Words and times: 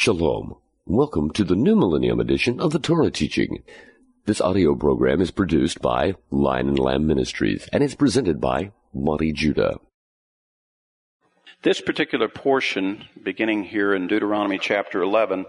Shalom. 0.00 0.54
Welcome 0.86 1.32
to 1.32 1.42
the 1.42 1.56
New 1.56 1.74
Millennium 1.74 2.20
edition 2.20 2.60
of 2.60 2.70
the 2.70 2.78
Torah 2.78 3.10
teaching. 3.10 3.64
This 4.26 4.40
audio 4.40 4.76
program 4.76 5.20
is 5.20 5.32
produced 5.32 5.82
by 5.82 6.14
Lion 6.30 6.68
and 6.68 6.78
Lamb 6.78 7.08
Ministries 7.08 7.68
and 7.72 7.82
is 7.82 7.96
presented 7.96 8.40
by 8.40 8.70
Monte 8.94 9.32
Judah. 9.32 9.80
This 11.62 11.80
particular 11.80 12.28
portion, 12.28 13.06
beginning 13.20 13.64
here 13.64 13.92
in 13.92 14.06
Deuteronomy 14.06 14.58
chapter 14.58 15.02
11, 15.02 15.46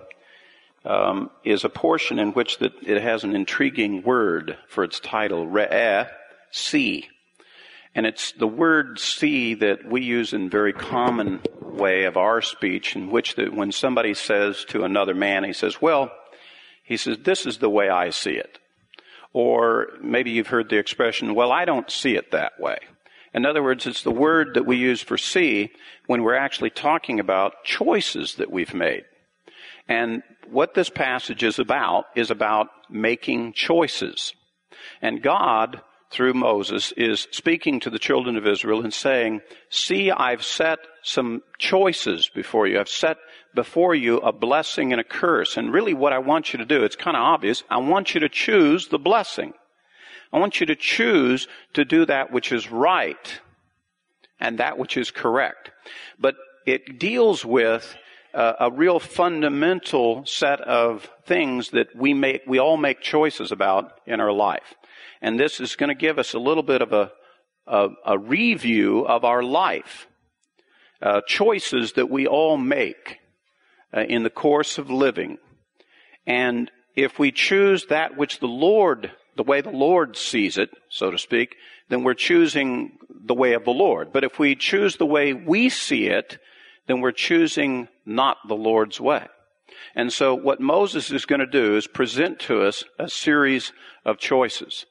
um, 0.83 1.29
is 1.43 1.63
a 1.63 1.69
portion 1.69 2.17
in 2.17 2.31
which 2.31 2.57
it 2.59 3.03
has 3.03 3.23
an 3.23 3.35
intriguing 3.35 4.01
word 4.01 4.57
for 4.67 4.83
its 4.83 4.99
title, 4.99 5.45
Re'eh, 5.45 6.09
see. 6.49 7.07
And 7.95 8.05
it's 8.05 8.31
the 8.33 8.47
word 8.47 8.99
see 8.99 9.55
that 9.55 9.89
we 9.89 10.01
use 10.01 10.33
in 10.33 10.49
very 10.49 10.73
common 10.73 11.41
way 11.61 12.03
of 12.03 12.17
our 12.17 12.41
speech 12.41 12.95
in 12.95 13.09
which 13.09 13.35
the, 13.35 13.47
when 13.47 13.71
somebody 13.71 14.13
says 14.13 14.63
to 14.69 14.83
another 14.83 15.15
man, 15.15 15.43
he 15.43 15.53
says, 15.53 15.81
well, 15.81 16.11
he 16.83 16.97
says, 16.97 17.17
this 17.23 17.45
is 17.45 17.57
the 17.57 17.69
way 17.69 17.89
I 17.89 18.09
see 18.09 18.33
it. 18.33 18.59
Or 19.33 19.89
maybe 20.01 20.31
you've 20.31 20.47
heard 20.47 20.69
the 20.69 20.77
expression, 20.77 21.35
well, 21.35 21.51
I 21.51 21.65
don't 21.65 21.89
see 21.89 22.15
it 22.15 22.31
that 22.31 22.59
way. 22.59 22.77
In 23.33 23.45
other 23.45 23.61
words, 23.61 23.85
it's 23.85 24.01
the 24.01 24.11
word 24.11 24.55
that 24.55 24.65
we 24.65 24.77
use 24.77 25.01
for 25.01 25.17
see 25.17 25.71
when 26.07 26.23
we're 26.23 26.35
actually 26.35 26.71
talking 26.71 27.19
about 27.19 27.63
choices 27.63 28.35
that 28.35 28.51
we've 28.51 28.73
made. 28.73 29.03
And 29.87 30.23
what 30.49 30.73
this 30.73 30.89
passage 30.89 31.43
is 31.43 31.59
about 31.59 32.05
is 32.15 32.31
about 32.31 32.69
making 32.89 33.53
choices. 33.53 34.33
And 35.01 35.21
God 35.21 35.81
through 36.11 36.33
Moses 36.33 36.91
is 36.97 37.27
speaking 37.31 37.79
to 37.81 37.89
the 37.89 37.99
children 37.99 38.35
of 38.35 38.47
Israel 38.47 38.81
and 38.81 38.93
saying, 38.93 39.41
see, 39.69 40.09
I've 40.09 40.43
set 40.43 40.79
some 41.03 41.43
choices 41.59 42.29
before 42.33 42.65
you. 42.67 42.79
I've 42.79 42.89
set 42.89 43.17
before 43.53 43.93
you 43.93 44.17
a 44.17 44.31
blessing 44.31 44.91
and 44.91 44.99
a 44.99 45.03
curse. 45.03 45.55
And 45.55 45.71
really 45.71 45.93
what 45.93 46.13
I 46.13 46.19
want 46.19 46.51
you 46.51 46.59
to 46.59 46.65
do, 46.65 46.83
it's 46.83 46.95
kind 46.95 47.15
of 47.15 47.21
obvious. 47.21 47.63
I 47.69 47.77
want 47.77 48.15
you 48.15 48.21
to 48.21 48.29
choose 48.29 48.87
the 48.87 48.97
blessing. 48.97 49.53
I 50.33 50.39
want 50.39 50.59
you 50.59 50.65
to 50.67 50.75
choose 50.75 51.47
to 51.73 51.85
do 51.85 52.05
that 52.05 52.31
which 52.31 52.51
is 52.51 52.71
right 52.71 53.39
and 54.39 54.57
that 54.59 54.77
which 54.77 54.97
is 54.97 55.11
correct. 55.11 55.71
But 56.19 56.35
it 56.65 56.99
deals 56.99 57.45
with 57.45 57.95
uh, 58.33 58.53
a 58.59 58.71
real 58.71 58.99
fundamental 58.99 60.25
set 60.25 60.61
of 60.61 61.09
things 61.25 61.71
that 61.71 61.95
we 61.95 62.13
make, 62.13 62.43
we 62.47 62.59
all 62.59 62.77
make 62.77 63.01
choices 63.01 63.51
about 63.51 63.99
in 64.05 64.19
our 64.19 64.31
life. 64.31 64.75
And 65.21 65.39
this 65.39 65.59
is 65.59 65.75
going 65.75 65.89
to 65.89 65.95
give 65.95 66.17
us 66.17 66.33
a 66.33 66.39
little 66.39 66.63
bit 66.63 66.81
of 66.81 66.93
a, 66.93 67.11
a, 67.67 67.89
a 68.05 68.17
review 68.17 69.05
of 69.05 69.23
our 69.23 69.43
life. 69.43 70.07
Uh, 71.01 71.21
choices 71.25 71.93
that 71.93 72.09
we 72.09 72.27
all 72.27 72.57
make 72.57 73.19
uh, 73.95 74.01
in 74.01 74.23
the 74.23 74.29
course 74.29 74.77
of 74.77 74.89
living. 74.89 75.37
And 76.27 76.69
if 76.95 77.17
we 77.17 77.31
choose 77.31 77.85
that 77.85 78.17
which 78.17 78.39
the 78.39 78.47
Lord, 78.47 79.11
the 79.37 79.43
way 79.43 79.61
the 79.61 79.69
Lord 79.69 80.17
sees 80.17 80.57
it, 80.57 80.69
so 80.89 81.09
to 81.09 81.17
speak, 81.17 81.55
then 81.87 82.03
we're 82.03 82.13
choosing 82.13 82.97
the 83.09 83.33
way 83.33 83.53
of 83.53 83.63
the 83.63 83.71
Lord. 83.71 84.11
But 84.11 84.25
if 84.25 84.39
we 84.39 84.55
choose 84.55 84.97
the 84.97 85.05
way 85.05 85.33
we 85.33 85.69
see 85.69 86.07
it, 86.07 86.37
then 86.87 87.01
we're 87.01 87.11
choosing 87.11 87.87
not 88.05 88.37
the 88.47 88.55
Lord's 88.55 88.99
way. 88.99 89.27
And 89.95 90.11
so 90.11 90.35
what 90.35 90.59
Moses 90.59 91.11
is 91.11 91.25
going 91.25 91.39
to 91.39 91.45
do 91.45 91.77
is 91.77 91.87
present 91.87 92.39
to 92.41 92.63
us 92.63 92.83
a 92.97 93.07
series 93.07 93.71
of 94.05 94.17
choices. 94.17 94.85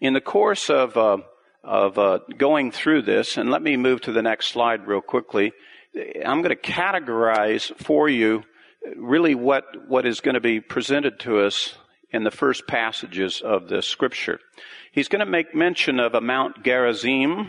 In 0.00 0.12
the 0.14 0.20
course 0.20 0.70
of, 0.70 0.96
uh, 0.96 1.18
of 1.64 1.98
uh, 1.98 2.20
going 2.36 2.70
through 2.70 3.02
this, 3.02 3.36
and 3.36 3.50
let 3.50 3.62
me 3.62 3.76
move 3.76 4.00
to 4.02 4.12
the 4.12 4.22
next 4.22 4.46
slide 4.48 4.86
real 4.86 5.00
quickly, 5.00 5.52
I'm 6.24 6.40
going 6.40 6.56
to 6.56 6.56
categorize 6.56 7.74
for 7.82 8.08
you 8.08 8.44
really 8.96 9.34
what, 9.34 9.64
what 9.88 10.06
is 10.06 10.20
going 10.20 10.34
to 10.34 10.40
be 10.40 10.60
presented 10.60 11.18
to 11.20 11.40
us 11.40 11.74
in 12.10 12.22
the 12.22 12.30
first 12.30 12.68
passages 12.68 13.40
of 13.40 13.68
this 13.68 13.88
scripture. 13.88 14.38
He's 14.92 15.08
going 15.08 15.24
to 15.24 15.26
make 15.26 15.52
mention 15.52 15.98
of 15.98 16.14
a 16.14 16.20
Mount 16.20 16.62
Gerizim 16.62 17.48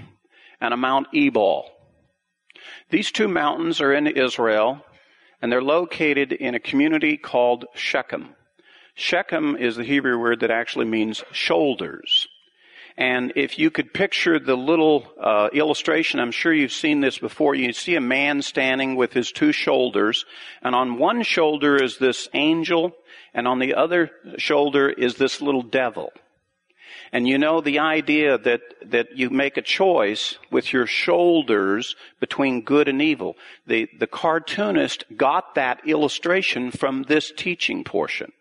and 0.59 0.73
a 0.73 0.77
Mount 0.77 1.07
Ebal. 1.13 1.69
These 2.89 3.11
two 3.11 3.27
mountains 3.27 3.79
are 3.79 3.93
in 3.93 4.07
Israel, 4.07 4.83
and 5.39 5.51
they're 5.51 5.61
located 5.61 6.33
in 6.33 6.55
a 6.55 6.59
community 6.59 7.15
called 7.15 7.65
Shechem. 7.75 8.35
Shechem 8.95 9.55
is 9.55 9.75
the 9.75 9.83
Hebrew 9.83 10.17
word 10.19 10.39
that 10.39 10.51
actually 10.51 10.85
means 10.85 11.23
shoulders. 11.31 12.27
And 12.99 13.31
if 13.37 13.57
you 13.57 13.71
could 13.71 13.93
picture 13.93 14.39
the 14.39 14.57
little 14.57 15.07
uh, 15.17 15.47
illustration, 15.53 16.19
I'm 16.19 16.33
sure 16.33 16.53
you've 16.53 16.73
seen 16.73 16.99
this 16.99 17.17
before. 17.17 17.55
You 17.55 17.71
see 17.71 17.95
a 17.95 18.01
man 18.01 18.41
standing 18.41 18.97
with 18.97 19.13
his 19.13 19.31
two 19.31 19.53
shoulders, 19.53 20.25
and 20.61 20.75
on 20.75 20.99
one 20.99 21.23
shoulder 21.23 21.81
is 21.81 21.97
this 21.97 22.27
angel, 22.33 22.91
and 23.33 23.47
on 23.47 23.59
the 23.59 23.75
other 23.75 24.11
shoulder 24.37 24.89
is 24.89 25.15
this 25.15 25.41
little 25.41 25.61
devil. 25.61 26.11
And 27.13 27.25
you 27.25 27.37
know 27.37 27.61
the 27.61 27.79
idea 27.79 28.37
that, 28.37 28.61
that 28.87 29.15
you 29.17 29.29
make 29.29 29.55
a 29.55 29.61
choice 29.61 30.37
with 30.51 30.73
your 30.73 30.85
shoulders 30.85 31.95
between 32.19 32.65
good 32.65 32.89
and 32.89 33.01
evil. 33.01 33.37
The, 33.65 33.87
the 33.97 34.07
cartoonist 34.07 35.05
got 35.15 35.55
that 35.55 35.87
illustration 35.87 36.69
from 36.69 37.03
this 37.03 37.31
teaching 37.31 37.85
portion 37.85 38.33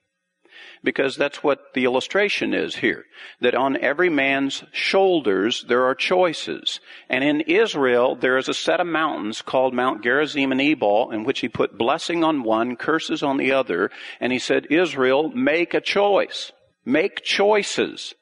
because 0.83 1.17
that's 1.17 1.43
what 1.43 1.75
the 1.75 1.85
illustration 1.85 2.55
is 2.55 2.77
here. 2.77 3.05
That 3.41 3.55
on 3.55 3.77
every 3.79 4.09
man's 4.09 4.65
shoulders 4.73 5.65
there 5.69 5.85
are 5.85 5.95
choices. 5.95 6.81
And 7.09 7.25
in 7.25 7.41
Israel 7.43 8.17
there 8.17 8.39
is 8.39 8.49
a 8.49 8.55
set 8.55 8.81
of 8.81 8.87
mountains 8.87 9.43
called 9.43 9.75
Mount 9.75 10.03
Gerizim 10.03 10.53
and 10.53 10.61
Ebal 10.61 11.11
in 11.11 11.25
which 11.25 11.41
he 11.41 11.49
put 11.49 11.79
blessing 11.79 12.25
on 12.25 12.43
one, 12.43 12.77
curses 12.77 13.23
on 13.23 13.37
the 13.37 13.53
other, 13.53 13.91
and 14.21 14.33
he 14.33 14.39
said, 14.39 14.67
Israel, 14.71 15.31
make 15.31 15.75
a 15.75 15.81
choice. 15.81 16.53
Make 16.85 17.23
choices 17.23 18.15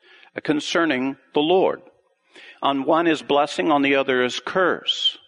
concerning 0.42 1.16
the 1.34 1.40
Lord. 1.40 1.82
On 2.62 2.84
one 2.84 3.06
is 3.06 3.22
blessing, 3.22 3.70
on 3.70 3.82
the 3.82 3.96
other 3.96 4.24
is 4.24 4.40
curse. 4.44 5.18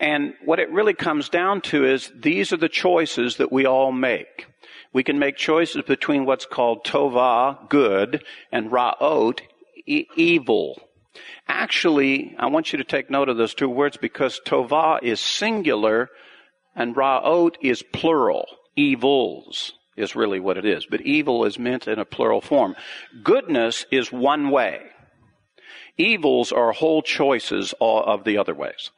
And 0.00 0.34
what 0.44 0.58
it 0.58 0.70
really 0.70 0.94
comes 0.94 1.28
down 1.28 1.60
to 1.62 1.84
is 1.84 2.10
these 2.14 2.52
are 2.52 2.56
the 2.56 2.68
choices 2.68 3.36
that 3.36 3.52
we 3.52 3.66
all 3.66 3.92
make 3.92 4.46
we 4.94 5.04
can 5.04 5.18
make 5.18 5.36
choices 5.36 5.82
between 5.82 6.24
what's 6.24 6.46
called 6.46 6.84
tova, 6.84 7.68
good, 7.68 8.24
and 8.50 8.70
ra'ot, 8.70 9.40
e- 9.86 10.06
evil. 10.16 10.80
Actually, 11.46 12.34
I 12.38 12.46
want 12.46 12.72
you 12.72 12.78
to 12.78 12.84
take 12.84 13.10
note 13.10 13.28
of 13.28 13.36
those 13.36 13.54
two 13.54 13.68
words 13.68 13.98
because 13.98 14.40
tova 14.46 15.02
is 15.02 15.20
singular 15.20 16.08
and 16.74 16.94
ra'ot 16.94 17.56
is 17.60 17.82
plural. 17.82 18.46
Evils 18.76 19.74
is 19.96 20.16
really 20.16 20.40
what 20.40 20.56
it 20.56 20.64
is, 20.64 20.86
but 20.86 21.00
evil 21.02 21.44
is 21.44 21.58
meant 21.58 21.86
in 21.86 21.98
a 21.98 22.04
plural 22.04 22.40
form. 22.40 22.74
Goodness 23.22 23.86
is 23.90 24.10
one 24.10 24.50
way. 24.50 24.80
Evils 25.96 26.50
are 26.50 26.72
whole 26.72 27.02
choices 27.02 27.74
of 27.80 28.24
the 28.24 28.38
other 28.38 28.54
ways. 28.54 28.90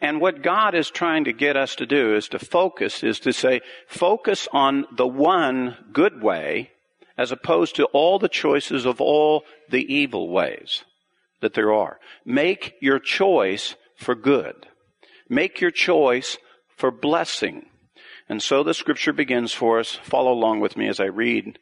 And 0.00 0.20
what 0.20 0.42
God 0.42 0.74
is 0.74 0.90
trying 0.90 1.24
to 1.24 1.32
get 1.32 1.56
us 1.56 1.74
to 1.76 1.86
do 1.86 2.14
is 2.14 2.28
to 2.28 2.38
focus, 2.38 3.02
is 3.02 3.20
to 3.20 3.32
say, 3.32 3.60
focus 3.86 4.48
on 4.52 4.86
the 4.96 5.06
one 5.06 5.76
good 5.92 6.22
way 6.22 6.70
as 7.18 7.32
opposed 7.32 7.76
to 7.76 7.86
all 7.86 8.18
the 8.18 8.28
choices 8.28 8.84
of 8.84 9.00
all 9.00 9.44
the 9.70 9.92
evil 9.92 10.28
ways 10.28 10.84
that 11.40 11.54
there 11.54 11.72
are. 11.72 11.98
Make 12.24 12.74
your 12.80 12.98
choice 12.98 13.74
for 13.96 14.14
good. 14.14 14.66
Make 15.28 15.60
your 15.60 15.70
choice 15.70 16.38
for 16.76 16.90
blessing. 16.90 17.66
And 18.28 18.42
so 18.42 18.62
the 18.62 18.74
scripture 18.74 19.12
begins 19.12 19.52
for 19.52 19.78
us. 19.78 19.92
Follow 20.02 20.32
along 20.32 20.60
with 20.60 20.76
me 20.76 20.88
as 20.88 21.00
I 21.00 21.06
read 21.06 21.58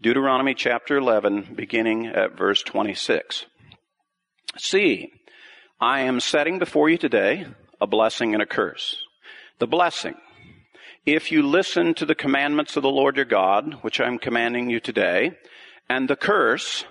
Deuteronomy 0.00 0.54
chapter 0.54 0.96
11, 0.96 1.54
beginning 1.54 2.06
at 2.06 2.36
verse 2.36 2.62
26. 2.62 3.46
See, 4.58 5.10
I 5.84 6.00
am 6.00 6.18
setting 6.18 6.58
before 6.58 6.88
you 6.88 6.96
today 6.96 7.46
a 7.78 7.86
blessing 7.86 8.32
and 8.32 8.42
a 8.42 8.46
curse. 8.46 8.96
The 9.58 9.66
blessing. 9.66 10.14
If 11.04 11.30
you 11.30 11.42
listen 11.42 11.92
to 11.96 12.06
the 12.06 12.14
commandments 12.14 12.78
of 12.78 12.82
the 12.82 12.88
Lord 12.88 13.16
your 13.16 13.26
God, 13.26 13.74
which 13.82 14.00
I'm 14.00 14.18
commanding 14.18 14.70
you 14.70 14.80
today, 14.80 15.32
and 15.86 16.08
the 16.08 16.16
curse, 16.16 16.86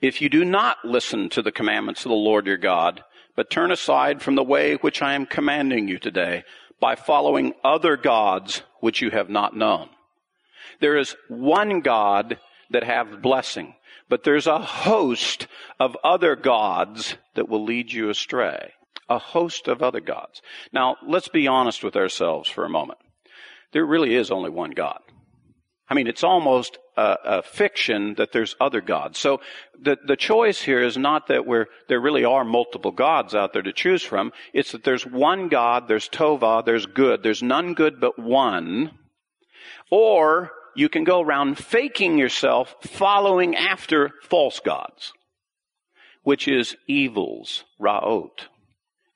if 0.00 0.22
you 0.22 0.28
do 0.28 0.44
not 0.44 0.76
listen 0.84 1.28
to 1.30 1.42
the 1.42 1.50
commandments 1.50 2.04
of 2.04 2.10
the 2.10 2.14
Lord 2.14 2.46
your 2.46 2.58
God, 2.58 3.02
but 3.34 3.50
turn 3.50 3.72
aside 3.72 4.22
from 4.22 4.36
the 4.36 4.44
way 4.44 4.76
which 4.76 5.02
I 5.02 5.14
am 5.14 5.26
commanding 5.26 5.88
you 5.88 5.98
today 5.98 6.44
by 6.78 6.94
following 6.94 7.54
other 7.64 7.96
gods 7.96 8.62
which 8.78 9.02
you 9.02 9.10
have 9.10 9.28
not 9.28 9.56
known. 9.56 9.88
There 10.78 10.96
is 10.96 11.16
one 11.26 11.80
God 11.80 12.38
that 12.70 12.84
have 12.84 13.20
blessing. 13.20 13.74
But 14.08 14.24
there's 14.24 14.46
a 14.46 14.58
host 14.58 15.46
of 15.78 15.96
other 16.02 16.34
gods 16.34 17.16
that 17.34 17.48
will 17.48 17.64
lead 17.64 17.92
you 17.92 18.08
astray. 18.10 18.72
A 19.08 19.18
host 19.18 19.68
of 19.68 19.82
other 19.82 20.00
gods. 20.00 20.42
Now, 20.72 20.96
let's 21.06 21.28
be 21.28 21.46
honest 21.46 21.82
with 21.82 21.96
ourselves 21.96 22.48
for 22.48 22.64
a 22.64 22.70
moment. 22.70 22.98
There 23.72 23.84
really 23.84 24.14
is 24.14 24.30
only 24.30 24.50
one 24.50 24.70
God. 24.70 25.00
I 25.90 25.94
mean, 25.94 26.06
it's 26.06 26.24
almost 26.24 26.78
a, 26.96 27.16
a, 27.24 27.42
fiction 27.42 28.14
that 28.16 28.32
there's 28.32 28.54
other 28.60 28.82
gods. 28.82 29.18
So 29.18 29.40
the, 29.80 29.96
the 30.06 30.16
choice 30.16 30.60
here 30.60 30.82
is 30.82 30.98
not 30.98 31.28
that 31.28 31.46
we're, 31.46 31.66
there 31.88 32.00
really 32.00 32.24
are 32.24 32.44
multiple 32.44 32.90
gods 32.90 33.34
out 33.34 33.54
there 33.54 33.62
to 33.62 33.72
choose 33.72 34.02
from. 34.02 34.32
It's 34.52 34.72
that 34.72 34.84
there's 34.84 35.06
one 35.06 35.48
God, 35.48 35.88
there's 35.88 36.08
Tova, 36.08 36.62
there's 36.62 36.84
good. 36.84 37.22
There's 37.22 37.42
none 37.42 37.72
good 37.72 38.00
but 38.00 38.18
one. 38.18 38.90
Or 39.90 40.50
you 40.78 40.88
can 40.88 41.02
go 41.02 41.20
around 41.20 41.58
faking 41.58 42.18
yourself 42.18 42.76
following 42.82 43.56
after 43.56 44.12
false 44.22 44.60
gods, 44.60 45.12
which 46.22 46.46
is 46.46 46.76
evils, 46.86 47.64
ra'ot. 47.80 48.46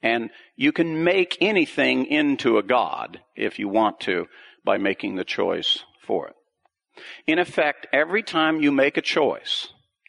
And 0.03 0.31
you 0.57 0.73
can 0.73 1.05
make 1.05 1.39
anything 1.41 2.07
into 2.07 2.59
a 2.59 2.65
god 2.65 3.21
if 3.37 3.61
you 3.61 3.69
want 3.69 4.01
to 4.01 4.27
by 4.65 4.77
making 4.79 5.15
the 5.15 5.25
choice 5.25 5.85
for 6.05 6.27
it. 6.27 6.35
In 7.29 7.39
effect, 7.39 7.87
every 7.93 8.25
time 8.25 8.61
you 8.61 8.73
make 8.73 8.97
a 8.97 9.01
choice 9.01 9.69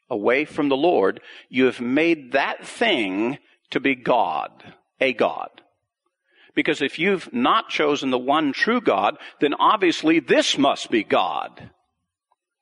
away 0.09 0.45
from 0.45 0.69
the 0.69 0.75
Lord, 0.75 1.21
you 1.50 1.65
have 1.65 1.79
made 1.79 2.31
that 2.31 2.65
thing 2.65 3.38
to 3.69 3.79
be 3.79 3.94
God, 3.94 4.73
a 5.00 5.13
God. 5.13 5.50
Because 6.55 6.81
if 6.81 7.00
you've 7.00 7.33
not 7.33 7.69
chosen 7.69 8.11
the 8.11 8.17
one 8.17 8.53
true 8.53 8.81
God, 8.81 9.17
then 9.39 9.53
obviously 9.55 10.19
this 10.19 10.57
must 10.57 10.91
be 10.91 11.03
God. 11.03 11.71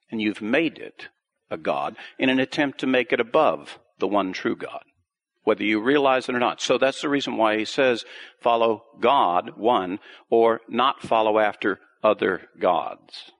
And 0.10 0.22
you've 0.22 0.42
made 0.42 0.78
it 0.78 1.10
a 1.50 1.58
God 1.58 1.96
in 2.18 2.30
an 2.30 2.40
attempt 2.40 2.80
to 2.80 2.88
make 2.88 3.12
it 3.12 3.20
above 3.20 3.80
the 4.00 4.08
one 4.08 4.34
true 4.34 4.56
God, 4.56 4.84
whether 5.44 5.64
you 5.64 5.82
realize 5.82 6.30
it 6.30 6.36
or 6.36 6.40
not. 6.40 6.62
So 6.62 6.78
that's 6.78 7.02
the 7.02 7.10
reason 7.10 7.38
why 7.38 7.58
he 7.58 7.66
says 7.66 8.06
follow 8.40 8.84
God, 9.00 9.58
one, 9.58 10.00
or 10.30 10.62
not 10.70 11.02
follow 11.02 11.38
after 11.38 11.80
other 12.04 12.50
gods, 12.60 13.32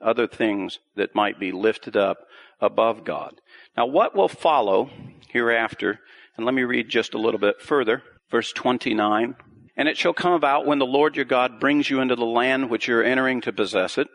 other 0.00 0.26
things 0.26 0.78
that 0.96 1.14
might 1.14 1.40
be 1.40 1.50
lifted 1.50 1.96
up 1.96 2.18
above 2.60 3.04
God. 3.04 3.40
Now 3.76 3.86
what 3.86 4.14
will 4.14 4.28
follow 4.28 4.90
hereafter, 5.28 6.00
and 6.36 6.44
let 6.44 6.54
me 6.54 6.62
read 6.62 6.88
just 6.88 7.14
a 7.14 7.18
little 7.18 7.40
bit 7.40 7.60
further, 7.60 8.02
verse 8.30 8.52
29. 8.52 9.34
And 9.78 9.88
it 9.88 9.96
shall 9.96 10.12
come 10.12 10.32
about 10.32 10.66
when 10.66 10.80
the 10.80 10.86
Lord 10.86 11.14
your 11.14 11.24
God 11.24 11.60
brings 11.60 11.88
you 11.88 12.00
into 12.00 12.16
the 12.16 12.26
land 12.26 12.68
which 12.68 12.88
you're 12.88 13.04
entering 13.04 13.40
to 13.42 13.52
possess 13.52 13.96
it, 13.96 14.08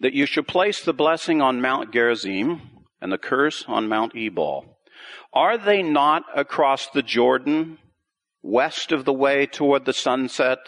that 0.00 0.12
you 0.12 0.26
shall 0.26 0.42
place 0.42 0.84
the 0.84 0.92
blessing 0.92 1.40
on 1.40 1.62
Mount 1.62 1.90
Gerizim 1.90 2.60
and 3.00 3.10
the 3.10 3.16
curse 3.16 3.64
on 3.66 3.88
Mount 3.88 4.14
Ebal. 4.14 4.76
Are 5.32 5.56
they 5.56 5.82
not 5.82 6.24
across 6.36 6.88
the 6.88 7.02
Jordan, 7.02 7.78
west 8.42 8.92
of 8.92 9.06
the 9.06 9.12
way 9.12 9.46
toward 9.46 9.86
the 9.86 9.94
sunset, 9.94 10.58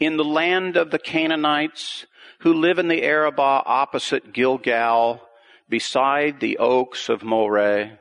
in 0.00 0.16
the 0.16 0.24
land 0.24 0.78
of 0.78 0.90
the 0.90 0.98
Canaanites, 0.98 2.06
who 2.38 2.54
live 2.54 2.78
in 2.78 2.88
the 2.88 3.02
Arabah 3.02 3.64
opposite 3.66 4.32
Gilgal, 4.32 5.20
beside 5.68 6.40
the 6.40 6.56
oaks 6.56 7.10
of 7.10 7.22
Moreh? 7.22 7.98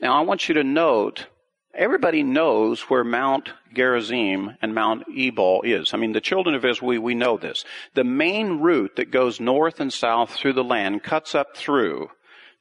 Now 0.00 0.18
I 0.18 0.22
want 0.22 0.48
you 0.48 0.54
to 0.54 0.64
note 0.64 1.26
Everybody 1.74 2.24
knows 2.24 2.82
where 2.82 3.04
Mount 3.04 3.50
Gerizim 3.72 4.56
and 4.60 4.74
Mount 4.74 5.04
Ebal 5.16 5.62
is. 5.62 5.94
I 5.94 5.98
mean, 5.98 6.12
the 6.12 6.20
children 6.20 6.56
of 6.56 6.64
Israel, 6.64 6.88
we, 6.88 6.98
we 6.98 7.14
know 7.14 7.36
this. 7.36 7.64
The 7.94 8.02
main 8.02 8.58
route 8.58 8.96
that 8.96 9.12
goes 9.12 9.38
north 9.40 9.78
and 9.78 9.92
south 9.92 10.30
through 10.30 10.54
the 10.54 10.64
land 10.64 11.04
cuts 11.04 11.34
up 11.34 11.56
through 11.56 12.10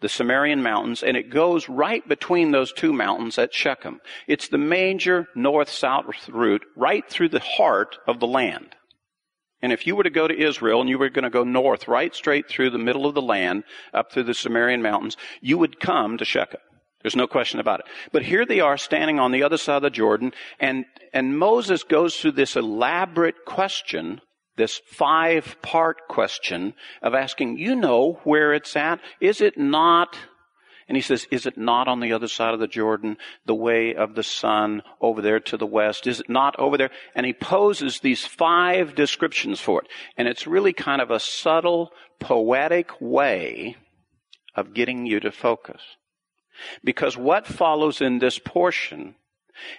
the 0.01 0.07
Samarian 0.07 0.61
mountains 0.61 1.01
and 1.03 1.17
it 1.17 1.31
goes 1.31 1.67
right 1.67 2.07
between 2.07 2.51
those 2.51 2.71
two 2.71 2.94
mountains 2.94 3.38
at 3.38 3.53
Shechem. 3.53 4.00
It's 4.27 4.47
the 4.47 4.57
major 4.57 5.27
north-south 5.35 6.29
route 6.29 6.65
right 6.75 7.07
through 7.09 7.29
the 7.29 7.39
heart 7.39 7.97
of 8.07 8.19
the 8.19 8.27
land. 8.27 8.75
And 9.62 9.73
if 9.73 9.85
you 9.85 9.95
were 9.95 10.03
to 10.03 10.09
go 10.09 10.27
to 10.27 10.39
Israel 10.39 10.79
and 10.79 10.89
you 10.89 10.97
were 10.97 11.09
going 11.09 11.23
to 11.23 11.29
go 11.29 11.44
north 11.44 11.88
right 11.88 12.13
straight 12.15 12.47
through 12.47 12.69
the 12.69 12.77
middle 12.77 13.05
of 13.05 13.15
the 13.15 13.21
land 13.21 13.63
up 13.94 14.12
through 14.12 14.23
the 14.23 14.33
Samarian 14.33 14.81
mountains, 14.81 15.17
you 15.41 15.57
would 15.57 15.79
come 15.79 16.17
to 16.17 16.25
Shechem. 16.25 16.62
There's 17.01 17.16
no 17.16 17.28
question 17.28 17.60
about 17.60 17.80
it. 17.80 17.86
But 18.12 18.24
here 18.24 18.46
they 18.46 18.60
are 18.60 18.78
standing 18.78 19.19
on 19.19 19.31
the 19.31 19.44
other 19.44 19.57
side 19.57 19.78
of 19.78 19.84
the 19.84 19.90
Jordan, 19.90 20.34
and, 20.60 20.86
and 21.13 21.38
Moses 21.38 21.84
goes 21.84 22.18
through 22.18 22.34
this 22.34 22.56
elaborate 22.56 23.46
question, 23.46 24.19
this 24.57 24.81
five 24.86 25.56
part 25.62 26.07
question 26.10 26.74
of 27.01 27.13
asking, 27.13 27.57
you 27.57 27.75
know 27.75 28.19
where 28.25 28.54
it's 28.54 28.75
at? 28.75 29.00
Is 29.22 29.40
it 29.40 29.57
not? 29.57 30.18
And 30.90 30.98
he 30.98 31.01
says, 31.01 31.28
is 31.31 31.46
it 31.46 31.57
not 31.57 31.88
on 31.88 32.00
the 32.00 32.12
other 32.12 32.28
side 32.28 32.54
of 32.54 32.60
the 32.60 32.68
Jordan, 32.68 33.18
the 33.46 33.56
way 33.56 33.96
of 33.96 34.16
the 34.16 34.24
sun 34.24 34.81
over 35.00 35.22
there 35.22 35.40
to 35.40 35.56
the 35.56 35.68
west? 35.68 36.07
Is 36.07 36.19
it 36.19 36.30
not 36.30 36.60
over 36.60 36.78
there? 36.78 36.90
And 37.16 37.25
he 37.25 37.34
poses 37.34 38.00
these 38.00 38.25
five 38.25 38.96
descriptions 38.96 39.62
for 39.62 39.81
it. 39.84 39.88
And 40.18 40.28
it's 40.28 40.48
really 40.48 40.74
kind 40.74 41.00
of 41.00 41.12
a 41.12 41.19
subtle, 41.19 41.92
poetic 42.19 42.90
way 43.00 43.78
of 44.56 44.74
getting 44.74 45.06
you 45.06 45.19
to 45.19 45.31
focus. 45.31 45.81
Because 46.83 47.17
what 47.17 47.47
follows 47.47 48.01
in 48.01 48.19
this 48.19 48.39
portion 48.39 49.15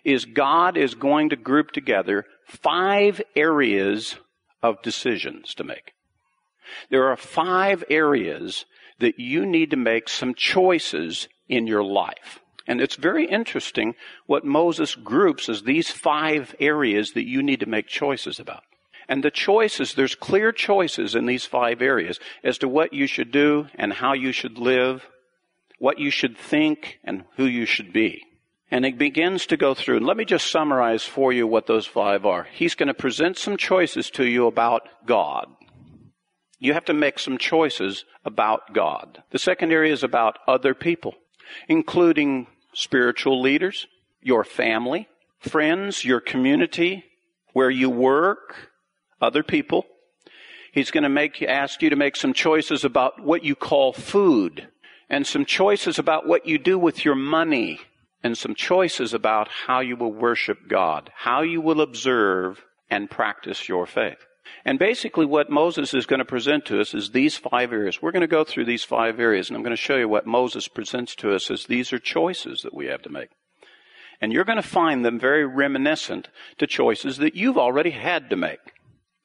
is 0.04 0.24
God 0.24 0.76
is 0.76 0.94
going 0.94 1.30
to 1.30 1.36
group 1.36 1.72
together 1.72 2.26
five 2.46 3.20
areas 3.34 4.16
of 4.62 4.82
decisions 4.82 5.54
to 5.54 5.64
make. 5.64 5.94
There 6.90 7.08
are 7.08 7.16
five 7.16 7.82
areas 7.90 8.64
that 8.98 9.18
you 9.18 9.46
need 9.46 9.70
to 9.70 9.76
make 9.76 10.08
some 10.08 10.34
choices 10.34 11.28
in 11.48 11.66
your 11.66 11.82
life. 11.82 12.40
And 12.66 12.80
it's 12.80 12.96
very 12.96 13.24
interesting 13.24 13.94
what 14.26 14.44
Moses 14.44 14.94
groups 14.94 15.48
as 15.48 15.62
these 15.62 15.90
five 15.90 16.54
areas 16.60 17.12
that 17.12 17.26
you 17.26 17.42
need 17.42 17.60
to 17.60 17.66
make 17.66 17.88
choices 17.88 18.38
about. 18.38 18.62
And 19.08 19.24
the 19.24 19.30
choices, 19.30 19.94
there's 19.94 20.14
clear 20.14 20.52
choices 20.52 21.16
in 21.16 21.26
these 21.26 21.44
five 21.44 21.82
areas 21.82 22.20
as 22.44 22.58
to 22.58 22.68
what 22.68 22.92
you 22.92 23.08
should 23.08 23.32
do 23.32 23.66
and 23.74 23.92
how 23.92 24.12
you 24.12 24.30
should 24.30 24.58
live 24.58 25.08
what 25.80 25.98
you 25.98 26.10
should 26.10 26.36
think, 26.36 27.00
and 27.02 27.24
who 27.36 27.46
you 27.46 27.64
should 27.64 27.90
be. 27.90 28.22
And 28.70 28.84
it 28.84 28.98
begins 28.98 29.46
to 29.46 29.56
go 29.56 29.74
through. 29.74 29.96
And 29.96 30.06
let 30.06 30.18
me 30.18 30.26
just 30.26 30.50
summarize 30.50 31.04
for 31.04 31.32
you 31.32 31.46
what 31.46 31.66
those 31.66 31.86
five 31.86 32.26
are. 32.26 32.46
He's 32.52 32.74
going 32.74 32.88
to 32.88 32.94
present 32.94 33.38
some 33.38 33.56
choices 33.56 34.10
to 34.10 34.24
you 34.26 34.46
about 34.46 34.82
God. 35.06 35.46
You 36.58 36.74
have 36.74 36.84
to 36.84 36.94
make 36.94 37.18
some 37.18 37.38
choices 37.38 38.04
about 38.26 38.74
God. 38.74 39.22
The 39.30 39.38
second 39.38 39.72
area 39.72 39.90
is 39.90 40.04
about 40.04 40.38
other 40.46 40.74
people, 40.74 41.14
including 41.66 42.46
spiritual 42.74 43.40
leaders, 43.40 43.86
your 44.20 44.44
family, 44.44 45.08
friends, 45.38 46.04
your 46.04 46.20
community, 46.20 47.04
where 47.54 47.70
you 47.70 47.88
work, 47.88 48.68
other 49.22 49.42
people. 49.42 49.86
He's 50.72 50.90
going 50.90 51.04
to 51.04 51.08
make, 51.08 51.42
ask 51.42 51.80
you 51.80 51.88
to 51.88 51.96
make 51.96 52.16
some 52.16 52.34
choices 52.34 52.84
about 52.84 53.24
what 53.24 53.42
you 53.42 53.56
call 53.56 53.94
food 53.94 54.68
and 55.10 55.26
some 55.26 55.44
choices 55.44 55.98
about 55.98 56.26
what 56.26 56.46
you 56.46 56.56
do 56.56 56.78
with 56.78 57.04
your 57.04 57.16
money, 57.16 57.80
and 58.22 58.38
some 58.38 58.54
choices 58.54 59.12
about 59.12 59.48
how 59.48 59.80
you 59.80 59.96
will 59.96 60.12
worship 60.12 60.68
God, 60.68 61.10
how 61.14 61.42
you 61.42 61.60
will 61.60 61.80
observe 61.80 62.64
and 62.88 63.10
practice 63.10 63.68
your 63.68 63.86
faith. 63.86 64.26
And 64.64 64.78
basically 64.78 65.26
what 65.26 65.50
Moses 65.50 65.94
is 65.94 66.06
going 66.06 66.18
to 66.18 66.24
present 66.24 66.66
to 66.66 66.80
us 66.80 66.92
is 66.92 67.10
these 67.10 67.36
five 67.36 67.72
areas. 67.72 68.02
We're 68.02 68.12
going 68.12 68.20
to 68.20 68.26
go 68.26 68.44
through 68.44 68.66
these 68.66 68.84
five 68.84 69.20
areas 69.20 69.48
and 69.48 69.56
I'm 69.56 69.62
going 69.62 69.76
to 69.76 69.76
show 69.76 69.96
you 69.96 70.08
what 70.08 70.26
Moses 70.26 70.68
presents 70.68 71.14
to 71.16 71.34
us 71.34 71.50
as 71.50 71.66
these 71.66 71.92
are 71.92 71.98
choices 71.98 72.62
that 72.62 72.74
we 72.74 72.86
have 72.86 73.02
to 73.02 73.10
make. 73.10 73.30
And 74.20 74.32
you're 74.32 74.44
going 74.44 74.60
to 74.60 74.62
find 74.62 75.04
them 75.04 75.18
very 75.18 75.46
reminiscent 75.46 76.28
to 76.58 76.66
choices 76.66 77.18
that 77.18 77.34
you've 77.34 77.56
already 77.56 77.90
had 77.90 78.28
to 78.30 78.36
make. 78.36 78.60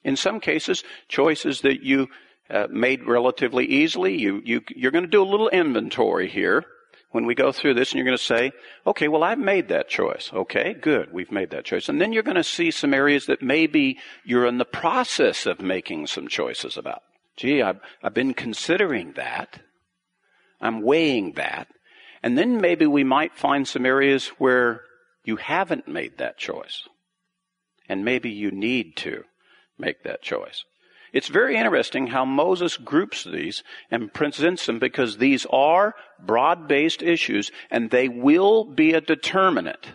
In 0.04 0.16
some 0.16 0.40
cases, 0.40 0.84
choices 1.08 1.60
that 1.62 1.82
you 1.82 2.08
uh, 2.50 2.66
made 2.70 3.04
relatively 3.04 3.66
easily. 3.66 4.16
You, 4.16 4.40
you, 4.44 4.62
you're 4.74 4.92
going 4.92 5.04
to 5.04 5.10
do 5.10 5.22
a 5.22 5.24
little 5.24 5.48
inventory 5.48 6.28
here 6.28 6.64
when 7.10 7.26
we 7.26 7.34
go 7.34 7.52
through 7.52 7.74
this 7.74 7.92
and 7.92 7.98
you're 7.98 8.04
going 8.04 8.16
to 8.16 8.22
say, 8.22 8.52
okay, 8.86 9.08
well, 9.08 9.24
I've 9.24 9.38
made 9.38 9.68
that 9.68 9.88
choice. 9.88 10.30
Okay, 10.32 10.74
good. 10.74 11.12
We've 11.12 11.32
made 11.32 11.50
that 11.50 11.64
choice. 11.64 11.88
And 11.88 12.00
then 12.00 12.12
you're 12.12 12.22
going 12.22 12.36
to 12.36 12.44
see 12.44 12.70
some 12.70 12.92
areas 12.92 13.26
that 13.26 13.42
maybe 13.42 13.98
you're 14.24 14.46
in 14.46 14.58
the 14.58 14.64
process 14.64 15.46
of 15.46 15.60
making 15.60 16.08
some 16.08 16.28
choices 16.28 16.76
about. 16.76 17.02
Gee, 17.36 17.62
I've, 17.62 17.80
I've 18.02 18.14
been 18.14 18.34
considering 18.34 19.12
that. 19.12 19.60
I'm 20.60 20.82
weighing 20.82 21.32
that. 21.32 21.68
And 22.22 22.36
then 22.36 22.60
maybe 22.60 22.86
we 22.86 23.04
might 23.04 23.36
find 23.36 23.68
some 23.68 23.86
areas 23.86 24.28
where 24.38 24.82
you 25.24 25.36
haven't 25.36 25.86
made 25.86 26.18
that 26.18 26.38
choice. 26.38 26.88
And 27.88 28.04
maybe 28.04 28.30
you 28.30 28.50
need 28.50 28.96
to 28.98 29.24
make 29.78 30.02
that 30.02 30.22
choice. 30.22 30.64
It's 31.12 31.28
very 31.28 31.56
interesting 31.56 32.08
how 32.08 32.24
Moses 32.24 32.76
groups 32.76 33.24
these 33.24 33.62
and 33.90 34.12
presents 34.12 34.66
them 34.66 34.78
because 34.78 35.16
these 35.16 35.46
are 35.50 35.94
broad-based 36.24 37.02
issues 37.02 37.50
and 37.70 37.90
they 37.90 38.08
will 38.08 38.64
be 38.64 38.92
a 38.92 39.00
determinant 39.00 39.86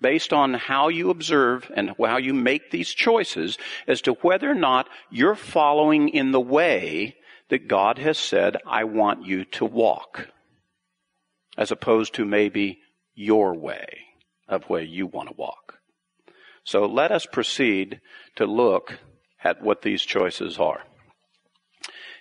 based 0.00 0.32
on 0.32 0.54
how 0.54 0.88
you 0.88 1.10
observe 1.10 1.70
and 1.74 1.92
how 1.98 2.16
you 2.16 2.32
make 2.32 2.70
these 2.70 2.90
choices 2.90 3.58
as 3.86 4.00
to 4.02 4.12
whether 4.14 4.50
or 4.50 4.54
not 4.54 4.88
you're 5.10 5.34
following 5.34 6.08
in 6.08 6.32
the 6.32 6.40
way 6.40 7.16
that 7.50 7.68
God 7.68 7.98
has 7.98 8.18
said, 8.18 8.56
I 8.66 8.84
want 8.84 9.26
you 9.26 9.44
to 9.44 9.64
walk, 9.64 10.28
as 11.58 11.70
opposed 11.70 12.14
to 12.14 12.24
maybe 12.24 12.78
your 13.14 13.54
way 13.54 13.98
of 14.48 14.64
where 14.64 14.82
you 14.82 15.06
want 15.06 15.28
to 15.28 15.34
walk. 15.36 15.78
So 16.64 16.86
let 16.86 17.12
us 17.12 17.26
proceed 17.26 18.00
to 18.36 18.46
look 18.46 18.98
at 19.42 19.62
what 19.62 19.82
these 19.82 20.02
choices 20.02 20.58
are. 20.58 20.82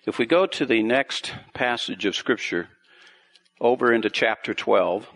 If 0.05 0.17
we 0.17 0.25
go 0.25 0.45
to 0.45 0.65
the 0.65 0.81
next 0.83 1.33
passage 1.53 2.05
of 2.05 2.15
Scripture, 2.15 2.69
over 3.61 3.93
into 3.93 4.09
chapter 4.09 4.53
12, 4.53 5.07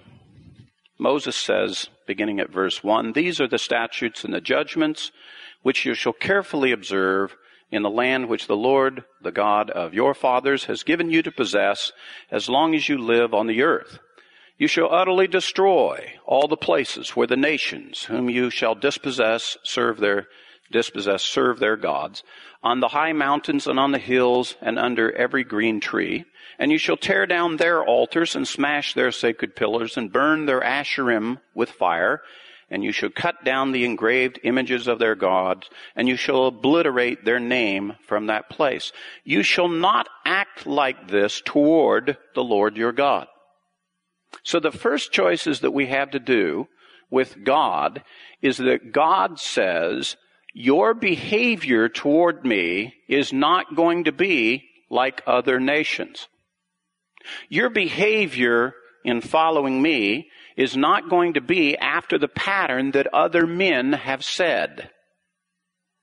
Moses 1.00 1.36
says, 1.36 1.89
beginning 2.05 2.39
at 2.39 2.51
verse 2.51 2.83
1, 2.83 3.13
These 3.13 3.39
are 3.39 3.48
the 3.48 3.57
statutes 3.57 4.24
and 4.24 4.33
the 4.33 4.41
judgments 4.41 5.12
which 5.62 5.86
you 5.86 5.93
shall 5.93 6.13
carefully 6.13 6.72
observe 6.72 7.36
in 7.72 7.81
the 7.81 7.89
land 7.89 8.27
which 8.27 8.48
the 8.48 8.55
Lord, 8.55 9.03
the 9.22 9.31
God 9.31 9.72
of 9.72 9.93
your 9.93 10.13
fathers, 10.13 10.65
has 10.65 10.83
given 10.83 11.10
you 11.10 11.24
to 11.24 11.31
possess 11.31 11.91
as 12.29 12.50
long 12.50 12.75
as 12.75 12.88
you 12.88 12.98
live 12.98 13.33
on 13.33 13.48
the 13.48 13.63
earth. 13.63 13.98
You 14.57 14.67
shall 14.67 14.93
utterly 14.93 15.27
destroy 15.27 16.13
all 16.25 16.48
the 16.48 16.57
places 16.57 17.12
where 17.12 17.27
the 17.27 17.36
nations 17.36 18.03
whom 18.03 18.29
you 18.29 18.50
shall 18.50 18.75
dispossess 18.75 19.57
serve 19.63 20.00
their 20.00 20.27
dispossess 20.73 21.23
serve 21.23 21.59
their 21.59 21.77
gods, 21.77 22.23
on 22.61 22.81
the 22.81 22.89
high 22.89 23.13
mountains 23.13 23.67
and 23.67 23.79
on 23.79 23.93
the 23.93 23.99
hills 23.99 24.55
and 24.61 24.77
under 24.77 25.09
every 25.15 25.45
green 25.45 25.79
tree. 25.79 26.25
And 26.59 26.71
you 26.71 26.77
shall 26.77 26.97
tear 26.97 27.25
down 27.25 27.55
their 27.55 27.83
altars 27.83 28.35
and 28.35 28.45
smash 28.45 28.93
their 28.93 29.11
sacred 29.11 29.55
pillars 29.55 29.95
and 29.95 30.11
burn 30.11 30.45
their 30.45 30.59
asherim 30.61 31.39
with 31.55 31.69
fire. 31.69 32.21
And 32.69 32.83
you 32.83 32.91
shall 32.91 33.09
cut 33.09 33.43
down 33.43 33.71
the 33.71 33.85
engraved 33.85 34.39
images 34.43 34.87
of 34.87 34.97
their 34.97 35.15
gods, 35.15 35.69
and 35.95 36.07
you 36.07 36.15
shall 36.15 36.47
obliterate 36.47 37.23
their 37.23 37.39
name 37.39 37.93
from 38.07 38.27
that 38.27 38.49
place. 38.49 38.91
You 39.23 39.43
shall 39.43 39.67
not 39.67 40.07
act 40.25 40.65
like 40.65 41.09
this 41.09 41.41
toward 41.45 42.17
the 42.33 42.43
Lord 42.43 42.75
your 42.75 42.91
God. 42.91 43.27
So 44.41 44.59
the 44.59 44.71
first 44.71 45.11
choices 45.11 45.59
that 45.59 45.71
we 45.71 45.87
have 45.87 46.11
to 46.11 46.19
do 46.19 46.67
with 47.11 47.43
God 47.43 48.03
is 48.41 48.57
that 48.57 48.91
God 48.91 49.39
says, 49.39 50.17
your 50.53 50.93
behavior 50.93 51.89
toward 51.89 52.45
me 52.45 52.95
is 53.07 53.33
not 53.33 53.75
going 53.75 54.05
to 54.05 54.12
be 54.12 54.63
like 54.89 55.24
other 55.25 55.60
nations. 55.60 56.27
Your 57.50 57.69
behavior 57.69 58.74
in 59.03 59.22
following 59.22 59.81
me 59.81 60.29
is 60.55 60.77
not 60.77 61.10
going 61.10 61.33
to 61.33 61.41
be 61.41 61.75
after 61.77 62.17
the 62.17 62.27
pattern 62.27 62.91
that 62.91 63.13
other 63.13 63.48
men 63.48 63.93
have 63.93 64.24
said 64.24 64.89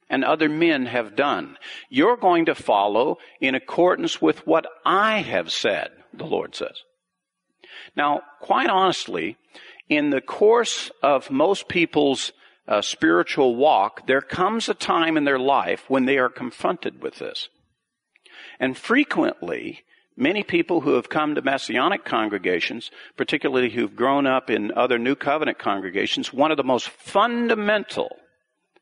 and 0.08 0.24
other 0.24 0.48
men 0.48 0.86
have 0.86 1.14
done. 1.14 1.56
You're 1.88 2.16
going 2.16 2.46
to 2.46 2.54
follow 2.54 3.18
in 3.40 3.54
accordance 3.54 4.20
with 4.20 4.44
what 4.46 4.66
I 4.84 5.20
have 5.20 5.52
said, 5.52 5.90
the 6.12 6.26
Lord 6.26 6.56
says. 6.56 6.82
Now, 7.96 8.22
quite 8.40 8.68
honestly, 8.68 9.36
in 9.88 10.10
the 10.10 10.20
course 10.20 10.90
of 11.02 11.30
most 11.30 11.68
people's 11.68 12.32
uh, 12.68 12.80
spiritual 12.82 13.56
walk, 13.56 14.06
there 14.06 14.20
comes 14.20 14.68
a 14.68 14.74
time 14.74 15.16
in 15.16 15.24
their 15.24 15.38
life 15.38 15.84
when 15.88 16.04
they 16.04 16.18
are 16.18 16.28
confronted 16.28 17.02
with 17.02 17.16
this. 17.16 17.48
And 18.58 18.76
frequently, 18.76 19.80
many 20.16 20.42
people 20.42 20.82
who 20.82 20.94
have 20.94 21.08
come 21.08 21.34
to 21.34 21.42
Messianic 21.42 22.04
congregations, 22.04 22.90
particularly 23.16 23.70
who've 23.70 23.96
grown 23.96 24.26
up 24.26 24.50
in 24.50 24.72
other 24.72 24.98
New 24.98 25.14
Covenant 25.14 25.58
congregations, 25.58 26.32
one 26.32 26.50
of 26.50 26.56
the 26.56 26.64
most 26.64 26.88
fundamental 26.88 28.16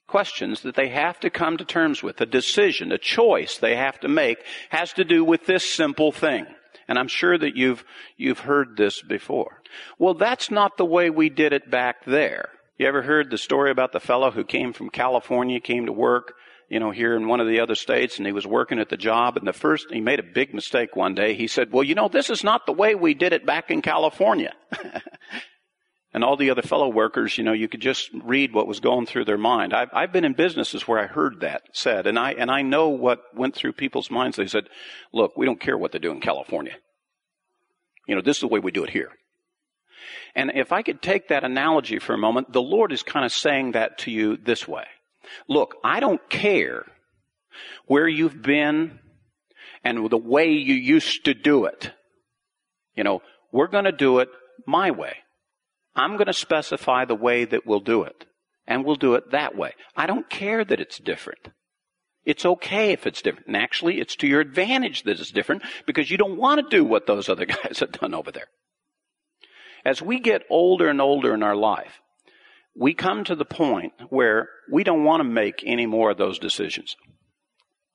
questions 0.09 0.63
that 0.63 0.75
they 0.75 0.89
have 0.89 1.21
to 1.21 1.31
come 1.31 1.57
to 1.57 1.65
terms 1.65 2.03
with, 2.03 2.21
a 2.21 2.27
decision, 2.27 2.91
a 2.91 2.99
choice 2.99 3.59
they 3.59 3.77
have 3.77 4.01
to 4.01 4.09
make, 4.09 4.39
has 4.71 4.93
to 4.95 5.05
do 5.05 5.23
with 5.23 5.47
this 5.47 5.71
simple 5.71 6.11
thing. 6.11 6.47
And 6.89 6.99
I'm 6.99 7.09
sure 7.09 7.37
that 7.37 7.55
you've, 7.55 7.85
you've 8.17 8.41
heard 8.41 8.77
this 8.77 9.03
before. 9.03 9.63
Well, 9.99 10.15
that's 10.15 10.51
not 10.51 10.79
the 10.79 10.87
way 10.87 11.11
we 11.11 11.29
did 11.29 11.53
it 11.53 11.71
back 11.71 12.05
there. 12.07 12.49
You 12.79 12.87
ever 12.87 13.03
heard 13.03 13.29
the 13.29 13.39
story 13.39 13.73
about 13.73 13.91
the 13.91 13.99
fellow 13.99 14.31
who 14.31 14.45
came 14.45 14.73
from 14.73 14.89
California, 14.89 15.59
came 15.59 15.87
to 15.87 15.93
work, 15.93 16.35
you 16.69 16.79
know, 16.79 16.93
here 16.93 17.17
in 17.17 17.27
one 17.27 17.41
of 17.41 17.49
the 17.49 17.59
other 17.59 17.75
states, 17.75 18.19
and 18.19 18.27
he 18.27 18.33
was 18.33 18.47
working 18.47 18.79
at 18.79 18.89
the 18.89 18.97
job, 18.97 19.37
and 19.37 19.49
the 19.49 19.53
first, 19.53 19.89
he 19.91 20.01
made 20.01 20.21
a 20.21 20.23
big 20.35 20.55
mistake 20.55 20.95
one 20.95 21.17
day. 21.17 21.35
He 21.35 21.49
said, 21.49 21.73
well, 21.73 21.83
you 21.83 21.97
know, 21.97 22.09
this 22.09 22.31
is 22.31 22.45
not 22.45 22.67
the 22.67 22.73
way 22.73 22.95
we 22.95 23.15
did 23.15 23.33
it 23.33 23.45
back 23.45 23.73
in 23.73 23.83
California. 23.83 24.55
and 26.13 26.23
all 26.23 26.37
the 26.37 26.51
other 26.51 26.63
fellow 26.63 26.89
workers, 26.89 27.37
you 27.37 27.43
know, 27.43 27.53
you 27.53 27.67
could 27.67 27.81
just 27.81 28.11
read 28.23 28.55
what 28.55 28.69
was 28.69 28.79
going 28.79 29.07
through 29.07 29.25
their 29.25 29.39
mind. 29.39 29.75
I've, 29.75 29.91
I've 29.93 30.13
been 30.13 30.25
in 30.25 30.35
businesses 30.35 30.87
where 30.87 31.01
I 31.01 31.07
heard 31.07 31.41
that 31.41 31.63
said, 31.73 32.07
and 32.07 32.17
I, 32.17 32.33
and 32.35 32.49
I 32.49 32.63
know 32.63 32.91
what 32.91 33.23
went 33.35 33.57
through 33.57 33.73
people's 33.73 34.11
minds. 34.11 34.37
They 34.37 34.47
said, 34.47 34.69
look, 35.13 35.37
we 35.37 35.47
don't 35.47 35.61
care 35.61 35.77
what 35.77 35.91
they 35.91 35.99
do 35.99 36.13
in 36.13 36.21
California. 36.21 36.77
You 38.07 38.15
know, 38.15 38.23
this 38.23 38.37
is 38.37 38.43
the 38.43 38.49
way 38.49 38.61
we 38.61 38.71
do 38.71 38.85
it 38.85 38.91
here. 38.91 39.11
And 40.39 40.53
if 40.55 40.71
I 40.71 40.83
could 40.83 41.03
take 41.03 41.29
that 41.29 41.43
analogy 41.43 41.99
for 41.99 42.15
a 42.15 42.19
moment, 42.19 42.53
the 42.53 42.63
Lord 42.63 42.93
is 42.93 43.03
kind 43.03 43.27
of 43.27 43.33
saying 43.33 43.73
that 43.73 43.99
to 43.99 44.13
you 44.13 44.37
this 44.37 44.69
way. 44.69 44.85
Look, 45.49 45.75
I 45.83 45.99
don't 45.99 46.31
care 46.31 46.87
where 47.87 48.07
you've 48.07 48.41
been 48.41 49.01
and 49.83 50.09
the 50.09 50.17
way 50.17 50.53
you 50.53 50.77
used 50.77 51.25
to 51.25 51.35
do 51.35 51.65
it. 51.65 51.91
You 52.95 53.03
know, 53.03 53.21
we're 53.51 53.67
going 53.67 53.87
to 53.87 53.91
do 53.91 54.21
it 54.21 54.29
my 54.65 54.93
way. 54.93 55.17
I'm 55.97 56.13
going 56.13 56.29
to 56.29 56.33
specify 56.33 57.05
the 57.05 57.17
way 57.17 57.45
that 57.45 57.67
we'll 57.67 57.81
do 57.81 58.05
it. 58.05 58.25
And 58.65 58.85
we'll 58.85 58.95
do 58.95 59.15
it 59.15 59.33
that 59.33 59.57
way. 59.57 59.73
I 59.97 60.07
don't 60.07 60.31
care 60.31 60.65
that 60.65 60.81
it's 60.81 60.99
different. 60.99 61.49
It's 62.25 62.47
okay 62.47 62.93
if 62.93 63.09
it's 63.09 63.23
different. 63.23 63.49
And 63.49 63.57
actually, 63.57 63.99
it's 63.99 64.15
to 64.15 64.29
your 64.29 64.41
advantage 64.41 65.03
that 65.03 65.19
it's 65.19 65.33
different 65.33 65.65
because 65.85 66.13
you 66.13 66.17
don't 66.17 66.37
want 66.37 66.61
to 66.61 66.77
do 66.77 66.85
what 66.85 67.09
those 67.09 67.29
other 67.29 67.47
guys 67.65 67.81
have 67.81 67.91
done 67.91 68.15
over 68.15 68.31
there. 68.31 68.47
As 69.89 70.03
we 70.03 70.21
get 70.21 70.43
older 70.51 70.91
and 70.91 71.01
older 71.01 71.33
in 71.33 71.43
our 71.43 71.57
life, 71.57 72.03
we 72.77 72.93
come 72.93 73.25
to 73.25 73.35
the 73.35 73.47
point 73.47 73.95
where 74.11 74.51
we 74.71 74.85
don't 74.85 75.03
want 75.03 75.21
to 75.21 75.25
make 75.25 75.63
any 75.65 75.87
more 75.87 76.11
of 76.11 76.19
those 76.19 76.39
decisions. 76.39 76.95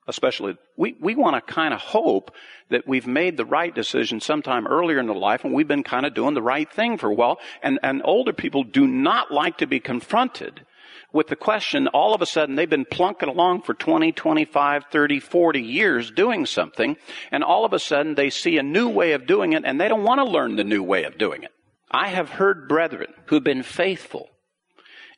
Especially, 0.07 0.57
we, 0.75 0.95
we 0.99 1.13
want 1.13 1.35
to 1.35 1.53
kind 1.53 1.71
of 1.71 1.79
hope 1.79 2.31
that 2.71 2.87
we've 2.87 3.05
made 3.05 3.37
the 3.37 3.45
right 3.45 3.75
decision 3.75 4.19
sometime 4.19 4.65
earlier 4.65 4.97
in 4.97 5.05
the 5.05 5.13
life 5.13 5.43
and 5.43 5.53
we've 5.53 5.67
been 5.67 5.83
kind 5.83 6.07
of 6.07 6.15
doing 6.15 6.33
the 6.33 6.41
right 6.41 6.67
thing 6.73 6.97
for 6.97 7.11
a 7.11 7.13
while. 7.13 7.37
And, 7.61 7.77
and 7.83 8.01
older 8.03 8.33
people 8.33 8.63
do 8.63 8.87
not 8.87 9.29
like 9.29 9.59
to 9.59 9.67
be 9.67 9.79
confronted 9.79 10.65
with 11.11 11.27
the 11.27 11.35
question, 11.35 11.87
all 11.89 12.15
of 12.15 12.23
a 12.23 12.25
sudden 12.25 12.55
they've 12.55 12.67
been 12.67 12.85
plunking 12.85 13.29
along 13.29 13.61
for 13.61 13.75
20, 13.75 14.13
25, 14.13 14.85
30, 14.91 15.19
40 15.19 15.61
years 15.61 16.09
doing 16.09 16.47
something, 16.47 16.97
and 17.31 17.43
all 17.43 17.65
of 17.65 17.73
a 17.73 17.77
sudden 17.77 18.15
they 18.15 18.31
see 18.31 18.57
a 18.57 18.63
new 18.63 18.89
way 18.89 19.11
of 19.11 19.27
doing 19.27 19.53
it 19.53 19.61
and 19.63 19.79
they 19.79 19.87
don't 19.87 20.03
want 20.03 20.17
to 20.17 20.25
learn 20.25 20.55
the 20.55 20.63
new 20.63 20.81
way 20.81 21.03
of 21.03 21.19
doing 21.19 21.43
it. 21.43 21.51
I 21.93 22.07
have 22.07 22.29
heard 22.29 22.67
brethren 22.67 23.13
who've 23.27 23.43
been 23.43 23.63
faithful 23.63 24.29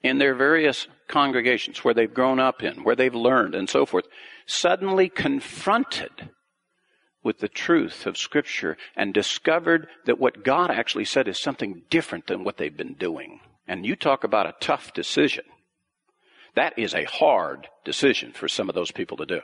in 0.04 0.18
their 0.18 0.36
various 0.36 0.88
congregations 1.08 1.84
where 1.84 1.94
they've 1.94 2.14
grown 2.14 2.40
up 2.40 2.62
in, 2.62 2.84
where 2.84 2.96
they've 2.96 3.16
learned 3.16 3.56
and 3.56 3.70
so 3.70 3.86
forth, 3.86 4.06
suddenly 4.46 5.08
confronted 5.08 6.30
with 7.24 7.40
the 7.40 7.48
truth 7.48 8.06
of 8.06 8.18
Scripture 8.18 8.78
and 8.96 9.14
discovered 9.14 9.88
that 10.06 10.20
what 10.20 10.44
God 10.44 10.70
actually 10.70 11.06
said 11.06 11.28
is 11.28 11.40
something 11.40 11.82
different 11.90 12.28
than 12.28 12.44
what 12.44 12.58
they've 12.58 12.76
been 12.76 12.94
doing. 12.94 13.40
And 13.68 13.86
you 13.86 13.96
talk 13.96 14.24
about 14.24 14.46
a 14.46 14.56
tough 14.60 14.94
decision. 14.94 15.46
That 16.54 16.78
is 16.78 16.94
a 16.94 17.06
hard 17.06 17.68
decision 17.84 18.32
for 18.32 18.48
some 18.48 18.70
of 18.70 18.76
those 18.76 18.92
people 18.92 19.18
to 19.18 19.26
do. 19.26 19.42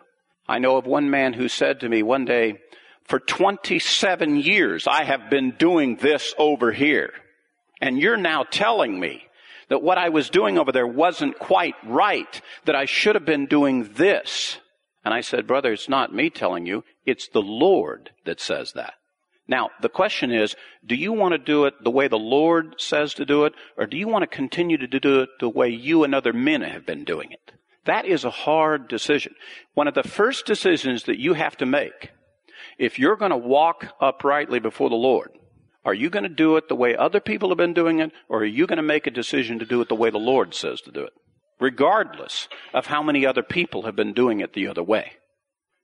I 0.48 0.60
know 0.60 0.78
of 0.78 0.86
one 0.86 1.10
man 1.10 1.34
who 1.34 1.48
said 1.48 1.80
to 1.80 1.90
me 1.90 2.04
one 2.04 2.26
day, 2.26 2.60
for 3.06 3.20
27 3.20 4.38
years, 4.38 4.88
I 4.88 5.04
have 5.04 5.30
been 5.30 5.52
doing 5.52 5.98
this 5.98 6.34
over 6.38 6.72
here. 6.72 7.12
And 7.82 7.98
you're 8.00 8.18
now 8.18 8.44
telling 8.44 9.00
me 9.00 9.24
that 9.70 9.82
what 9.82 9.98
I 9.98 10.10
was 10.10 10.30
doing 10.30 10.58
over 10.58 10.72
there 10.72 10.88
wasn't 10.88 11.40
quite 11.40 11.76
right, 11.86 12.42
that 12.66 12.76
I 12.76 12.86
should 12.86 13.16
have 13.16 13.26
been 13.26 13.48
doing 13.48 13.94
this. 13.94 14.58
And 15.04 15.14
I 15.14 15.22
said, 15.22 15.48
brother, 15.48 15.74
it's 15.74 15.90
not 15.90 16.14
me 16.14 16.30
telling 16.30 16.66
you, 16.66 16.84
it's 17.06 17.28
the 17.30 17.42
Lord 17.42 18.12
that 18.26 18.40
says 18.40 18.74
that. 18.74 18.94
Now, 19.48 19.72
the 19.82 19.90
question 19.90 20.32
is, 20.32 20.56
do 20.86 20.96
you 20.96 21.12
want 21.12 21.34
to 21.34 21.38
do 21.38 21.66
it 21.66 21.74
the 21.84 21.90
way 21.90 22.08
the 22.08 22.18
Lord 22.18 22.76
says 22.78 23.14
to 23.16 23.26
do 23.26 23.46
it, 23.46 23.54
or 23.78 23.88
do 23.88 23.98
you 23.98 24.08
want 24.08 24.24
to 24.24 24.28
continue 24.28 24.78
to 24.78 24.88
do 24.88 25.22
it 25.22 25.30
the 25.40 25.50
way 25.50 25.70
you 25.70 26.04
and 26.04 26.14
other 26.14 26.32
men 26.32 26.62
have 26.62 26.86
been 26.86 27.04
doing 27.04 27.32
it? 27.32 27.52
That 27.86 28.06
is 28.06 28.24
a 28.24 28.30
hard 28.30 28.88
decision. 28.88 29.36
One 29.74 29.88
of 29.88 29.96
the 29.96 30.04
first 30.04 30.46
decisions 30.46 31.04
that 31.04 31.20
you 31.20 31.34
have 31.34 31.58
to 31.58 31.66
make 31.66 32.12
if 32.82 32.98
you're 32.98 33.16
going 33.16 33.32
to 33.32 33.38
walk 33.38 33.86
uprightly 34.02 34.60
before 34.60 34.90
the 34.90 34.96
Lord, 34.96 35.30
are 35.86 35.94
you 35.94 36.10
going 36.10 36.24
to 36.24 36.30
do 36.30 36.58
it 36.58 36.68
the 36.68 36.76
way 36.76 36.96
other 36.96 37.20
people 37.20 37.50
have 37.50 37.58
been 37.58 37.76
doing 37.76 38.00
it, 38.00 38.12
or 38.28 38.40
are 38.40 38.46
you 38.46 38.66
going 38.66 38.78
to 38.78 38.84
make 38.84 39.06
a 39.06 39.12
decision 39.12 39.60
to 39.60 39.66
do 39.66 39.82
it 39.82 39.88
the 39.88 39.96
way 39.96 40.10
the 40.10 40.18
Lord 40.18 40.56
says 40.56 40.82
to 40.82 40.92
do 40.92 41.04
it? 41.04 41.14
Regardless 41.60 42.50
of 42.74 42.88
how 42.88 43.04
many 43.04 43.24
other 43.24 43.44
people 43.44 43.84
have 43.84 43.96
been 43.96 44.14
doing 44.14 44.40
it 44.40 44.54
the 44.54 44.68
other 44.68 44.82
way. 44.82 45.14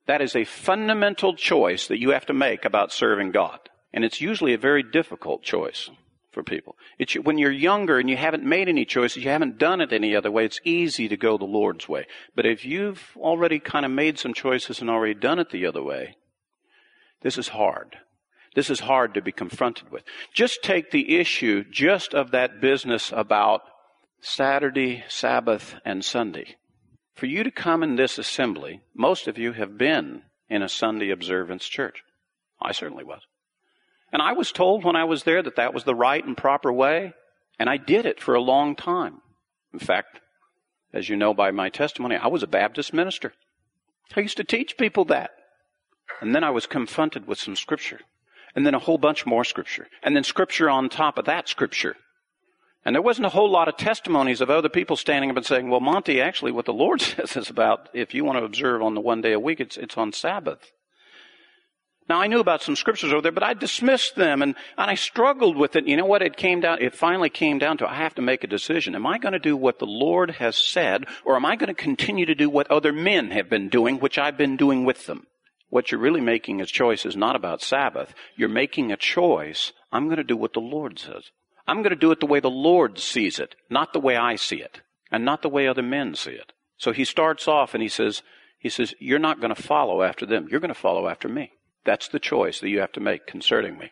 That 0.07 0.21
is 0.23 0.35
a 0.35 0.43
fundamental 0.43 1.35
choice 1.35 1.85
that 1.87 1.99
you 1.99 2.09
have 2.09 2.25
to 2.25 2.33
make 2.33 2.65
about 2.65 2.91
serving 2.91 3.31
God. 3.31 3.59
And 3.93 4.03
it's 4.03 4.19
usually 4.19 4.53
a 4.53 4.57
very 4.57 4.81
difficult 4.81 5.43
choice 5.43 5.91
for 6.31 6.41
people. 6.41 6.77
It's, 6.97 7.13
when 7.13 7.37
you're 7.37 7.51
younger 7.51 7.99
and 7.99 8.09
you 8.09 8.17
haven't 8.17 8.43
made 8.43 8.69
any 8.69 8.85
choices, 8.85 9.23
you 9.23 9.29
haven't 9.29 9.59
done 9.59 9.81
it 9.81 9.93
any 9.93 10.15
other 10.15 10.31
way, 10.31 10.45
it's 10.45 10.61
easy 10.63 11.07
to 11.09 11.17
go 11.17 11.37
the 11.37 11.45
Lord's 11.45 11.87
way. 11.87 12.07
But 12.35 12.47
if 12.47 12.65
you've 12.65 13.15
already 13.17 13.59
kind 13.59 13.85
of 13.85 13.91
made 13.91 14.17
some 14.17 14.33
choices 14.33 14.81
and 14.81 14.89
already 14.89 15.13
done 15.13 15.37
it 15.37 15.51
the 15.51 15.67
other 15.67 15.83
way, 15.83 16.15
this 17.21 17.37
is 17.37 17.49
hard. 17.49 17.97
This 18.55 18.69
is 18.69 18.79
hard 18.79 19.13
to 19.13 19.21
be 19.21 19.31
confronted 19.31 19.91
with. 19.91 20.03
Just 20.33 20.63
take 20.63 20.91
the 20.91 21.17
issue 21.17 21.63
just 21.69 22.13
of 22.13 22.31
that 22.31 22.59
business 22.59 23.11
about 23.15 23.61
Saturday, 24.19 25.03
Sabbath, 25.07 25.75
and 25.85 26.03
Sunday. 26.03 26.55
For 27.15 27.25
you 27.25 27.43
to 27.43 27.51
come 27.51 27.83
in 27.83 27.95
this 27.95 28.17
assembly, 28.17 28.81
most 28.95 29.27
of 29.27 29.37
you 29.37 29.53
have 29.53 29.77
been 29.77 30.23
in 30.49 30.61
a 30.61 30.69
Sunday 30.69 31.11
observance 31.11 31.67
church. 31.67 32.03
I 32.61 32.71
certainly 32.71 33.03
was. 33.03 33.21
And 34.11 34.21
I 34.21 34.33
was 34.33 34.51
told 34.51 34.83
when 34.83 34.95
I 34.95 35.03
was 35.03 35.23
there 35.23 35.43
that 35.43 35.57
that 35.57 35.73
was 35.73 35.83
the 35.83 35.95
right 35.95 36.23
and 36.23 36.37
proper 36.37 36.71
way, 36.71 37.13
and 37.59 37.69
I 37.69 37.77
did 37.77 38.05
it 38.05 38.21
for 38.21 38.35
a 38.35 38.41
long 38.41 38.75
time. 38.75 39.21
In 39.73 39.79
fact, 39.79 40.19
as 40.93 41.09
you 41.09 41.15
know 41.15 41.33
by 41.33 41.51
my 41.51 41.69
testimony, 41.69 42.15
I 42.15 42.27
was 42.27 42.43
a 42.43 42.47
Baptist 42.47 42.93
minister. 42.93 43.33
I 44.15 44.21
used 44.21 44.37
to 44.37 44.43
teach 44.43 44.77
people 44.77 45.05
that. 45.05 45.31
And 46.21 46.33
then 46.33 46.43
I 46.43 46.49
was 46.49 46.65
confronted 46.65 47.27
with 47.27 47.39
some 47.39 47.55
scripture. 47.55 48.01
And 48.55 48.65
then 48.65 48.73
a 48.73 48.79
whole 48.79 48.97
bunch 48.97 49.25
more 49.25 49.43
scripture. 49.43 49.87
And 50.01 50.15
then 50.15 50.23
scripture 50.23 50.69
on 50.69 50.89
top 50.89 51.17
of 51.17 51.25
that 51.25 51.47
scripture. 51.47 51.95
And 52.83 52.95
there 52.95 53.01
wasn't 53.01 53.25
a 53.25 53.29
whole 53.29 53.51
lot 53.51 53.67
of 53.67 53.75
testimonies 53.75 54.39
of 54.39 54.49
other 54.49 54.69
people 54.69 54.95
standing 54.95 55.29
up 55.29 55.37
and 55.37 55.45
saying, 55.45 55.69
well, 55.69 55.81
Monte, 55.81 56.21
actually 56.21 56.53
what 56.53 56.65
the 56.65 56.73
Lord 56.73 57.01
says 57.01 57.35
is 57.35 57.49
about 57.49 57.89
if 57.93 58.13
you 58.13 58.23
want 58.23 58.39
to 58.39 58.45
observe 58.45 58.81
on 58.81 58.95
the 58.95 59.01
one 59.01 59.21
day 59.21 59.33
a 59.33 59.39
week, 59.39 59.59
it's, 59.59 59.77
it's 59.77 59.97
on 59.97 60.13
Sabbath. 60.13 60.71
Now 62.09 62.21
I 62.21 62.27
knew 62.27 62.39
about 62.39 62.61
some 62.61 62.77
scriptures 62.77 63.11
over 63.11 63.21
there, 63.21 63.33
but 63.33 63.43
I 63.43 63.53
dismissed 63.53 64.15
them 64.15 64.41
and, 64.41 64.55
and 64.77 64.89
I 64.89 64.95
struggled 64.95 65.57
with 65.57 65.75
it. 65.75 65.85
You 65.85 65.97
know 65.97 66.05
what? 66.05 66.21
It 66.21 66.37
came 66.37 66.61
down, 66.61 66.81
it 66.81 66.95
finally 66.95 67.29
came 67.29 67.59
down 67.59 67.77
to 67.79 67.89
I 67.89 67.95
have 67.95 68.15
to 68.15 68.21
make 68.21 68.45
a 68.45 68.47
decision. 68.47 68.95
Am 68.95 69.05
I 69.05 69.17
going 69.17 69.33
to 69.33 69.39
do 69.39 69.57
what 69.57 69.79
the 69.79 69.85
Lord 69.85 70.31
has 70.31 70.57
said 70.57 71.05
or 71.25 71.35
am 71.35 71.45
I 71.45 71.57
going 71.57 71.67
to 71.67 71.73
continue 71.73 72.25
to 72.25 72.35
do 72.35 72.49
what 72.49 72.71
other 72.71 72.93
men 72.93 73.31
have 73.31 73.49
been 73.49 73.67
doing, 73.67 73.99
which 73.99 74.17
I've 74.17 74.37
been 74.37 74.55
doing 74.55 74.85
with 74.85 75.05
them? 75.05 75.27
What 75.69 75.91
you're 75.91 76.01
really 76.01 76.21
making 76.21 76.61
a 76.61 76.65
choice 76.65 77.05
is 77.05 77.17
not 77.17 77.35
about 77.35 77.61
Sabbath. 77.61 78.13
You're 78.35 78.49
making 78.49 78.91
a 78.91 78.97
choice. 78.97 79.73
I'm 79.91 80.05
going 80.05 80.17
to 80.17 80.23
do 80.23 80.37
what 80.37 80.53
the 80.53 80.61
Lord 80.61 80.97
says. 80.97 81.31
I'm 81.67 81.81
going 81.81 81.89
to 81.89 81.95
do 81.95 82.11
it 82.11 82.21
the 82.21 82.25
way 82.25 82.39
the 82.39 82.49
Lord 82.49 82.97
sees 82.97 83.39
it, 83.39 83.55
not 83.69 83.91
the 83.91 83.99
way 83.99 84.15
I 84.15 84.37
see 84.37 84.61
it, 84.61 84.81
and 85.11 85.25
not 85.25 85.41
the 85.41 85.49
way 85.49 85.67
other 85.67 85.83
men 85.83 86.15
see 86.15 86.31
it. 86.31 86.53
So 86.77 86.93
he 86.93 87.03
starts 87.03 87.47
off 87.47 87.73
and 87.73 87.83
he 87.83 87.89
says, 87.89 88.21
he 88.59 88.69
says, 88.69 88.93
you're 88.99 89.19
not 89.19 89.41
going 89.41 89.53
to 89.53 89.61
follow 89.61 90.01
after 90.01 90.25
them. 90.25 90.47
You're 90.49 90.61
going 90.61 90.73
to 90.73 90.79
follow 90.79 91.09
after 91.09 91.27
me. 91.27 91.51
That's 91.83 92.07
the 92.07 92.19
choice 92.19 92.59
that 92.59 92.69
you 92.69 92.79
have 92.79 92.93
to 92.93 92.99
make 92.99 93.27
concerning 93.27 93.77
me. 93.77 93.91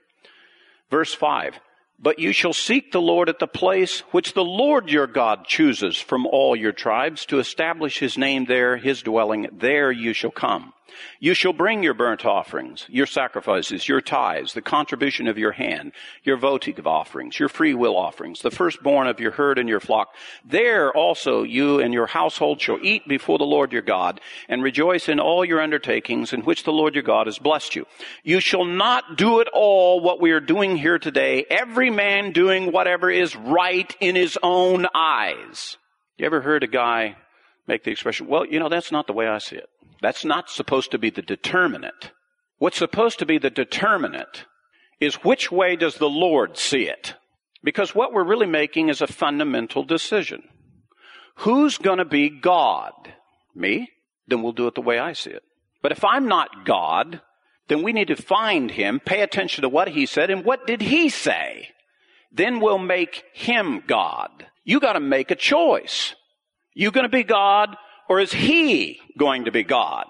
Verse 0.90 1.14
5. 1.14 1.60
But 1.98 2.20
you 2.20 2.34
shall 2.34 2.54
seek 2.54 2.92
the 2.92 3.02
Lord 3.02 3.30
at 3.30 3.40
the 3.40 3.48
place 3.48 4.02
which 4.12 4.34
the 4.34 4.44
Lord 4.44 4.90
your 4.90 5.08
God 5.08 5.46
chooses 5.46 5.98
from 5.98 6.26
all 6.28 6.56
your 6.56 6.74
tribes 6.74 7.26
to 7.28 7.40
establish 7.40 8.00
his 8.00 8.18
name 8.18 8.46
there, 8.46 8.78
his 8.78 9.02
dwelling. 9.02 9.48
There 9.52 9.92
you 9.92 10.14
shall 10.14 10.32
come. 10.32 10.74
You 11.20 11.34
shall 11.34 11.54
bring 11.54 11.84
your 11.84 11.94
burnt 11.94 12.26
offerings, 12.26 12.86
your 12.90 13.06
sacrifices, 13.06 13.88
your 13.88 14.02
tithes, 14.02 14.54
the 14.54 14.62
contribution 14.62 15.28
of 15.28 15.38
your 15.38 15.52
hand, 15.52 15.92
your 16.24 16.38
votive 16.38 16.88
offerings, 16.88 17.40
your 17.40 17.50
free 17.50 17.74
will 17.74 17.96
offerings, 17.96 18.42
the 18.42 18.52
firstborn 18.52 19.08
of 19.08 19.20
your 19.20 19.32
herd 19.32 19.60
and 19.60 19.70
your 19.70 19.80
flock. 19.80 20.14
There 20.44 20.92
also 20.92 21.44
you 21.44 21.80
and 21.80 21.94
your 21.94 22.08
household 22.08 22.62
shall 22.62 22.80
eat 22.82 23.08
before 23.08 23.38
the 23.38 23.44
Lord 23.44 23.72
your 23.72 23.82
God 23.82 24.22
and 24.50 24.64
rejoice 24.64 25.10
in 25.10 25.20
all 25.20 25.46
your 25.46 25.62
undertakings 25.62 26.34
in 26.34 26.42
which 26.42 26.64
the 26.64 26.72
Lord 26.72 26.96
your 26.96 27.04
God 27.04 27.28
has 27.28 27.40
blessed 27.40 27.76
you. 27.76 27.86
You 28.24 28.40
shall 28.40 28.66
not 28.66 29.18
do 29.18 29.42
at 29.42 29.48
all 29.54 30.00
what 30.00 30.22
we 30.22 30.32
are 30.32 30.40
doing 30.40 30.78
here 30.78 31.00
today, 31.00 31.46
every 31.50 31.90
man 31.90 32.32
doing 32.32 32.72
whatever 32.72 33.10
is 33.10 33.36
right 33.36 33.96
in 34.00 34.16
his 34.16 34.38
own 34.44 34.88
eyes. 34.94 35.78
You 36.18 36.26
ever 36.26 36.42
heard 36.42 36.64
a 36.64 36.68
guy 36.68 37.18
make 37.68 37.84
the 37.84 37.92
expression, 37.92 38.28
well, 38.28 38.46
you 38.46 38.60
know, 38.60 38.70
that's 38.70 38.92
not 38.92 39.08
the 39.08 39.14
way 39.14 39.28
I 39.28 39.40
see 39.40 39.58
it. 39.58 39.70
That's 40.02 40.26
not 40.26 40.50
supposed 40.50 40.92
to 40.92 40.98
be 40.98 41.10
the 41.10 41.22
determinant. 41.22 42.12
What's 42.58 42.78
supposed 42.78 43.20
to 43.20 43.26
be 43.26 43.38
the 43.38 43.50
determinant 43.50 44.46
is 45.00 45.16
which 45.16 45.52
way 45.52 45.76
does 45.76 45.96
the 45.96 46.10
Lord 46.10 46.58
see 46.58 46.84
it? 46.84 47.16
Because 47.64 47.96
what 47.96 48.14
we're 48.14 48.24
really 48.24 48.46
making 48.46 48.90
is 48.90 49.02
a 49.02 49.08
fundamental 49.08 49.84
decision. 49.84 50.44
Who's 51.38 51.78
going 51.78 51.98
to 51.98 52.06
be 52.06 52.30
God? 52.30 52.94
Me? 53.54 53.90
Then 54.28 54.42
we'll 54.42 54.54
do 54.54 54.68
it 54.68 54.76
the 54.76 54.82
way 54.82 55.00
I 55.00 55.14
see 55.14 55.32
it. 55.32 55.44
But 55.82 55.92
if 55.92 56.04
I'm 56.04 56.28
not 56.28 56.66
God, 56.66 57.22
then 57.68 57.84
we 57.84 57.94
need 57.94 58.08
to 58.08 58.16
find 58.16 58.72
him, 58.72 59.00
pay 59.00 59.22
attention 59.22 59.64
to 59.64 59.70
what 59.70 59.90
he 59.90 60.06
said, 60.06 60.30
and 60.30 60.46
what 60.46 60.66
did 60.68 60.82
he 60.82 61.10
say? 61.10 61.70
Then 62.32 62.60
we'll 62.60 62.78
make 62.78 63.24
him 63.34 63.84
God. 63.86 64.48
You 64.64 64.80
gotta 64.80 65.00
make 65.00 65.32
a 65.32 65.36
choice. 65.36 66.16
You 66.74 66.92
gonna 66.92 67.10
be 67.10 67.24
God 67.24 67.76
or 68.08 68.20
is 68.20 68.34
he 68.34 69.00
going 69.18 69.46
to 69.46 69.52
be 69.52 69.64
God? 69.64 70.06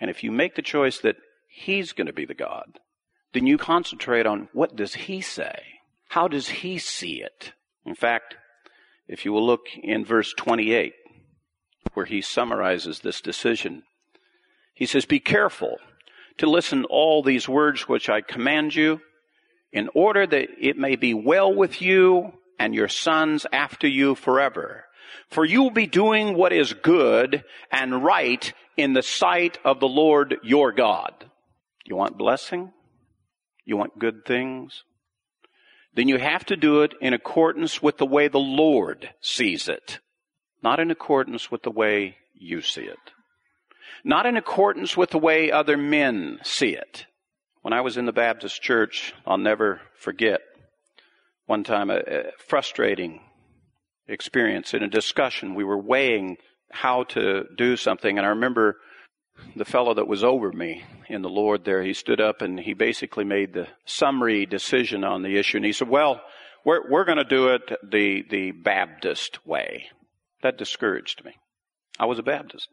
And 0.00 0.10
if 0.10 0.24
you 0.24 0.32
make 0.32 0.54
the 0.54 0.62
choice 0.62 0.98
that 1.00 1.16
he's 1.48 1.92
going 1.92 2.06
to 2.06 2.12
be 2.12 2.24
the 2.24 2.34
God, 2.34 2.78
then 3.32 3.46
you 3.46 3.58
concentrate 3.58 4.26
on 4.26 4.48
what 4.52 4.76
does 4.76 4.94
he 4.94 5.20
say? 5.20 5.62
How 6.08 6.28
does 6.28 6.48
he 6.48 6.78
see 6.78 7.22
it? 7.22 7.52
In 7.84 7.94
fact, 7.94 8.36
if 9.08 9.24
you 9.24 9.32
will 9.32 9.46
look 9.46 9.66
in 9.82 10.04
verse 10.04 10.32
28, 10.36 10.94
where 11.94 12.06
he 12.06 12.20
summarizes 12.20 13.00
this 13.00 13.20
decision, 13.20 13.82
he 14.74 14.86
says, 14.86 15.04
Be 15.04 15.20
careful 15.20 15.78
to 16.38 16.50
listen 16.50 16.84
all 16.84 17.22
these 17.22 17.48
words 17.48 17.88
which 17.88 18.08
I 18.08 18.20
command 18.20 18.74
you, 18.74 19.00
in 19.72 19.88
order 19.94 20.26
that 20.26 20.48
it 20.60 20.76
may 20.76 20.96
be 20.96 21.14
well 21.14 21.52
with 21.52 21.80
you 21.80 22.32
and 22.58 22.74
your 22.74 22.88
sons 22.88 23.46
after 23.52 23.88
you 23.88 24.14
forever 24.14 24.84
for 25.30 25.44
you 25.44 25.62
will 25.62 25.70
be 25.70 25.86
doing 25.86 26.34
what 26.34 26.52
is 26.52 26.72
good 26.72 27.44
and 27.70 28.04
right 28.04 28.52
in 28.76 28.92
the 28.92 29.02
sight 29.02 29.58
of 29.64 29.80
the 29.80 29.88
Lord 29.88 30.36
your 30.42 30.72
God. 30.72 31.12
You 31.84 31.96
want 31.96 32.18
blessing? 32.18 32.72
You 33.64 33.76
want 33.76 33.98
good 33.98 34.24
things? 34.26 34.84
Then 35.94 36.08
you 36.08 36.18
have 36.18 36.44
to 36.46 36.56
do 36.56 36.82
it 36.82 36.94
in 37.00 37.12
accordance 37.12 37.82
with 37.82 37.98
the 37.98 38.06
way 38.06 38.28
the 38.28 38.38
Lord 38.38 39.10
sees 39.20 39.68
it. 39.68 39.98
Not 40.62 40.80
in 40.80 40.90
accordance 40.90 41.50
with 41.50 41.62
the 41.62 41.70
way 41.70 42.16
you 42.34 42.62
see 42.62 42.82
it. 42.82 42.98
Not 44.04 44.26
in 44.26 44.36
accordance 44.36 44.96
with 44.96 45.10
the 45.10 45.18
way 45.18 45.50
other 45.50 45.76
men 45.76 46.38
see 46.42 46.70
it. 46.70 47.06
When 47.62 47.72
I 47.72 47.82
was 47.82 47.96
in 47.96 48.06
the 48.06 48.12
Baptist 48.12 48.60
church, 48.62 49.14
I'll 49.26 49.38
never 49.38 49.80
forget 49.96 50.40
one 51.46 51.62
time 51.62 51.90
a, 51.90 52.32
frustrating 52.38 53.20
experience 54.08 54.74
in 54.74 54.82
a 54.82 54.88
discussion. 54.88 55.54
We 55.54 55.64
were 55.64 55.78
weighing 55.78 56.36
how 56.70 57.04
to 57.04 57.44
do 57.56 57.76
something, 57.76 58.18
and 58.18 58.26
I 58.26 58.30
remember 58.30 58.76
the 59.56 59.64
fellow 59.64 59.94
that 59.94 60.08
was 60.08 60.24
over 60.24 60.52
me 60.52 60.84
in 61.08 61.22
the 61.22 61.28
Lord 61.28 61.64
there, 61.64 61.82
he 61.82 61.94
stood 61.94 62.20
up 62.20 62.42
and 62.42 62.58
he 62.58 62.74
basically 62.74 63.24
made 63.24 63.52
the 63.52 63.68
summary 63.84 64.46
decision 64.46 65.04
on 65.04 65.22
the 65.22 65.36
issue. 65.36 65.58
And 65.58 65.66
he 65.66 65.72
said, 65.72 65.88
Well, 65.88 66.20
we're, 66.64 66.88
we're 66.90 67.04
going 67.04 67.18
to 67.18 67.24
do 67.24 67.48
it 67.48 67.62
the, 67.82 68.24
the 68.28 68.52
Baptist 68.52 69.44
way. 69.46 69.86
That 70.42 70.58
discouraged 70.58 71.24
me. 71.24 71.32
I 71.98 72.06
was 72.06 72.18
a 72.18 72.22
Baptist. 72.22 72.68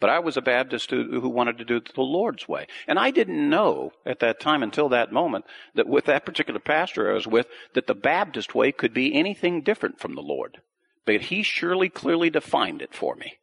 But 0.00 0.10
I 0.10 0.20
was 0.20 0.36
a 0.36 0.42
Baptist 0.42 0.90
who, 0.90 1.20
who, 1.20 1.28
wanted 1.28 1.58
to 1.58 1.64
do 1.64 1.76
it 1.76 1.92
the 1.92 2.02
Lord's 2.02 2.46
way. 2.46 2.66
And 2.86 2.98
I 2.98 3.10
didn't 3.10 3.50
know 3.50 3.90
at 4.06 4.20
that 4.20 4.38
time 4.38 4.62
until 4.62 4.88
that 4.90 5.12
moment 5.12 5.44
that 5.74 5.88
with 5.88 6.04
that 6.04 6.24
particular 6.24 6.60
pastor 6.60 7.10
I 7.10 7.14
was 7.14 7.26
with, 7.26 7.48
that 7.74 7.88
the 7.88 7.94
Baptist 7.94 8.54
way 8.54 8.70
could 8.70 8.94
be 8.94 9.14
anything 9.14 9.62
different 9.62 9.98
from 9.98 10.14
the 10.14 10.22
Lord. 10.22 10.58
But 11.04 11.22
he 11.22 11.42
surely 11.42 11.88
clearly 11.88 12.30
defined 12.30 12.80
it 12.80 12.94
for 12.94 13.16
me. 13.16 13.38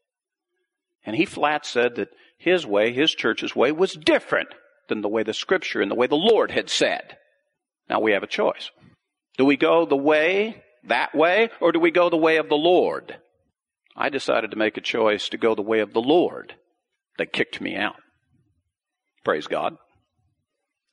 And 1.05 1.15
he 1.15 1.25
flat 1.25 1.65
said 1.65 1.95
that 1.95 2.09
his 2.37 2.65
way, 2.65 2.93
his 2.93 3.13
church's 3.13 3.55
way, 3.55 3.71
was 3.71 3.93
different 3.93 4.49
than 4.87 5.01
the 5.01 5.09
way 5.09 5.23
the 5.23 5.33
scripture 5.33 5.81
and 5.81 5.91
the 5.91 5.95
way 5.95 6.07
the 6.07 6.15
Lord 6.15 6.51
had 6.51 6.69
said. 6.69 7.17
Now 7.89 7.99
we 7.99 8.13
have 8.13 8.23
a 8.23 8.27
choice. 8.27 8.71
Do 9.37 9.45
we 9.45 9.57
go 9.57 9.85
the 9.85 9.97
way, 9.97 10.63
that 10.87 11.13
way, 11.13 11.49
or 11.59 11.71
do 11.71 11.79
we 11.79 11.91
go 11.91 12.09
the 12.09 12.17
way 12.17 12.37
of 12.37 12.47
the 12.47 12.55
Lord? 12.55 13.17
I 13.95 14.09
decided 14.09 14.51
to 14.51 14.57
make 14.57 14.77
a 14.77 14.81
choice 14.81 15.29
to 15.29 15.37
go 15.37 15.55
the 15.55 15.61
way 15.61 15.79
of 15.79 15.93
the 15.93 16.01
Lord. 16.01 16.55
They 17.17 17.25
kicked 17.25 17.61
me 17.61 17.75
out. 17.75 17.95
Praise 19.23 19.47
God. 19.47 19.77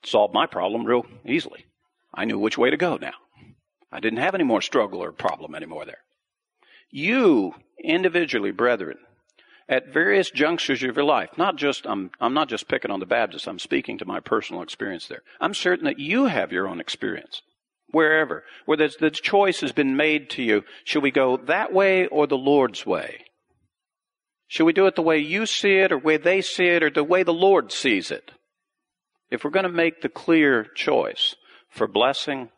Solved 0.04 0.34
my 0.34 0.46
problem 0.46 0.84
real 0.84 1.04
easily. 1.26 1.66
I 2.14 2.24
knew 2.24 2.38
which 2.38 2.58
way 2.58 2.70
to 2.70 2.76
go 2.76 2.96
now. 2.96 3.14
I 3.90 4.00
didn't 4.00 4.20
have 4.20 4.34
any 4.34 4.44
more 4.44 4.62
struggle 4.62 5.02
or 5.02 5.12
problem 5.12 5.54
anymore 5.54 5.84
there. 5.84 5.98
You, 6.90 7.54
individually, 7.82 8.50
brethren, 8.50 8.98
at 9.68 9.92
various 9.92 10.30
junctures 10.30 10.82
of 10.82 10.96
your 10.96 11.04
life, 11.04 11.30
not 11.36 11.56
just, 11.56 11.86
I'm, 11.86 12.10
I'm 12.20 12.34
not 12.34 12.48
just 12.48 12.68
picking 12.68 12.90
on 12.90 13.00
the 13.00 13.06
Baptists, 13.06 13.46
I'm 13.46 13.58
speaking 13.58 13.98
to 13.98 14.04
my 14.04 14.20
personal 14.20 14.62
experience 14.62 15.08
there. 15.08 15.22
I'm 15.40 15.54
certain 15.54 15.84
that 15.86 15.98
you 15.98 16.26
have 16.26 16.52
your 16.52 16.68
own 16.68 16.80
experience 16.80 17.42
wherever, 17.92 18.42
where 18.66 18.76
the 18.76 19.11
choice 19.11 19.61
has 19.61 19.72
been 19.72 19.96
made 19.96 20.28
to 20.31 20.42
you, 20.42 20.64
should 20.85 21.02
we 21.02 21.11
go 21.11 21.37
that 21.37 21.72
way 21.72 22.07
or 22.07 22.26
the 22.26 22.37
Lord's 22.37 22.85
way? 22.85 23.24
Should 24.48 24.64
we 24.64 24.72
do 24.72 24.87
it 24.87 24.96
the 24.96 25.02
way 25.02 25.18
you 25.18 25.46
see 25.46 25.76
it 25.76 25.92
or 25.92 25.98
the 25.98 26.05
way 26.05 26.16
they 26.16 26.40
see 26.40 26.66
it 26.66 26.83
or 26.83 26.90
the 26.90 27.05
way 27.05 27.22
the 27.22 27.33
Lord 27.33 27.72
sees 27.72 28.11
it? 28.11 28.33
If 29.31 29.44
we're 29.44 29.50
going 29.50 29.64
to 29.64 29.70
make 29.70 30.02
the 30.02 30.09
clear 30.09 30.64
choice 30.74 31.37
for 31.70 31.87
blessing, 31.87 32.50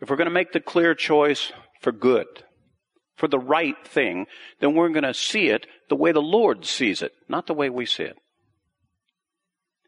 if 0.00 0.10
we're 0.10 0.16
going 0.16 0.28
to 0.28 0.34
make 0.34 0.52
the 0.52 0.60
clear 0.60 0.94
choice 0.94 1.52
for 1.80 1.90
good, 1.90 2.44
for 3.16 3.26
the 3.26 3.38
right 3.38 3.76
thing, 3.84 4.26
then 4.60 4.74
we're 4.74 4.90
going 4.90 5.02
to 5.02 5.14
see 5.14 5.48
it 5.48 5.66
the 5.88 5.96
way 5.96 6.12
the 6.12 6.20
Lord 6.20 6.64
sees 6.64 7.02
it, 7.02 7.12
not 7.28 7.48
the 7.48 7.54
way 7.54 7.68
we 7.68 7.84
see 7.84 8.04
it. 8.04 8.16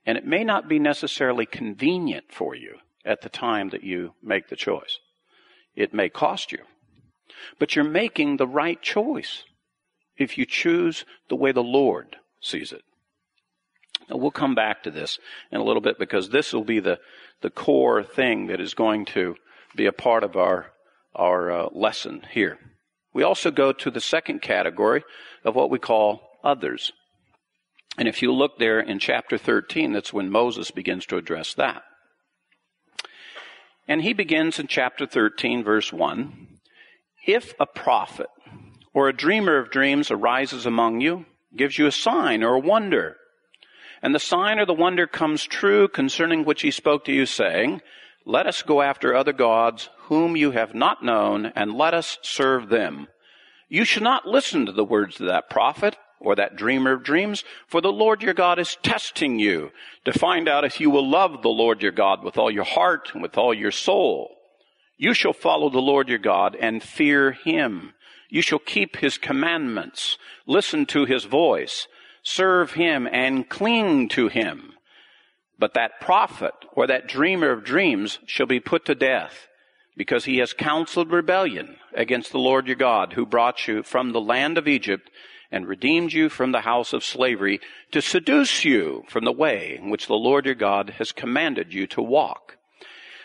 And 0.04 0.18
it 0.18 0.26
may 0.26 0.42
not 0.42 0.68
be 0.68 0.80
necessarily 0.80 1.46
convenient 1.46 2.24
for 2.32 2.56
you 2.56 2.78
at 3.04 3.22
the 3.22 3.28
time 3.28 3.70
that 3.70 3.84
you 3.84 4.14
make 4.22 4.48
the 4.48 4.56
choice. 4.56 4.98
It 5.74 5.94
may 5.94 6.08
cost 6.08 6.52
you, 6.52 6.58
but 7.58 7.74
you're 7.74 7.84
making 7.84 8.36
the 8.36 8.46
right 8.46 8.80
choice 8.80 9.44
if 10.16 10.36
you 10.36 10.44
choose 10.44 11.04
the 11.28 11.36
way 11.36 11.52
the 11.52 11.62
Lord 11.62 12.16
sees 12.40 12.72
it. 12.72 12.82
Now, 14.08 14.16
we'll 14.16 14.30
come 14.30 14.54
back 14.54 14.82
to 14.82 14.90
this 14.90 15.18
in 15.50 15.60
a 15.60 15.64
little 15.64 15.80
bit 15.80 15.98
because 15.98 16.30
this 16.30 16.52
will 16.52 16.64
be 16.64 16.80
the, 16.80 16.98
the 17.42 17.50
core 17.50 18.02
thing 18.02 18.48
that 18.48 18.60
is 18.60 18.74
going 18.74 19.04
to 19.06 19.36
be 19.76 19.86
a 19.86 19.92
part 19.92 20.24
of 20.24 20.36
our, 20.36 20.72
our 21.14 21.50
uh, 21.50 21.68
lesson 21.72 22.26
here. 22.30 22.58
We 23.12 23.22
also 23.22 23.50
go 23.50 23.72
to 23.72 23.90
the 23.90 24.00
second 24.00 24.42
category 24.42 25.04
of 25.44 25.54
what 25.54 25.70
we 25.70 25.78
call 25.78 26.38
others. 26.42 26.92
And 27.98 28.08
if 28.08 28.22
you 28.22 28.32
look 28.32 28.58
there 28.58 28.80
in 28.80 28.98
chapter 28.98 29.36
13, 29.36 29.92
that's 29.92 30.12
when 30.12 30.30
Moses 30.30 30.70
begins 30.70 31.06
to 31.06 31.16
address 31.16 31.54
that. 31.54 31.82
And 33.90 34.02
he 34.02 34.12
begins 34.12 34.60
in 34.60 34.68
chapter 34.68 35.04
13, 35.04 35.64
verse 35.64 35.92
1. 35.92 36.46
If 37.26 37.54
a 37.58 37.66
prophet 37.66 38.28
or 38.94 39.08
a 39.08 39.12
dreamer 39.12 39.58
of 39.58 39.72
dreams 39.72 40.12
arises 40.12 40.64
among 40.64 41.00
you, 41.00 41.26
gives 41.56 41.76
you 41.76 41.86
a 41.86 41.92
sign 41.92 42.44
or 42.44 42.54
a 42.54 42.60
wonder, 42.60 43.16
and 44.00 44.14
the 44.14 44.20
sign 44.20 44.60
or 44.60 44.64
the 44.64 44.72
wonder 44.72 45.08
comes 45.08 45.42
true 45.42 45.88
concerning 45.88 46.44
which 46.44 46.62
he 46.62 46.70
spoke 46.70 47.04
to 47.06 47.12
you, 47.12 47.26
saying, 47.26 47.80
Let 48.24 48.46
us 48.46 48.62
go 48.62 48.80
after 48.80 49.12
other 49.12 49.32
gods 49.32 49.88
whom 50.02 50.36
you 50.36 50.52
have 50.52 50.72
not 50.72 51.04
known, 51.04 51.46
and 51.56 51.74
let 51.74 51.92
us 51.92 52.16
serve 52.22 52.68
them. 52.68 53.08
You 53.68 53.84
should 53.84 54.04
not 54.04 54.24
listen 54.24 54.66
to 54.66 54.72
the 54.72 54.84
words 54.84 55.20
of 55.20 55.26
that 55.26 55.50
prophet 55.50 55.96
or 56.20 56.36
that 56.36 56.56
dreamer 56.56 56.92
of 56.92 57.02
dreams, 57.02 57.42
for 57.66 57.80
the 57.80 57.92
Lord 57.92 58.22
your 58.22 58.34
God 58.34 58.58
is 58.58 58.76
testing 58.82 59.38
you 59.38 59.70
to 60.04 60.12
find 60.12 60.48
out 60.48 60.64
if 60.64 60.80
you 60.80 60.90
will 60.90 61.08
love 61.08 61.42
the 61.42 61.48
Lord 61.48 61.82
your 61.82 61.92
God 61.92 62.22
with 62.22 62.36
all 62.36 62.50
your 62.50 62.64
heart 62.64 63.10
and 63.14 63.22
with 63.22 63.38
all 63.38 63.54
your 63.54 63.70
soul. 63.70 64.36
You 64.98 65.14
shall 65.14 65.32
follow 65.32 65.70
the 65.70 65.78
Lord 65.78 66.08
your 66.10 66.18
God 66.18 66.54
and 66.60 66.82
fear 66.82 67.32
him. 67.32 67.94
You 68.28 68.42
shall 68.42 68.58
keep 68.58 68.96
his 68.96 69.16
commandments, 69.16 70.18
listen 70.46 70.86
to 70.86 71.06
his 71.06 71.24
voice, 71.24 71.88
serve 72.22 72.72
him 72.72 73.08
and 73.10 73.48
cling 73.48 74.10
to 74.10 74.28
him. 74.28 74.74
But 75.58 75.74
that 75.74 76.00
prophet 76.00 76.54
or 76.72 76.86
that 76.86 77.06
dreamer 77.06 77.50
of 77.50 77.64
dreams 77.64 78.18
shall 78.26 78.46
be 78.46 78.60
put 78.60 78.84
to 78.86 78.94
death 78.94 79.48
because 79.96 80.24
he 80.24 80.38
has 80.38 80.52
counseled 80.52 81.10
rebellion 81.10 81.76
against 81.94 82.32
the 82.32 82.38
Lord 82.38 82.66
your 82.66 82.76
God 82.76 83.14
who 83.14 83.26
brought 83.26 83.66
you 83.66 83.82
from 83.82 84.12
the 84.12 84.20
land 84.20 84.56
of 84.56 84.68
Egypt 84.68 85.10
and 85.50 85.66
redeemed 85.66 86.12
you 86.12 86.28
from 86.28 86.52
the 86.52 86.60
house 86.60 86.92
of 86.92 87.04
slavery 87.04 87.60
to 87.92 88.00
seduce 88.00 88.64
you 88.64 89.04
from 89.08 89.24
the 89.24 89.32
way 89.32 89.76
in 89.80 89.90
which 89.90 90.06
the 90.06 90.14
Lord 90.14 90.46
your 90.46 90.54
God 90.54 90.90
has 90.98 91.12
commanded 91.12 91.72
you 91.72 91.86
to 91.88 92.02
walk. 92.02 92.56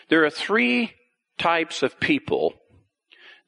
There 0.08 0.24
are 0.24 0.30
three 0.30 0.92
types 1.38 1.82
of 1.82 2.00
people 2.00 2.54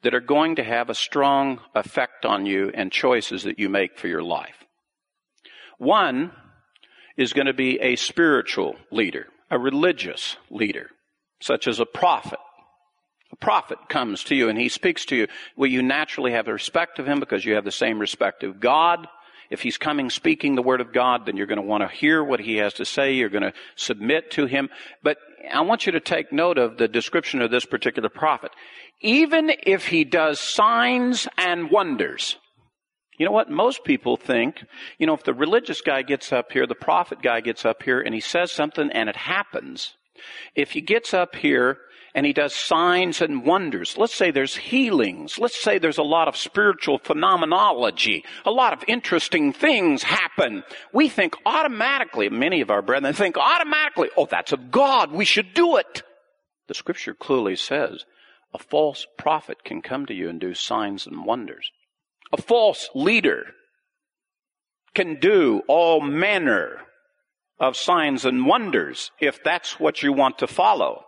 that 0.03 0.13
are 0.13 0.21
going 0.21 0.55
to 0.55 0.63
have 0.63 0.89
a 0.89 0.95
strong 0.95 1.59
effect 1.75 2.25
on 2.25 2.45
you 2.45 2.71
and 2.73 2.91
choices 2.91 3.43
that 3.43 3.59
you 3.59 3.67
make 3.69 3.97
for 3.97 4.07
your 4.07 4.23
life. 4.23 4.65
One 5.77 6.31
is 7.17 7.33
going 7.33 7.47
to 7.47 7.53
be 7.53 7.79
a 7.81 7.97
spiritual 7.97 8.75
leader, 8.91 9.27
a 9.51 9.59
religious 9.59 10.37
leader, 10.49 10.89
such 11.41 11.67
as 11.67 11.79
a 11.79 11.85
prophet. 11.85 12.39
Prophet 13.39 13.77
comes 13.87 14.23
to 14.25 14.35
you 14.35 14.49
and 14.49 14.57
he 14.57 14.69
speaks 14.69 15.05
to 15.05 15.15
you. 15.15 15.27
Will 15.55 15.67
you 15.67 15.81
naturally 15.81 16.31
have 16.31 16.47
respect 16.47 16.99
of 16.99 17.07
him 17.07 17.19
because 17.19 17.45
you 17.45 17.55
have 17.55 17.65
the 17.65 17.71
same 17.71 17.99
respect 17.99 18.43
of 18.43 18.59
God? 18.59 19.07
If 19.49 19.61
he's 19.61 19.77
coming 19.77 20.09
speaking 20.09 20.55
the 20.55 20.61
word 20.61 20.81
of 20.81 20.93
God, 20.93 21.25
then 21.25 21.35
you're 21.35 21.47
going 21.47 21.61
to 21.61 21.65
want 21.65 21.81
to 21.81 21.95
hear 21.95 22.23
what 22.23 22.39
he 22.39 22.57
has 22.57 22.73
to 22.75 22.85
say. 22.85 23.13
You're 23.13 23.29
going 23.29 23.43
to 23.43 23.53
submit 23.75 24.31
to 24.31 24.45
him. 24.45 24.69
But 25.01 25.17
I 25.51 25.61
want 25.61 25.85
you 25.85 25.91
to 25.93 25.99
take 25.99 26.31
note 26.31 26.57
of 26.57 26.77
the 26.77 26.87
description 26.87 27.41
of 27.41 27.49
this 27.49 27.65
particular 27.65 28.09
prophet. 28.09 28.51
Even 29.01 29.51
if 29.63 29.87
he 29.87 30.03
does 30.03 30.39
signs 30.39 31.27
and 31.37 31.71
wonders, 31.71 32.37
you 33.17 33.25
know 33.25 33.31
what? 33.31 33.49
Most 33.49 33.83
people 33.83 34.17
think, 34.17 34.63
you 34.97 35.07
know, 35.07 35.13
if 35.13 35.23
the 35.23 35.33
religious 35.33 35.81
guy 35.81 36.03
gets 36.03 36.31
up 36.31 36.51
here, 36.51 36.67
the 36.67 36.75
prophet 36.75 37.21
guy 37.21 37.41
gets 37.41 37.65
up 37.65 37.83
here 37.83 37.99
and 37.99 38.13
he 38.13 38.21
says 38.21 38.51
something 38.51 38.89
and 38.91 39.09
it 39.09 39.15
happens, 39.15 39.95
if 40.55 40.71
he 40.71 40.81
gets 40.81 41.13
up 41.13 41.35
here 41.35 41.77
and 42.15 42.25
he 42.25 42.33
does 42.33 42.53
signs 42.53 43.21
and 43.21 43.45
wonders, 43.45 43.97
let's 43.97 44.15
say 44.15 44.31
there's 44.31 44.55
healings, 44.55 45.37
let's 45.37 45.61
say 45.61 45.77
there's 45.77 45.97
a 45.97 46.03
lot 46.03 46.27
of 46.27 46.35
spiritual 46.35 46.97
phenomenology, 46.97 48.23
a 48.45 48.51
lot 48.51 48.73
of 48.73 48.83
interesting 48.87 49.53
things 49.53 50.03
happen, 50.03 50.63
we 50.93 51.09
think 51.09 51.35
automatically, 51.45 52.29
many 52.29 52.61
of 52.61 52.71
our 52.71 52.81
brethren 52.81 53.13
think 53.13 53.37
automatically, 53.37 54.09
oh, 54.17 54.25
that's 54.25 54.51
of 54.51 54.71
God, 54.71 55.11
we 55.11 55.25
should 55.25 55.53
do 55.53 55.77
it. 55.77 56.03
The 56.67 56.73
scripture 56.73 57.13
clearly 57.13 57.55
says 57.55 58.05
a 58.53 58.59
false 58.59 59.05
prophet 59.17 59.63
can 59.63 59.81
come 59.81 60.05
to 60.07 60.13
you 60.13 60.29
and 60.29 60.39
do 60.39 60.53
signs 60.53 61.05
and 61.05 61.25
wonders. 61.25 61.71
A 62.31 62.41
false 62.41 62.89
leader 62.95 63.53
can 64.93 65.19
do 65.19 65.61
all 65.67 66.01
manner 66.01 66.81
of 67.59 67.75
signs 67.75 68.25
and 68.25 68.45
wonders 68.45 69.11
if 69.19 69.43
that's 69.43 69.79
what 69.79 70.01
you 70.01 70.13
want 70.13 70.39
to 70.39 70.47
follow. 70.47 71.03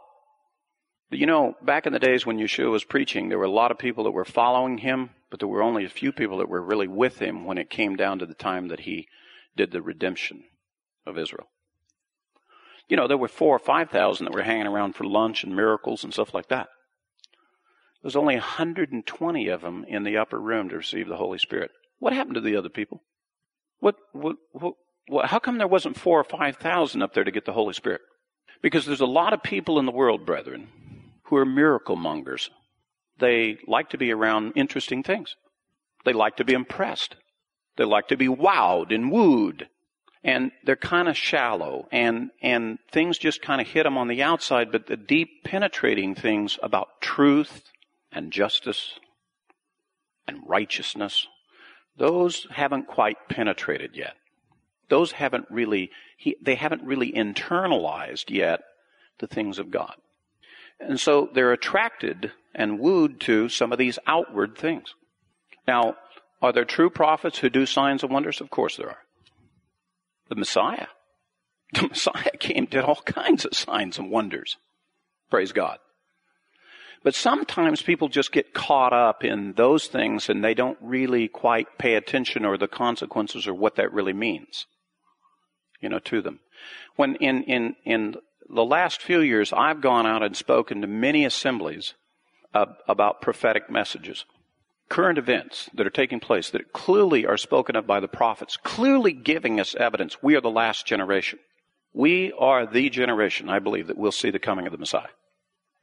But 1.11 1.19
you 1.19 1.25
know, 1.25 1.57
back 1.61 1.85
in 1.85 1.91
the 1.91 1.99
days 1.99 2.25
when 2.25 2.37
Yeshua 2.37 2.71
was 2.71 2.85
preaching, 2.85 3.27
there 3.27 3.37
were 3.37 3.43
a 3.43 3.51
lot 3.51 3.69
of 3.69 3.77
people 3.77 4.05
that 4.05 4.11
were 4.11 4.23
following 4.23 4.77
him, 4.77 5.09
but 5.29 5.39
there 5.39 5.47
were 5.49 5.61
only 5.61 5.83
a 5.83 5.89
few 5.89 6.13
people 6.13 6.37
that 6.37 6.47
were 6.47 6.61
really 6.61 6.87
with 6.87 7.19
him 7.19 7.43
when 7.43 7.57
it 7.57 7.69
came 7.69 7.97
down 7.97 8.19
to 8.19 8.25
the 8.25 8.33
time 8.33 8.69
that 8.69 8.79
he 8.79 9.09
did 9.57 9.71
the 9.71 9.81
redemption 9.81 10.45
of 11.05 11.17
Israel. 11.17 11.49
You 12.87 12.95
know, 12.95 13.09
there 13.09 13.17
were 13.17 13.27
four 13.27 13.53
or 13.53 13.59
five 13.59 13.89
thousand 13.89 14.25
that 14.25 14.33
were 14.33 14.41
hanging 14.41 14.67
around 14.67 14.95
for 14.95 15.03
lunch 15.03 15.43
and 15.43 15.53
miracles 15.53 16.05
and 16.05 16.13
stuff 16.13 16.33
like 16.33 16.47
that. 16.47 16.69
There's 18.01 18.15
only 18.15 18.35
120 18.35 19.47
of 19.49 19.61
them 19.61 19.85
in 19.89 20.03
the 20.03 20.17
upper 20.17 20.39
room 20.39 20.69
to 20.69 20.77
receive 20.77 21.09
the 21.09 21.17
Holy 21.17 21.37
Spirit. 21.37 21.71
What 21.99 22.13
happened 22.13 22.35
to 22.35 22.41
the 22.41 22.55
other 22.55 22.69
people? 22.69 23.03
What, 23.81 23.95
what, 24.13 24.37
what, 24.53 24.75
what 25.07 25.25
how 25.25 25.39
come 25.39 25.57
there 25.57 25.67
wasn't 25.67 25.99
four 25.99 26.21
or 26.21 26.23
five 26.23 26.55
thousand 26.55 27.01
up 27.01 27.13
there 27.13 27.25
to 27.25 27.31
get 27.31 27.43
the 27.43 27.51
Holy 27.51 27.73
Spirit? 27.73 27.99
Because 28.61 28.85
there's 28.85 29.01
a 29.01 29.05
lot 29.05 29.33
of 29.33 29.43
people 29.43 29.77
in 29.77 29.85
the 29.85 29.91
world, 29.91 30.25
brethren, 30.25 30.69
who 31.31 31.37
are 31.37 31.45
miracle 31.45 31.95
mongers. 31.95 32.49
They 33.17 33.57
like 33.65 33.91
to 33.91 33.97
be 33.97 34.11
around 34.11 34.51
interesting 34.57 35.01
things. 35.01 35.37
They 36.03 36.11
like 36.11 36.35
to 36.37 36.43
be 36.43 36.51
impressed. 36.51 37.15
They 37.77 37.85
like 37.85 38.09
to 38.09 38.17
be 38.17 38.27
wowed 38.27 38.93
and 38.93 39.09
wooed. 39.09 39.69
And 40.25 40.51
they're 40.65 40.75
kind 40.75 41.07
of 41.07 41.15
shallow 41.15 41.87
and, 41.89 42.31
and 42.41 42.79
things 42.91 43.17
just 43.17 43.41
kind 43.41 43.61
of 43.61 43.67
hit 43.67 43.83
them 43.83 43.97
on 43.97 44.09
the 44.09 44.21
outside, 44.21 44.73
but 44.73 44.87
the 44.87 44.97
deep 44.97 45.45
penetrating 45.45 46.15
things 46.15 46.59
about 46.61 46.99
truth 46.99 47.63
and 48.11 48.33
justice 48.33 48.99
and 50.27 50.41
righteousness, 50.45 51.27
those 51.95 52.45
haven't 52.51 52.87
quite 52.87 53.29
penetrated 53.29 53.95
yet. 53.95 54.15
Those 54.89 55.13
haven't 55.13 55.45
really, 55.49 55.91
he, 56.17 56.35
they 56.41 56.55
haven't 56.55 56.83
really 56.83 57.13
internalized 57.13 58.29
yet 58.29 58.59
the 59.19 59.27
things 59.27 59.59
of 59.59 59.71
God. 59.71 59.95
And 60.87 60.99
so 60.99 61.29
they're 61.33 61.53
attracted 61.53 62.31
and 62.53 62.79
wooed 62.79 63.19
to 63.21 63.49
some 63.49 63.71
of 63.71 63.77
these 63.77 63.99
outward 64.07 64.57
things. 64.57 64.93
Now, 65.67 65.95
are 66.41 66.51
there 66.51 66.65
true 66.65 66.89
prophets 66.89 67.39
who 67.39 67.49
do 67.49 67.65
signs 67.65 68.03
and 68.03 68.11
wonders? 68.11 68.41
Of 68.41 68.49
course 68.49 68.77
there 68.77 68.89
are. 68.89 68.99
The 70.29 70.35
Messiah. 70.35 70.87
The 71.73 71.87
Messiah 71.87 72.31
came, 72.37 72.65
did 72.65 72.83
all 72.83 73.01
kinds 73.05 73.45
of 73.45 73.55
signs 73.55 73.97
and 73.97 74.11
wonders. 74.11 74.57
Praise 75.29 75.53
God. 75.53 75.77
But 77.03 77.15
sometimes 77.15 77.81
people 77.81 78.09
just 78.09 78.33
get 78.33 78.53
caught 78.53 78.91
up 78.91 79.23
in 79.23 79.53
those 79.53 79.87
things 79.87 80.29
and 80.29 80.43
they 80.43 80.53
don't 80.53 80.77
really 80.81 81.29
quite 81.29 81.77
pay 81.79 81.95
attention 81.95 82.43
or 82.43 82.57
the 82.57 82.67
consequences 82.67 83.47
or 83.47 83.53
what 83.53 83.75
that 83.77 83.93
really 83.93 84.11
means, 84.11 84.67
you 85.79 85.87
know, 85.87 85.99
to 85.99 86.21
them. 86.21 86.41
When 86.95 87.15
in, 87.15 87.43
in, 87.43 87.75
in 87.85 88.15
the 88.53 88.65
last 88.65 89.01
few 89.01 89.21
years, 89.21 89.53
I've 89.53 89.81
gone 89.81 90.05
out 90.05 90.23
and 90.23 90.35
spoken 90.35 90.81
to 90.81 90.87
many 90.87 91.25
assemblies 91.25 91.93
uh, 92.53 92.65
about 92.87 93.21
prophetic 93.21 93.69
messages. 93.69 94.25
Current 94.89 95.17
events 95.17 95.69
that 95.73 95.87
are 95.87 95.91
taking 95.91 96.19
place 96.19 96.49
that 96.49 96.73
clearly 96.73 97.25
are 97.25 97.37
spoken 97.37 97.75
of 97.75 97.87
by 97.87 97.99
the 97.99 98.07
prophets, 98.07 98.57
clearly 98.57 99.13
giving 99.13 99.59
us 99.59 99.73
evidence. 99.75 100.21
We 100.21 100.35
are 100.35 100.41
the 100.41 100.49
last 100.49 100.85
generation. 100.85 101.39
We 101.93 102.33
are 102.37 102.65
the 102.65 102.89
generation, 102.89 103.49
I 103.49 103.59
believe, 103.59 103.87
that 103.87 103.97
will 103.97 104.11
see 104.11 104.31
the 104.31 104.39
coming 104.39 104.65
of 104.65 104.71
the 104.71 104.77
Messiah 104.77 105.07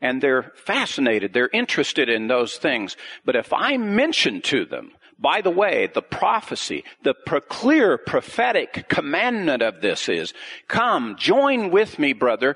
and 0.00 0.22
they're 0.22 0.52
fascinated, 0.54 1.32
they're 1.32 1.50
interested 1.52 2.08
in 2.08 2.28
those 2.28 2.56
things. 2.56 2.96
But 3.24 3.36
if 3.36 3.52
I 3.52 3.76
mention 3.76 4.40
to 4.42 4.64
them 4.64 4.92
by 5.18 5.40
the 5.40 5.50
way, 5.50 5.88
the 5.92 6.02
prophecy, 6.02 6.84
the 7.02 7.14
clear 7.48 7.98
prophetic 7.98 8.88
commandment 8.88 9.62
of 9.62 9.80
this 9.80 10.08
is, 10.08 10.32
come, 10.68 11.16
join 11.18 11.70
with 11.70 11.98
me, 11.98 12.12
brother. 12.12 12.54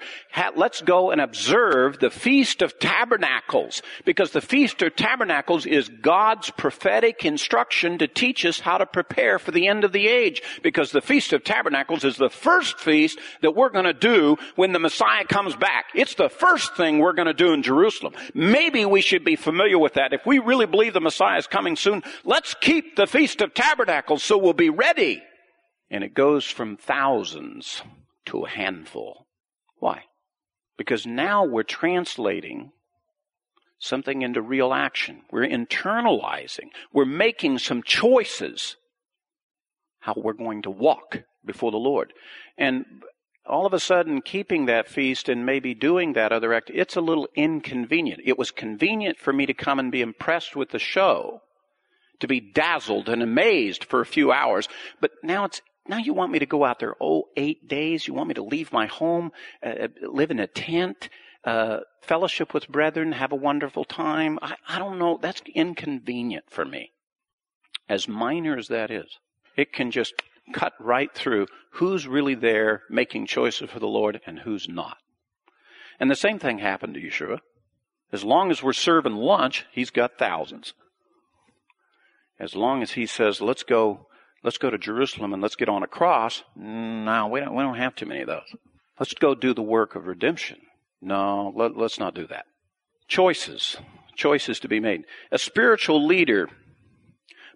let's 0.55 0.81
go 0.81 1.11
and 1.11 1.21
observe 1.21 1.99
the 1.99 2.11
Feast 2.11 2.63
of 2.63 2.79
Tabernacles. 2.79 3.83
Because 4.05 4.31
the 4.31 4.41
Feast 4.41 4.81
of 4.83 4.95
Tabernacles 4.95 5.67
is 5.67 5.89
God's 5.89 6.51
prophetic 6.51 7.25
instruction 7.25 7.99
to 7.99 8.07
teach 8.07 8.45
us 8.47 8.61
how 8.61 8.79
to 8.79 8.87
prepare 8.87 9.41
for 9.41 9.51
the 9.51 9.67
end 9.67 9.83
of 9.83 9.93
the 9.93 10.07
age. 10.07 10.41
Because 10.63 10.93
the 10.93 11.01
Feast 11.01 11.33
of 11.33 11.43
Tabernacles 11.43 12.05
is 12.05 12.17
the 12.17 12.31
first 12.31 12.79
feast 12.79 13.19
that 13.41 13.57
we're 13.57 13.71
going 13.71 13.87
to 13.87 13.93
do 13.93 14.37
when 14.55 14.73
the 14.73 14.79
Messiah 14.79 15.25
comes 15.25 15.57
back. 15.57 15.87
It's 15.97 16.15
the 16.15 16.29
first 16.29 16.77
thing 16.77 17.01
we're 17.01 17.13
going 17.13 17.27
to 17.27 17.35
do 17.35 17.53
in 17.53 17.65
Jerusalem. 17.65 18.15
Maybe 18.35 18.85
we 18.85 19.01
should 19.01 19.25
be 19.25 19.35
familiar 19.35 19.81
with 19.81 19.95
that. 19.95 20.13
If 20.13 20.25
we 20.27 20.39
really 20.39 20.67
believe 20.67 20.93
the 20.93 21.01
Messiah 21.01 21.39
is 21.39 21.49
coming 21.49 21.75
soon, 21.75 22.05
let's 22.25 22.52
Keep 22.61 22.97
the 22.97 23.07
Feast 23.07 23.41
of 23.41 23.55
Tabernacles 23.55 24.23
so 24.23 24.39
we'll 24.39 24.53
be 24.53 24.71
ready. 24.71 25.23
And 25.91 26.03
it 26.03 26.15
goes 26.15 26.45
from 26.45 26.77
thousands 26.77 27.83
to 28.27 28.45
a 28.45 28.49
handful. 28.49 29.27
Why? 29.79 30.05
Because 30.79 31.07
now 31.07 31.45
we're 31.45 31.65
translating 31.65 32.73
something 33.79 34.23
into 34.23 34.41
real 34.41 34.73
action. 34.73 35.23
We're 35.31 35.47
internalizing. 35.47 36.71
We're 36.93 37.05
making 37.05 37.59
some 37.59 37.83
choices 37.83 38.77
how 40.01 40.15
we're 40.17 40.33
going 40.33 40.63
to 40.63 40.71
walk 40.71 41.23
before 41.45 41.71
the 41.71 41.77
Lord. 41.77 42.13
And 42.57 42.85
all 43.45 43.67
of 43.67 43.73
a 43.73 43.81
sudden, 43.81 44.23
keeping 44.23 44.67
that 44.67 44.89
feast 44.89 45.29
and 45.29 45.45
maybe 45.45 45.75
doing 45.75 46.13
that 46.13 46.33
other 46.33 46.55
act, 46.55 46.71
it's 46.73 46.97
a 46.97 47.01
little 47.01 47.29
inconvenient. 47.35 48.21
It 48.25 48.39
was 48.39 48.51
convenient 48.51 49.19
for 49.19 49.33
me 49.33 49.47
to 49.47 49.55
come 49.55 49.79
and 49.79 49.91
be 49.91 50.01
impressed 50.01 50.55
with 50.55 50.71
the 50.71 50.79
show, 50.79 51.41
to 52.21 52.29
be 52.29 52.41
dazzled 52.41 53.09
and 53.09 53.23
amazed 53.23 53.85
for 53.85 54.01
a 54.01 54.07
few 54.07 54.33
hours. 54.33 54.69
But 55.01 55.13
now 55.23 55.45
it's 55.45 55.61
now 55.89 55.97
you 55.97 56.15
want 56.15 56.33
me 56.33 56.39
to 56.39 56.47
go 56.47 56.65
out 56.65 56.79
there, 56.79 56.95
oh, 57.01 57.25
eight 57.37 57.67
days? 57.67 58.07
You 58.07 58.15
want 58.15 58.29
me 58.29 58.35
to 58.35 58.43
leave 58.43 58.73
my 58.73 58.87
home, 58.87 59.33
uh, 59.65 59.69
uh, 59.71 59.89
live 60.03 60.31
in 60.31 60.39
a 60.39 60.47
tent, 60.47 61.09
uh, 61.45 61.79
fellowship 62.01 62.55
with 62.55 62.69
brethren, 62.69 63.13
have 63.13 63.33
a 63.33 63.37
wonderful 63.37 63.85
time? 63.85 64.39
I, 64.41 64.55
I 64.69 64.79
don't 64.79 64.99
know. 64.99 65.19
That's 65.21 65.43
inconvenient 65.55 66.45
for 66.49 66.65
me. 66.65 66.93
As 67.89 68.07
minor 68.07 68.57
as 68.57 68.69
that 68.69 68.91
is, 68.93 69.19
it 69.57 69.73
can 69.73 69.91
just 69.91 70.15
cut 70.53 70.73
right 70.79 71.13
through 71.13 71.47
who's 71.73 72.07
really 72.07 72.35
there 72.35 72.83
making 72.89 73.27
choices 73.27 73.71
for 73.71 73.81
the 73.81 73.87
Lord 73.87 74.21
and 74.27 74.39
who's 74.39 74.69
not. 74.69 74.99
And 75.99 76.11
the 76.11 76.17
same 76.17 76.39
thing 76.39 76.59
happened 76.59 76.95
to 76.95 77.01
Yeshua. 77.01 77.39
As 78.13 78.23
long 78.23 78.51
as 78.51 78.63
we're 78.63 78.73
serving 78.73 79.15
lunch, 79.15 79.67
he's 79.73 79.91
got 79.91 80.19
thousands. 80.19 80.75
As 82.43 82.57
long 82.57 82.83
as 82.83 82.91
he 82.91 83.07
says, 83.07 83.41
let's 83.41 83.63
go 83.63 84.09
let's 84.43 84.59
go 84.59 84.69
to 84.69 84.77
Jerusalem 84.77 85.33
and 85.33 85.41
let's 85.41 85.55
get 85.55 85.69
on 85.69 85.85
a 85.85 85.87
cross. 85.87 86.43
No, 86.57 87.29
we 87.29 87.39
don't, 87.39 87.55
we 87.55 87.63
don't 87.63 87.77
have 87.77 87.95
too 87.95 88.07
many 88.07 88.23
of 88.23 88.27
those. 88.27 88.57
Let's 88.99 89.15
go 89.15 89.37
do 89.37 89.55
the 89.55 89.63
work 89.63 89.95
of 89.95 90.09
redemption. 90.09 90.59
No, 91.01 91.53
let, 91.55 91.77
let's 91.77 92.01
not 92.01 92.17
do 92.17 92.27
that. 92.27 92.47
Choices. 93.07 93.77
Choices 94.17 94.59
to 94.61 94.69
be 94.69 94.81
made. 94.81 95.05
A 95.31 95.39
spiritual 95.39 96.05
leader 96.05 96.49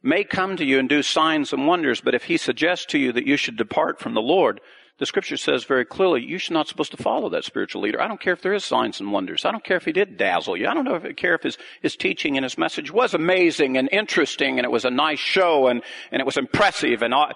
may 0.05 0.23
come 0.23 0.57
to 0.57 0.65
you 0.65 0.79
and 0.79 0.89
do 0.89 1.03
signs 1.03 1.53
and 1.53 1.67
wonders, 1.67 2.01
but 2.01 2.15
if 2.15 2.25
he 2.25 2.37
suggests 2.37 2.87
to 2.87 2.99
you 2.99 3.13
that 3.13 3.27
you 3.27 3.37
should 3.37 3.57
depart 3.57 3.99
from 3.99 4.15
the 4.15 4.23
Lord, 4.23 4.61
the 4.99 5.07
scripture 5.07 5.37
says 5.37 5.65
very 5.65 5.85
clearly, 5.85 6.25
you're 6.25 6.41
not 6.51 6.69
supposed 6.69 6.91
to 6.93 6.97
follow 6.97 7.29
that 7.29 7.45
spiritual 7.45 7.83
leader. 7.83 8.01
I 8.01 8.09
don't 8.09 8.21
care 8.21 8.33
if 8.33 8.41
there 8.41 8.55
is 8.55 8.65
signs 8.65 8.99
and 8.99 9.13
wonders. 9.13 9.45
I 9.45 9.51
don't 9.51 9.65
care 9.65 9.77
if 9.77 9.85
he 9.85 9.93
did 9.93 10.17
dazzle 10.17 10.57
you. 10.57 10.69
I 10.69 10.75
don't 10.75 10.85
know 10.85 10.95
if 10.95 11.05
I 11.05 11.13
care 11.13 11.35
if 11.35 11.43
his, 11.43 11.59
his 11.83 11.97
teaching 11.97 12.37
and 12.37 12.45
his 12.45 12.57
message 12.57 12.91
was 12.91 13.13
amazing 13.13 13.77
and 13.77 13.91
interesting 13.93 14.59
and 14.59 14.65
it 14.65 14.71
was 14.71 14.87
a 14.87 14.91
nice 14.91 15.19
show 15.19 15.67
and, 15.67 15.83
and 16.11 16.21
it 16.21 16.27
was 16.27 16.39
impressive 16.39 17.03
and 17.03 17.13
all. 17.13 17.31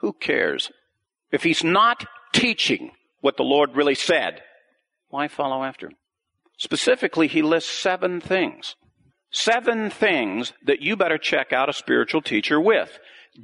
Who 0.00 0.12
cares? 0.12 0.70
If 1.32 1.42
he's 1.42 1.64
not 1.64 2.04
teaching 2.34 2.92
what 3.22 3.38
the 3.38 3.44
Lord 3.44 3.74
really 3.74 3.94
said, 3.94 4.42
why 5.08 5.28
follow 5.28 5.64
after 5.64 5.86
him? 5.86 5.96
Specifically, 6.58 7.28
he 7.28 7.40
lists 7.42 7.70
seven 7.70 8.20
things. 8.20 8.76
Seven 9.30 9.90
things 9.90 10.52
that 10.64 10.80
you 10.80 10.96
better 10.96 11.18
check 11.18 11.52
out 11.52 11.68
a 11.68 11.74
spiritual 11.74 12.22
teacher 12.22 12.60
with. 12.60 12.98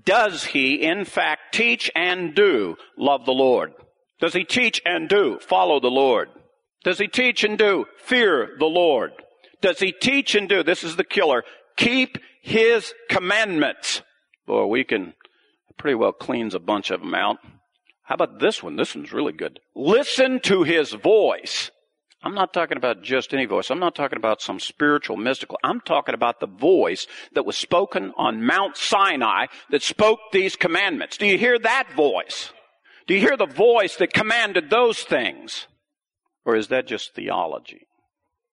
Does 0.05 0.45
he, 0.45 0.83
in 0.83 1.05
fact, 1.05 1.55
teach 1.55 1.91
and 1.95 2.35
do 2.35 2.77
love 2.97 3.25
the 3.27 3.33
Lord? 3.33 3.73
Does 4.21 4.33
he 4.33 4.45
teach 4.45 4.81
and 4.85 5.09
do 5.09 5.39
follow 5.41 5.81
the 5.81 5.89
Lord? 5.89 6.29
Does 6.85 6.99
he 6.99 7.09
teach 7.09 7.45
and 7.45 7.59
do 7.59 7.87
fear 7.99 8.57
the 8.59 8.67
Lord? 8.67 9.13
Does 9.61 9.79
he 9.79 9.93
teach 9.93 10.35
and 10.35 10.49
do, 10.49 10.63
this 10.63 10.85
is 10.85 10.97
the 10.97 11.05
killer, 11.05 11.45
keep 11.77 12.19
his 12.43 12.95
commandments? 13.09 14.03
Boy, 14.47 14.67
we 14.67 14.85
can 14.85 15.15
pretty 15.77 15.95
well 15.97 16.13
cleans 16.13 16.55
a 16.55 16.61
bunch 16.61 16.91
of 16.91 17.01
them 17.01 17.15
out. 17.15 17.39
How 18.05 18.15
about 18.15 18.39
this 18.41 18.63
one? 18.63 18.77
This 18.77 18.95
one's 18.95 19.13
really 19.13 19.33
good. 19.33 19.59
Listen 19.75 20.39
to 20.41 20.63
his 20.63 20.93
voice. 20.93 21.72
I'm 22.25 22.35
not 22.35 22.53
talking 22.53 22.77
about 22.77 23.03
just 23.03 23.35
any 23.35 23.47
voice. 23.47 23.71
I'm 23.71 23.81
not 23.81 23.97
talking 23.97 24.17
about 24.17 24.41
some 24.41 24.61
spiritual, 24.61 25.17
mystical. 25.17 25.59
I'm 25.65 25.81
talking 25.81 26.15
about 26.15 26.39
the 26.39 26.47
voice 26.47 27.07
that 27.33 27.45
was 27.45 27.57
spoken 27.57 28.13
on 28.17 28.45
Mount 28.45 28.77
Sinai 28.77 29.47
that 29.71 29.83
spoke 29.83 30.21
these 30.33 30.55
commandments. 30.55 31.17
Do 31.17 31.27
you 31.27 31.37
hear 31.37 31.59
that 31.59 31.93
voice? 31.97 32.53
Do 33.09 33.15
you 33.15 33.21
hear 33.21 33.37
the 33.37 33.47
voice 33.47 33.97
that 33.97 34.13
commanded 34.13 34.71
those 34.71 35.03
things? 35.03 35.67
Or 36.45 36.55
is 36.55 36.69
that 36.69 36.87
just 36.87 37.15
theology? 37.15 37.89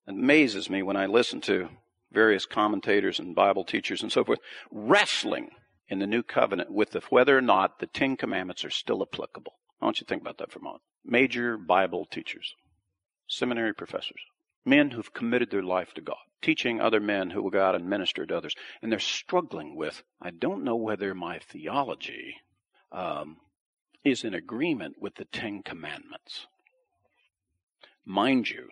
It 0.07 0.11
amazes 0.11 0.69
me 0.69 0.81
when 0.81 0.97
I 0.97 1.05
listen 1.05 1.39
to 1.41 1.69
various 2.11 2.47
commentators 2.47 3.19
and 3.19 3.35
Bible 3.35 3.63
teachers 3.63 4.01
and 4.01 4.11
so 4.11 4.23
forth 4.23 4.39
wrestling 4.71 5.49
in 5.87 5.99
the 5.99 6.07
new 6.07 6.23
covenant 6.23 6.71
with 6.71 6.91
the, 6.91 7.01
whether 7.11 7.37
or 7.37 7.41
not 7.41 7.79
the 7.79 7.87
Ten 7.87 8.17
Commandments 8.17 8.65
are 8.65 8.71
still 8.71 9.03
applicable. 9.03 9.53
I 9.79 9.85
want 9.85 9.99
you 9.99 10.05
to 10.05 10.09
think 10.09 10.23
about 10.23 10.39
that 10.39 10.51
for 10.51 10.57
a 10.57 10.63
moment. 10.63 10.81
Major 11.05 11.55
Bible 11.55 12.07
teachers 12.09 12.55
seminary 13.29 13.73
professors, 13.73 14.21
men 14.65 14.91
who've 14.91 15.13
committed 15.13 15.49
their 15.51 15.63
life 15.63 15.93
to 15.93 16.01
God, 16.01 16.17
teaching 16.41 16.81
other 16.81 16.99
men 16.99 17.29
who 17.29 17.41
will 17.41 17.49
go 17.49 17.63
out 17.63 17.75
and 17.75 17.89
minister 17.89 18.25
to 18.25 18.35
others. 18.35 18.55
And 18.81 18.91
they're 18.91 18.99
struggling 18.99 19.75
with, 19.75 20.03
I 20.21 20.31
don't 20.31 20.65
know 20.65 20.75
whether 20.75 21.15
my 21.15 21.39
theology 21.39 22.35
um, 22.91 23.37
is 24.03 24.23
in 24.23 24.33
agreement 24.33 24.95
with 24.99 25.15
the 25.15 25.25
Ten 25.25 25.63
Commandments. 25.63 26.47
Mind 28.05 28.49
you, 28.49 28.69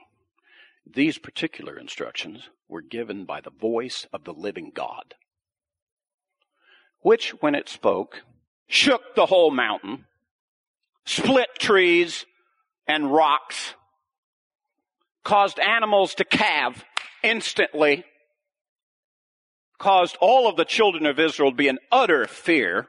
these 0.85 1.17
particular 1.17 1.77
instructions 1.77 2.49
were 2.67 2.81
given 2.81 3.25
by 3.25 3.41
the 3.41 3.51
voice 3.51 4.07
of 4.11 4.23
the 4.23 4.33
living 4.33 4.71
God, 4.73 5.15
which, 7.01 7.31
when 7.41 7.55
it 7.55 7.69
spoke, 7.69 8.23
shook 8.67 9.15
the 9.15 9.27
whole 9.27 9.51
mountain, 9.51 10.05
split 11.05 11.49
trees 11.59 12.25
and 12.87 13.13
rocks, 13.13 13.75
caused 15.27 15.59
animals 15.59 16.15
to 16.15 16.23
calve 16.23 16.85
instantly, 17.21 18.05
caused 19.77 20.15
all 20.21 20.47
of 20.47 20.55
the 20.55 20.63
children 20.63 21.05
of 21.05 21.19
Israel 21.19 21.51
to 21.51 21.57
be 21.57 21.67
in 21.67 21.77
utter 21.91 22.25
fear, 22.27 22.87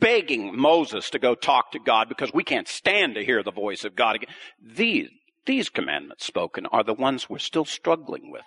begging 0.00 0.58
Moses 0.58 1.08
to 1.10 1.20
go 1.20 1.36
talk 1.36 1.70
to 1.70 1.78
God 1.78 2.08
because 2.08 2.34
we 2.34 2.42
can't 2.42 2.66
stand 2.66 3.14
to 3.14 3.24
hear 3.24 3.44
the 3.44 3.52
voice 3.52 3.84
of 3.84 3.94
God 3.94 4.16
again. 4.16 4.28
These, 4.60 5.08
these 5.46 5.68
commandments 5.68 6.26
spoken 6.26 6.66
are 6.66 6.82
the 6.82 6.94
ones 6.94 7.30
we're 7.30 7.38
still 7.38 7.64
struggling 7.64 8.32
with. 8.32 8.44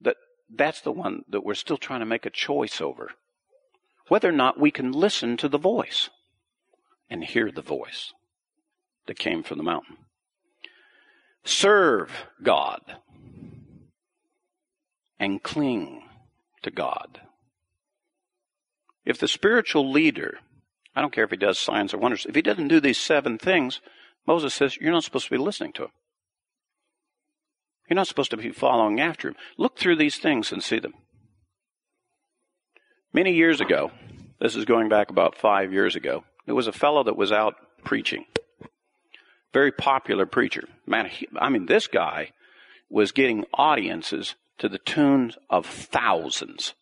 That, 0.00 0.14
that's 0.48 0.82
the 0.82 0.92
one 0.92 1.22
that 1.28 1.44
we're 1.44 1.54
still 1.54 1.76
trying 1.76 2.00
to 2.00 2.06
make 2.06 2.24
a 2.24 2.30
choice 2.30 2.80
over. 2.80 3.10
Whether 4.06 4.28
or 4.28 4.32
not 4.32 4.60
we 4.60 4.70
can 4.70 4.92
listen 4.92 5.36
to 5.38 5.48
the 5.48 5.58
voice 5.58 6.08
and 7.10 7.24
hear 7.24 7.50
the 7.50 7.62
voice 7.62 8.12
that 9.08 9.18
came 9.18 9.42
from 9.42 9.58
the 9.58 9.64
mountain 9.64 9.96
serve 11.44 12.10
God 12.42 12.80
and 15.18 15.42
cling 15.42 16.02
to 16.62 16.70
God. 16.70 17.20
If 19.04 19.18
the 19.18 19.28
spiritual 19.28 19.90
leader, 19.90 20.38
I 20.94 21.00
don't 21.00 21.12
care 21.12 21.24
if 21.24 21.30
he 21.30 21.36
does 21.36 21.58
signs 21.58 21.94
or 21.94 21.98
wonders, 21.98 22.26
if 22.28 22.34
he 22.34 22.42
doesn't 22.42 22.68
do 22.68 22.80
these 22.80 22.98
seven 22.98 23.38
things, 23.38 23.80
Moses 24.26 24.54
says 24.54 24.76
you're 24.76 24.92
not 24.92 25.04
supposed 25.04 25.26
to 25.26 25.30
be 25.30 25.38
listening 25.38 25.72
to 25.74 25.84
him. 25.84 25.90
You're 27.88 27.96
not 27.96 28.06
supposed 28.06 28.30
to 28.30 28.36
be 28.36 28.50
following 28.50 29.00
after 29.00 29.28
him. 29.28 29.36
Look 29.58 29.78
through 29.78 29.96
these 29.96 30.16
things 30.16 30.52
and 30.52 30.62
see 30.62 30.78
them. 30.78 30.94
Many 33.12 33.32
years 33.32 33.60
ago, 33.60 33.90
this 34.40 34.54
is 34.54 34.64
going 34.64 34.88
back 34.88 35.10
about 35.10 35.36
five 35.36 35.72
years 35.72 35.96
ago, 35.96 36.24
there 36.46 36.54
was 36.54 36.68
a 36.68 36.72
fellow 36.72 37.02
that 37.02 37.16
was 37.16 37.32
out 37.32 37.56
preaching 37.84 38.26
very 39.52 39.72
popular 39.72 40.26
preacher. 40.26 40.68
Man, 40.86 41.06
he, 41.06 41.28
I 41.38 41.48
mean, 41.48 41.66
this 41.66 41.86
guy 41.86 42.32
was 42.88 43.12
getting 43.12 43.44
audiences 43.54 44.34
to 44.58 44.68
the 44.68 44.78
tune 44.78 45.32
of 45.48 45.66
thousands. 45.66 46.74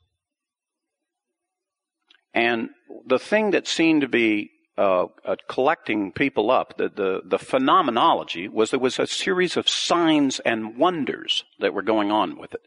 And 2.35 2.71
the 3.07 3.19
thing 3.19 3.53
that 3.53 3.67
seemed 3.67 4.03
to 4.03 4.09
be 4.09 4.51
uh, 4.77 5.07
uh, 5.25 5.35
collecting 5.49 6.13
people 6.13 6.51
up, 6.51 6.77
the, 6.77 6.89
the, 6.89 7.21
the 7.25 7.39
phenomenology 7.39 8.47
was 8.47 8.71
there 8.71 8.79
was 8.79 8.99
a 8.99 9.07
series 9.09 9.57
of 9.57 9.69
signs 9.69 10.39
and 10.41 10.77
wonders 10.77 11.45
that 11.59 11.75
were 11.75 11.83
going 11.83 12.13
on 12.13 12.39
with 12.39 12.55
it. 12.55 12.61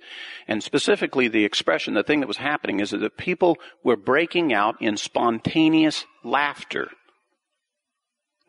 And 0.47 0.61
specifically 0.61 1.29
the 1.29 1.45
expression, 1.45 1.93
the 1.93 2.03
thing 2.03 2.19
that 2.19 2.27
was 2.27 2.37
happening 2.37 2.81
is 2.81 2.89
that 2.91 3.17
people 3.17 3.57
were 3.83 3.95
breaking 3.95 4.51
out 4.51 4.75
in 4.81 4.97
spontaneous 4.97 6.05
laughter. 6.23 6.89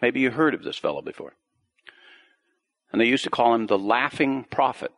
Maybe 0.00 0.20
you 0.20 0.32
heard 0.32 0.54
of 0.54 0.64
this 0.64 0.78
fellow 0.78 1.02
before. 1.02 1.34
And 2.92 3.00
they 3.00 3.06
used 3.06 3.24
to 3.24 3.30
call 3.30 3.54
him 3.54 3.66
the 3.66 3.78
laughing 3.78 4.44
prophet. 4.50 4.92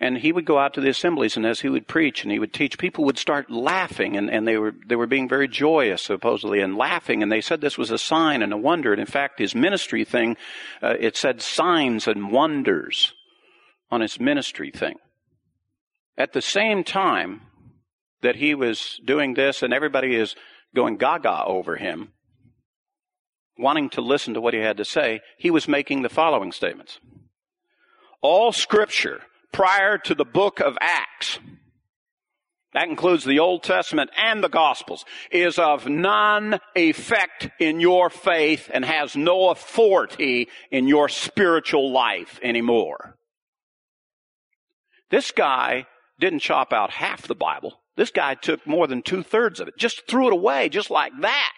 And 0.00 0.18
he 0.18 0.30
would 0.30 0.44
go 0.44 0.58
out 0.58 0.74
to 0.74 0.80
the 0.80 0.90
assemblies 0.90 1.36
and 1.36 1.44
as 1.44 1.60
he 1.60 1.68
would 1.68 1.88
preach 1.88 2.22
and 2.22 2.30
he 2.30 2.38
would 2.38 2.52
teach, 2.52 2.78
people 2.78 3.04
would 3.04 3.18
start 3.18 3.50
laughing 3.50 4.16
and, 4.16 4.30
and 4.30 4.46
they 4.46 4.56
were, 4.56 4.74
they 4.86 4.94
were 4.94 5.08
being 5.08 5.28
very 5.28 5.48
joyous 5.48 6.02
supposedly 6.02 6.60
and 6.60 6.76
laughing 6.76 7.20
and 7.20 7.32
they 7.32 7.40
said 7.40 7.60
this 7.60 7.76
was 7.76 7.90
a 7.90 7.98
sign 7.98 8.42
and 8.42 8.52
a 8.52 8.56
wonder. 8.56 8.92
And 8.92 9.00
in 9.00 9.06
fact, 9.06 9.40
his 9.40 9.56
ministry 9.56 10.04
thing, 10.04 10.36
uh, 10.82 10.94
it 11.00 11.16
said 11.16 11.42
signs 11.42 12.06
and 12.06 12.30
wonders 12.30 13.12
on 13.90 14.00
his 14.00 14.20
ministry 14.20 14.70
thing. 14.70 14.96
At 16.16 16.32
the 16.32 16.42
same 16.42 16.84
time 16.84 17.42
that 18.22 18.36
he 18.36 18.54
was 18.54 19.00
doing 19.04 19.34
this 19.34 19.62
and 19.62 19.72
everybody 19.72 20.14
is 20.14 20.36
going 20.74 20.96
gaga 20.96 21.44
over 21.44 21.76
him, 21.76 22.12
wanting 23.58 23.90
to 23.90 24.00
listen 24.00 24.34
to 24.34 24.40
what 24.40 24.54
he 24.54 24.60
had 24.60 24.76
to 24.76 24.84
say, 24.84 25.20
he 25.38 25.50
was 25.50 25.68
making 25.68 26.02
the 26.02 26.08
following 26.08 26.52
statements. 26.52 26.98
All 28.20 28.52
scripture 28.52 29.22
prior 29.52 29.98
to 29.98 30.14
the 30.14 30.24
book 30.24 30.60
of 30.60 30.76
Acts 30.80 31.38
that 32.74 32.88
includes 32.88 33.24
the 33.24 33.38
Old 33.38 33.62
Testament 33.62 34.10
and 34.16 34.44
the 34.44 34.48
Gospels, 34.48 35.04
is 35.30 35.58
of 35.58 35.86
none 35.88 36.58
effect 36.76 37.48
in 37.58 37.80
your 37.80 38.10
faith 38.10 38.70
and 38.72 38.84
has 38.84 39.16
no 39.16 39.50
authority 39.50 40.48
in 40.70 40.86
your 40.86 41.08
spiritual 41.08 41.90
life 41.90 42.38
anymore. 42.42 43.16
This 45.10 45.30
guy 45.30 45.86
didn't 46.20 46.40
chop 46.40 46.72
out 46.72 46.90
half 46.90 47.26
the 47.26 47.34
Bible. 47.34 47.80
This 47.96 48.10
guy 48.10 48.34
took 48.34 48.66
more 48.66 48.86
than 48.86 49.02
two 49.02 49.22
thirds 49.22 49.60
of 49.60 49.68
it, 49.68 49.78
just 49.78 50.06
threw 50.06 50.28
it 50.28 50.32
away, 50.32 50.68
just 50.68 50.90
like 50.90 51.12
that. 51.22 51.54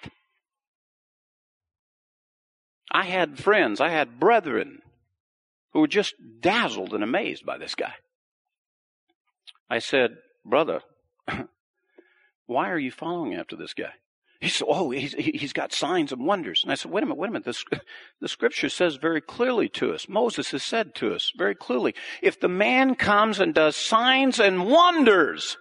I 2.90 3.05
had 3.05 3.38
friends, 3.38 3.81
I 3.81 3.90
had 3.90 4.18
brethren 4.18 4.83
who 5.72 5.81
were 5.81 5.88
just 5.88 6.14
dazzled 6.40 6.94
and 6.94 7.05
amazed 7.05 7.46
by 7.46 7.59
this 7.59 7.74
guy. 7.74 7.94
I 9.68 9.79
said, 9.79 10.16
Brother, 10.44 10.81
why 12.46 12.70
are 12.70 12.79
you 12.79 12.90
following 12.90 13.35
after 13.35 13.55
this 13.55 13.74
guy? 13.74 13.92
He 14.40 14.48
said, 14.48 14.66
Oh, 14.68 14.90
he's, 14.90 15.12
he's 15.14 15.53
got 15.53 15.72
signs 15.72 16.12
and 16.12 16.26
wonders. 16.26 16.62
And 16.64 16.72
I 16.72 16.74
said, 16.74 16.90
Wait 16.90 17.05
a 17.05 17.07
minute, 17.07 17.18
wait 17.18 17.29
a 17.29 17.33
minute. 17.33 17.44
The, 17.44 17.81
the 18.20 18.29
scripture 18.29 18.68
says 18.68 18.96
very 18.96 19.20
clearly 19.20 19.68
to 19.70 19.92
us, 19.92 20.09
Moses 20.09 20.50
has 20.50 20.64
said 20.64 20.94
to 20.96 21.14
us 21.14 21.33
very 21.37 21.55
clearly, 21.55 21.94
if 22.22 22.40
the 22.40 22.48
man 22.48 22.96
comes 22.96 23.38
and 23.38 23.55
does 23.55 23.76
signs 23.76 24.40
and 24.40 24.66
wonders, 24.66 25.57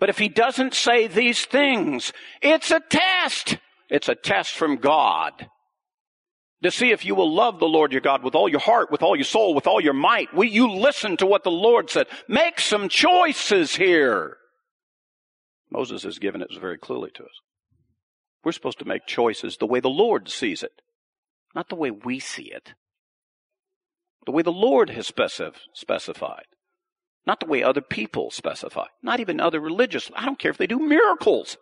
but 0.00 0.08
if 0.08 0.18
he 0.18 0.28
doesn't 0.28 0.74
say 0.74 1.06
these 1.06 1.44
things, 1.44 2.12
it's 2.42 2.70
a 2.70 2.80
test. 2.80 3.58
It's 3.88 4.08
a 4.08 4.16
test 4.16 4.52
from 4.52 4.76
God 4.76 5.48
to 6.62 6.70
see 6.70 6.90
if 6.90 7.04
you 7.04 7.14
will 7.14 7.32
love 7.32 7.58
the 7.58 7.66
Lord 7.66 7.92
your 7.92 8.00
God 8.00 8.22
with 8.22 8.34
all 8.34 8.48
your 8.48 8.60
heart, 8.60 8.90
with 8.90 9.02
all 9.02 9.16
your 9.16 9.24
soul, 9.24 9.54
with 9.54 9.66
all 9.66 9.80
your 9.80 9.92
might. 9.92 10.32
Will 10.34 10.44
you 10.44 10.70
listen 10.70 11.16
to 11.18 11.26
what 11.26 11.44
the 11.44 11.50
Lord 11.50 11.90
said? 11.90 12.06
Make 12.28 12.60
some 12.60 12.88
choices 12.88 13.76
here. 13.76 14.38
Moses 15.70 16.04
has 16.04 16.18
given 16.18 16.40
it 16.40 16.48
very 16.58 16.78
clearly 16.78 17.10
to 17.14 17.24
us. 17.24 17.40
We're 18.44 18.52
supposed 18.52 18.78
to 18.78 18.84
make 18.84 19.06
choices 19.06 19.56
the 19.56 19.66
way 19.66 19.80
the 19.80 19.88
Lord 19.88 20.28
sees 20.28 20.62
it, 20.62 20.80
not 21.54 21.68
the 21.68 21.74
way 21.74 21.90
we 21.90 22.20
see 22.20 22.50
it. 22.50 22.74
The 24.24 24.32
way 24.32 24.42
the 24.42 24.52
Lord 24.52 24.90
has 24.90 25.10
specif- 25.10 25.60
specified, 25.72 26.46
not 27.26 27.40
the 27.40 27.46
way 27.46 27.62
other 27.62 27.80
people 27.80 28.30
specify, 28.30 28.86
not 29.02 29.20
even 29.20 29.40
other 29.40 29.60
religious. 29.60 30.10
I 30.14 30.24
don't 30.24 30.38
care 30.38 30.50
if 30.50 30.58
they 30.58 30.66
do 30.66 30.78
miracles. 30.78 31.56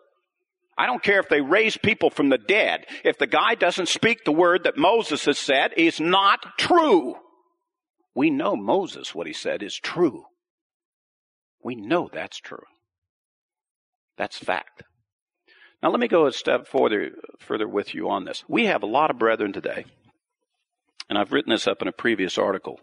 I 0.77 0.85
don't 0.87 1.03
care 1.03 1.19
if 1.19 1.29
they 1.29 1.41
raise 1.41 1.77
people 1.77 2.09
from 2.09 2.29
the 2.29 2.37
dead. 2.37 2.85
If 3.03 3.17
the 3.17 3.27
guy 3.27 3.55
doesn't 3.55 3.87
speak 3.87 4.23
the 4.23 4.31
word 4.31 4.63
that 4.63 4.77
Moses 4.77 5.25
has 5.25 5.37
said, 5.37 5.71
is 5.77 5.99
not 5.99 6.57
true. 6.57 7.15
We 8.13 8.29
know 8.29 8.55
Moses, 8.55 9.15
what 9.15 9.27
he 9.27 9.33
said, 9.33 9.63
is 9.63 9.75
true. 9.75 10.25
We 11.63 11.75
know 11.75 12.09
that's 12.11 12.37
true. 12.37 12.63
That's 14.17 14.37
fact. 14.37 14.83
Now 15.81 15.91
let 15.91 15.99
me 15.99 16.07
go 16.07 16.25
a 16.25 16.31
step 16.31 16.67
further, 16.67 17.11
further 17.39 17.67
with 17.67 17.93
you 17.93 18.09
on 18.09 18.25
this. 18.25 18.43
We 18.47 18.65
have 18.65 18.83
a 18.83 18.87
lot 18.87 19.11
of 19.11 19.19
brethren 19.19 19.53
today, 19.53 19.85
and 21.09 21.17
I've 21.17 21.31
written 21.31 21.51
this 21.51 21.67
up 21.67 21.81
in 21.81 21.87
a 21.87 21.93
previous 21.93 22.37
article. 22.37 22.79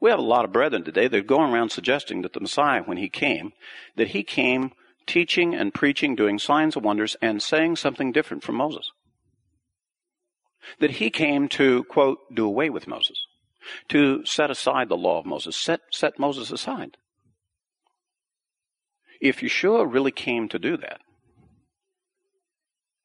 We 0.00 0.10
have 0.10 0.18
a 0.18 0.22
lot 0.22 0.44
of 0.44 0.52
brethren 0.52 0.82
today 0.82 1.08
that 1.08 1.16
are 1.16 1.22
going 1.22 1.52
around 1.52 1.70
suggesting 1.70 2.22
that 2.22 2.32
the 2.32 2.40
Messiah, 2.40 2.82
when 2.82 2.96
he 2.96 3.08
came, 3.08 3.52
that 3.96 4.08
he 4.08 4.22
came 4.22 4.72
teaching 5.10 5.56
and 5.56 5.74
preaching, 5.74 6.14
doing 6.14 6.38
signs 6.38 6.76
and 6.76 6.84
wonders, 6.84 7.16
and 7.20 7.42
saying 7.42 7.74
something 7.74 8.12
different 8.12 8.44
from 8.44 8.54
Moses. 8.54 8.92
That 10.78 10.92
he 10.92 11.10
came 11.10 11.48
to, 11.48 11.82
quote, 11.84 12.18
do 12.32 12.46
away 12.46 12.70
with 12.70 12.86
Moses, 12.86 13.26
to 13.88 14.24
set 14.24 14.52
aside 14.52 14.88
the 14.88 14.96
law 14.96 15.18
of 15.18 15.26
Moses, 15.26 15.56
set, 15.56 15.80
set 15.90 16.16
Moses 16.20 16.52
aside. 16.52 16.96
If 19.20 19.40
Yeshua 19.40 19.92
really 19.92 20.12
came 20.12 20.48
to 20.48 20.60
do 20.60 20.76
that, 20.76 21.00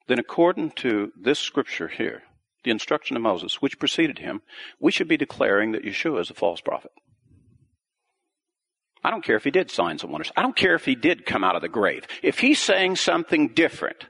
then 0.08 0.20
according 0.20 0.72
to 0.84 1.12
this 1.20 1.40
scripture 1.40 1.88
here, 1.88 2.22
the 2.64 2.70
instruction 2.70 3.16
of 3.16 3.24
Moses, 3.24 3.64
which 3.64 3.80
preceded 3.80 4.20
him, 4.20 4.44
we 4.80 4.92
should 4.92 5.08
be 5.08 5.18
declaring 5.18 5.72
that 5.72 5.84
Yeshua 5.84 6.22
is 6.22 6.30
a 6.30 6.36
false 6.36 6.62
prophet. 6.62 6.92
I 9.06 9.12
don't 9.12 9.24
care 9.24 9.36
if 9.36 9.44
he 9.44 9.52
did 9.52 9.70
signs 9.70 10.02
and 10.02 10.12
wonders. 10.12 10.32
I 10.36 10.42
don't 10.42 10.56
care 10.56 10.74
if 10.74 10.84
he 10.84 10.96
did 10.96 11.28
come 11.28 11.44
out 11.44 11.56
of 11.56 11.62
the 11.62 11.70
grave. 11.70 12.08
If 12.24 12.40
he's 12.40 12.58
saying 12.58 12.96
something 12.96 13.50
different 13.50 14.08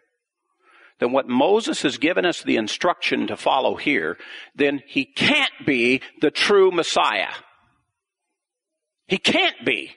than 1.00 1.12
what 1.12 1.28
Moses 1.28 1.82
has 1.82 1.98
given 1.98 2.26
us 2.26 2.42
the 2.42 2.56
instruction 2.56 3.28
to 3.28 3.36
follow 3.36 3.76
here, 3.76 4.18
then 4.56 4.82
he 4.88 5.04
can't 5.04 5.52
be 5.66 6.00
the 6.22 6.32
true 6.32 6.72
Messiah. 6.72 7.34
He 9.06 9.18
can't 9.18 9.66
be. 9.66 9.92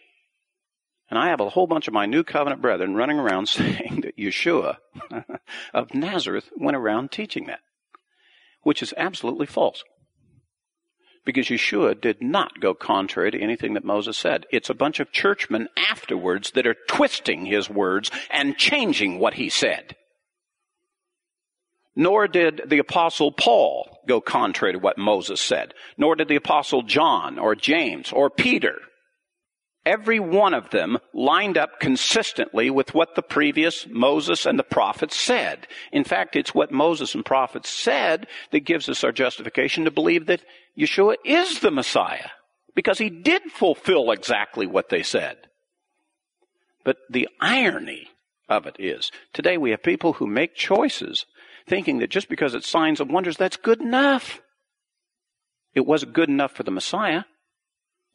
And 1.08 1.16
I 1.16 1.28
have 1.28 1.38
a 1.38 1.48
whole 1.48 1.68
bunch 1.68 1.86
of 1.86 1.94
my 1.94 2.06
new 2.06 2.24
covenant 2.24 2.60
brethren 2.60 2.96
running 2.96 3.20
around 3.20 3.46
saying 3.48 4.00
that 4.02 4.16
Yeshua 4.16 4.78
of 5.72 5.94
Nazareth 5.94 6.50
went 6.56 6.76
around 6.76 7.12
teaching 7.12 7.46
that, 7.46 7.60
which 8.64 8.82
is 8.82 8.92
absolutely 8.96 9.46
false 9.46 9.84
because 11.28 11.48
Yeshua 11.48 12.00
did 12.00 12.22
not 12.22 12.58
go 12.58 12.72
contrary 12.72 13.30
to 13.30 13.38
anything 13.38 13.74
that 13.74 13.84
Moses 13.84 14.16
said. 14.16 14.46
It's 14.50 14.70
a 14.70 14.74
bunch 14.74 14.98
of 14.98 15.12
churchmen 15.12 15.68
afterwards 15.76 16.52
that 16.52 16.66
are 16.66 16.76
twisting 16.88 17.44
his 17.44 17.68
words 17.68 18.10
and 18.30 18.56
changing 18.56 19.18
what 19.18 19.34
he 19.34 19.50
said. 19.50 19.94
Nor 21.94 22.28
did 22.28 22.62
the 22.64 22.78
apostle 22.78 23.30
Paul 23.30 23.98
go 24.08 24.22
contrary 24.22 24.72
to 24.72 24.78
what 24.78 24.96
Moses 24.96 25.38
said. 25.38 25.74
Nor 25.98 26.16
did 26.16 26.28
the 26.28 26.36
apostle 26.36 26.80
John 26.80 27.38
or 27.38 27.54
James 27.54 28.10
or 28.10 28.30
Peter 28.30 28.76
every 29.88 30.20
one 30.20 30.52
of 30.52 30.68
them 30.68 30.98
lined 31.14 31.56
up 31.56 31.80
consistently 31.80 32.68
with 32.68 32.92
what 32.92 33.14
the 33.14 33.22
previous 33.22 33.86
Moses 33.88 34.44
and 34.44 34.58
the 34.58 34.62
prophets 34.62 35.18
said. 35.18 35.66
In 35.92 36.04
fact, 36.04 36.36
it's 36.36 36.54
what 36.54 36.70
Moses 36.70 37.14
and 37.14 37.24
prophets 37.24 37.70
said 37.70 38.26
that 38.52 38.60
gives 38.60 38.90
us 38.90 39.02
our 39.02 39.12
justification 39.12 39.84
to 39.84 39.90
believe 39.90 40.26
that 40.26 40.42
Yeshua 40.78 41.14
is 41.24 41.60
the 41.60 41.70
Messiah, 41.70 42.28
because 42.74 42.98
he 42.98 43.08
did 43.08 43.42
fulfill 43.50 44.10
exactly 44.10 44.66
what 44.66 44.90
they 44.90 45.02
said. 45.02 45.38
But 46.84 46.98
the 47.08 47.26
irony 47.40 48.08
of 48.46 48.66
it 48.66 48.76
is, 48.78 49.10
today 49.32 49.56
we 49.56 49.70
have 49.70 49.82
people 49.82 50.12
who 50.12 50.26
make 50.26 50.54
choices 50.54 51.24
thinking 51.66 51.98
that 51.98 52.10
just 52.10 52.28
because 52.28 52.54
it's 52.54 52.68
signs 52.68 53.00
and 53.00 53.10
wonders, 53.10 53.38
that's 53.38 53.56
good 53.56 53.80
enough. 53.80 54.40
It 55.74 55.86
wasn't 55.86 56.12
good 56.12 56.28
enough 56.28 56.52
for 56.52 56.62
the 56.62 56.70
Messiah. 56.70 57.24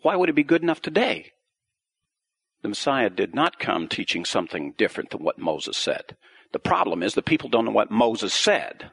Why 0.01 0.15
would 0.15 0.29
it 0.29 0.35
be 0.35 0.43
good 0.43 0.61
enough 0.61 0.81
today? 0.81 1.31
The 2.63 2.69
Messiah 2.69 3.09
did 3.09 3.35
not 3.35 3.59
come 3.59 3.87
teaching 3.87 4.25
something 4.25 4.73
different 4.77 5.11
than 5.11 5.23
what 5.23 5.37
Moses 5.37 5.77
said. 5.77 6.15
The 6.53 6.59
problem 6.59 7.03
is 7.03 7.13
the 7.13 7.21
people 7.21 7.49
don't 7.49 7.65
know 7.65 7.71
what 7.71 7.91
Moses 7.91 8.33
said. 8.33 8.89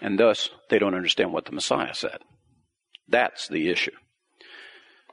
And 0.00 0.18
thus, 0.18 0.50
they 0.70 0.78
don't 0.78 0.94
understand 0.94 1.32
what 1.32 1.44
the 1.44 1.52
Messiah 1.52 1.94
said. 1.94 2.18
That's 3.06 3.48
the 3.48 3.68
issue. 3.68 3.92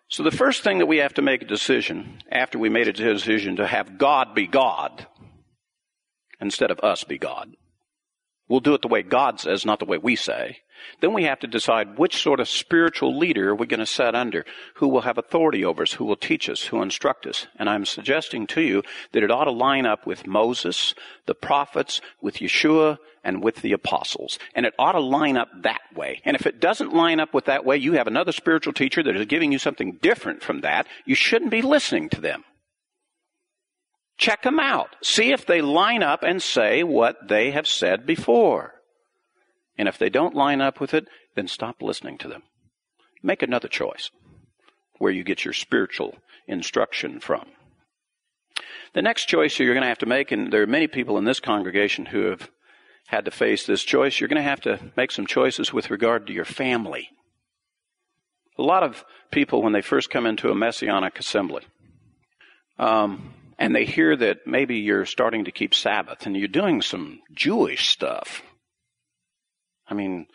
So 0.07 0.23
the 0.23 0.31
first 0.31 0.63
thing 0.63 0.79
that 0.79 0.87
we 0.87 0.97
have 0.97 1.13
to 1.15 1.21
make 1.21 1.41
a 1.41 1.45
decision 1.45 2.21
after 2.31 2.57
we 2.57 2.69
made 2.69 2.87
a 2.87 2.93
decision 2.93 3.57
to 3.57 3.67
have 3.67 3.97
God 3.97 4.33
be 4.33 4.47
God 4.47 5.07
instead 6.39 6.71
of 6.71 6.79
us 6.79 7.03
be 7.03 7.17
God. 7.17 7.55
We'll 8.47 8.59
do 8.61 8.73
it 8.73 8.81
the 8.81 8.87
way 8.87 9.03
God 9.03 9.39
says, 9.39 9.65
not 9.65 9.79
the 9.79 9.85
way 9.85 9.97
we 9.97 10.15
say. 10.15 10.59
Then 10.99 11.13
we 11.13 11.23
have 11.23 11.39
to 11.39 11.47
decide 11.47 11.97
which 11.97 12.21
sort 12.21 12.39
of 12.39 12.47
spiritual 12.47 13.17
leader 13.17 13.49
are 13.49 13.55
we 13.55 13.67
going 13.67 13.79
to 13.79 13.85
set 13.85 14.15
under, 14.15 14.45
who 14.75 14.87
will 14.87 15.01
have 15.01 15.17
authority 15.17 15.63
over 15.65 15.83
us, 15.83 15.93
who 15.93 16.05
will 16.05 16.15
teach 16.15 16.49
us, 16.49 16.63
who 16.63 16.81
instruct 16.81 17.25
us. 17.25 17.47
And 17.57 17.69
I'm 17.69 17.85
suggesting 17.85 18.47
to 18.47 18.61
you 18.61 18.83
that 19.11 19.23
it 19.23 19.31
ought 19.31 19.45
to 19.45 19.51
line 19.51 19.85
up 19.85 20.05
with 20.05 20.27
Moses, 20.27 20.93
the 21.25 21.35
prophets, 21.35 22.01
with 22.21 22.35
Yeshua, 22.35 22.97
and 23.23 23.43
with 23.43 23.57
the 23.57 23.73
apostles. 23.73 24.39
And 24.55 24.65
it 24.65 24.73
ought 24.79 24.93
to 24.93 24.99
line 24.99 25.37
up 25.37 25.49
that 25.61 25.81
way. 25.95 26.21
And 26.25 26.35
if 26.35 26.45
it 26.45 26.59
doesn't 26.59 26.93
line 26.93 27.19
up 27.19 27.33
with 27.33 27.45
that 27.45 27.65
way, 27.65 27.77
you 27.77 27.93
have 27.93 28.07
another 28.07 28.31
spiritual 28.31 28.73
teacher 28.73 29.03
that 29.03 29.15
is 29.15 29.25
giving 29.25 29.51
you 29.51 29.59
something 29.59 29.99
different 30.01 30.41
from 30.41 30.61
that. 30.61 30.87
You 31.05 31.15
shouldn't 31.15 31.51
be 31.51 31.61
listening 31.61 32.09
to 32.09 32.21
them. 32.21 32.43
Check 34.17 34.43
them 34.43 34.59
out. 34.59 34.95
See 35.01 35.31
if 35.31 35.47
they 35.47 35.61
line 35.61 36.03
up 36.03 36.21
and 36.21 36.41
say 36.41 36.83
what 36.83 37.27
they 37.27 37.51
have 37.51 37.67
said 37.67 38.05
before. 38.05 38.75
And 39.81 39.87
if 39.87 39.97
they 39.97 40.11
don't 40.11 40.35
line 40.35 40.61
up 40.61 40.79
with 40.79 40.93
it, 40.93 41.07
then 41.35 41.47
stop 41.47 41.81
listening 41.81 42.19
to 42.19 42.27
them. 42.27 42.43
Make 43.23 43.41
another 43.41 43.67
choice 43.67 44.11
where 44.99 45.11
you 45.11 45.23
get 45.23 45.43
your 45.43 45.55
spiritual 45.55 46.17
instruction 46.47 47.19
from. 47.19 47.47
The 48.93 49.01
next 49.01 49.25
choice 49.25 49.57
you're 49.57 49.73
going 49.73 49.81
to 49.81 49.89
have 49.89 49.97
to 49.97 50.05
make, 50.05 50.31
and 50.31 50.53
there 50.53 50.61
are 50.61 50.67
many 50.67 50.85
people 50.85 51.17
in 51.17 51.23
this 51.23 51.39
congregation 51.39 52.05
who 52.05 52.25
have 52.25 52.51
had 53.07 53.25
to 53.25 53.31
face 53.31 53.65
this 53.65 53.83
choice, 53.83 54.19
you're 54.19 54.27
going 54.27 54.35
to 54.35 54.47
have 54.47 54.61
to 54.61 54.91
make 54.95 55.09
some 55.09 55.25
choices 55.25 55.73
with 55.73 55.89
regard 55.89 56.27
to 56.27 56.33
your 56.33 56.45
family. 56.45 57.09
A 58.59 58.61
lot 58.61 58.83
of 58.83 59.03
people, 59.31 59.63
when 59.63 59.73
they 59.73 59.81
first 59.81 60.11
come 60.11 60.27
into 60.27 60.51
a 60.51 60.55
messianic 60.55 61.17
assembly, 61.17 61.63
um, 62.77 63.33
and 63.57 63.75
they 63.75 63.85
hear 63.85 64.15
that 64.15 64.45
maybe 64.45 64.75
you're 64.75 65.07
starting 65.07 65.45
to 65.45 65.51
keep 65.51 65.73
Sabbath 65.73 66.27
and 66.27 66.37
you're 66.37 66.47
doing 66.47 66.83
some 66.83 67.21
Jewish 67.33 67.89
stuff, 67.89 68.43
I 69.91 69.93
mean, 69.93 70.27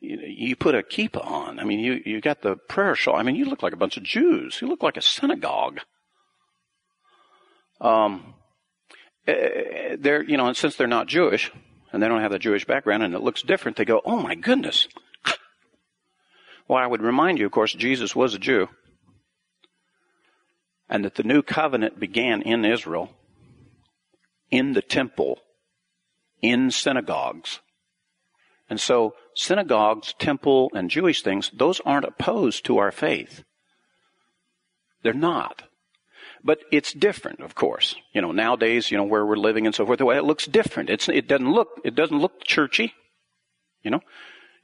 you, 0.00 0.18
you 0.26 0.56
put 0.56 0.74
a 0.74 0.82
kippah 0.82 1.24
on. 1.24 1.58
I 1.60 1.64
mean, 1.64 1.78
you, 1.80 2.00
you 2.04 2.20
got 2.20 2.42
the 2.42 2.56
prayer 2.56 2.94
shawl. 2.96 3.16
I 3.16 3.22
mean, 3.22 3.36
you 3.36 3.46
look 3.46 3.62
like 3.62 3.72
a 3.72 3.76
bunch 3.76 3.96
of 3.96 4.02
Jews. 4.02 4.58
You 4.60 4.68
look 4.68 4.82
like 4.82 4.96
a 4.96 5.02
synagogue. 5.02 5.80
um, 7.80 8.34
eh, 9.26 9.96
they're, 9.98 10.22
you 10.22 10.36
know, 10.36 10.46
and 10.48 10.56
since 10.56 10.76
they're 10.76 10.86
not 10.86 11.06
Jewish, 11.06 11.50
and 11.92 12.02
they 12.02 12.08
don't 12.08 12.20
have 12.20 12.32
the 12.32 12.38
Jewish 12.38 12.64
background, 12.66 13.02
and 13.02 13.14
it 13.14 13.22
looks 13.22 13.42
different, 13.42 13.76
they 13.76 13.84
go, 13.84 14.02
oh 14.04 14.18
my 14.20 14.34
goodness. 14.34 14.88
Well, 16.66 16.82
I 16.82 16.86
would 16.86 17.02
remind 17.02 17.38
you, 17.38 17.44
of 17.44 17.52
course, 17.52 17.74
Jesus 17.74 18.16
was 18.16 18.34
a 18.34 18.38
Jew, 18.38 18.68
and 20.88 21.04
that 21.04 21.16
the 21.16 21.22
new 21.22 21.42
covenant 21.42 22.00
began 22.00 22.40
in 22.40 22.64
Israel, 22.64 23.10
in 24.50 24.72
the 24.72 24.80
temple, 24.80 25.40
in 26.40 26.70
synagogues. 26.70 27.60
And 28.68 28.80
so, 28.80 29.14
synagogues, 29.34 30.14
temple, 30.18 30.70
and 30.74 30.90
Jewish 30.90 31.22
things, 31.22 31.50
those 31.54 31.80
aren't 31.80 32.06
opposed 32.06 32.64
to 32.66 32.78
our 32.78 32.90
faith. 32.90 33.44
They're 35.02 35.12
not. 35.12 35.64
But 36.42 36.60
it's 36.70 36.92
different, 36.92 37.40
of 37.40 37.54
course. 37.54 37.94
You 38.12 38.20
know, 38.20 38.32
nowadays, 38.32 38.90
you 38.90 38.96
know, 38.96 39.04
where 39.04 39.24
we're 39.24 39.36
living 39.36 39.66
and 39.66 39.74
so 39.74 39.86
forth, 39.86 39.98
the 39.98 40.04
way 40.04 40.16
it 40.16 40.24
looks 40.24 40.46
different. 40.46 40.90
It's, 40.90 41.08
it 41.08 41.28
doesn't 41.28 41.50
look, 41.50 41.80
it 41.84 41.94
doesn't 41.94 42.18
look 42.18 42.44
churchy. 42.44 42.94
You 43.82 43.90
know, 43.90 44.00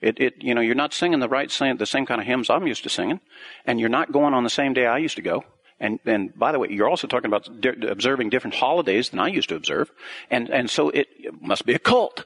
it, 0.00 0.18
it, 0.20 0.34
you 0.40 0.54
know, 0.54 0.60
you're 0.60 0.74
not 0.74 0.94
singing 0.94 1.20
the 1.20 1.28
right, 1.28 1.50
same, 1.50 1.76
the 1.76 1.86
same 1.86 2.06
kind 2.06 2.20
of 2.20 2.26
hymns 2.26 2.48
I'm 2.48 2.66
used 2.66 2.82
to 2.84 2.88
singing, 2.88 3.20
and 3.66 3.78
you're 3.78 3.88
not 3.88 4.12
going 4.12 4.34
on 4.34 4.44
the 4.44 4.50
same 4.50 4.72
day 4.72 4.86
I 4.86 4.98
used 4.98 5.16
to 5.16 5.22
go. 5.22 5.44
And, 5.78 5.98
and 6.04 6.38
by 6.38 6.52
the 6.52 6.58
way, 6.58 6.68
you're 6.70 6.88
also 6.88 7.06
talking 7.06 7.26
about 7.26 7.60
di- 7.60 7.86
observing 7.86 8.28
different 8.28 8.56
holidays 8.56 9.10
than 9.10 9.18
I 9.18 9.28
used 9.28 9.48
to 9.48 9.56
observe. 9.56 9.90
And, 10.30 10.50
and 10.50 10.70
so 10.70 10.90
it, 10.90 11.08
it 11.18 11.40
must 11.40 11.64
be 11.64 11.74
a 11.74 11.78
cult. 11.78 12.24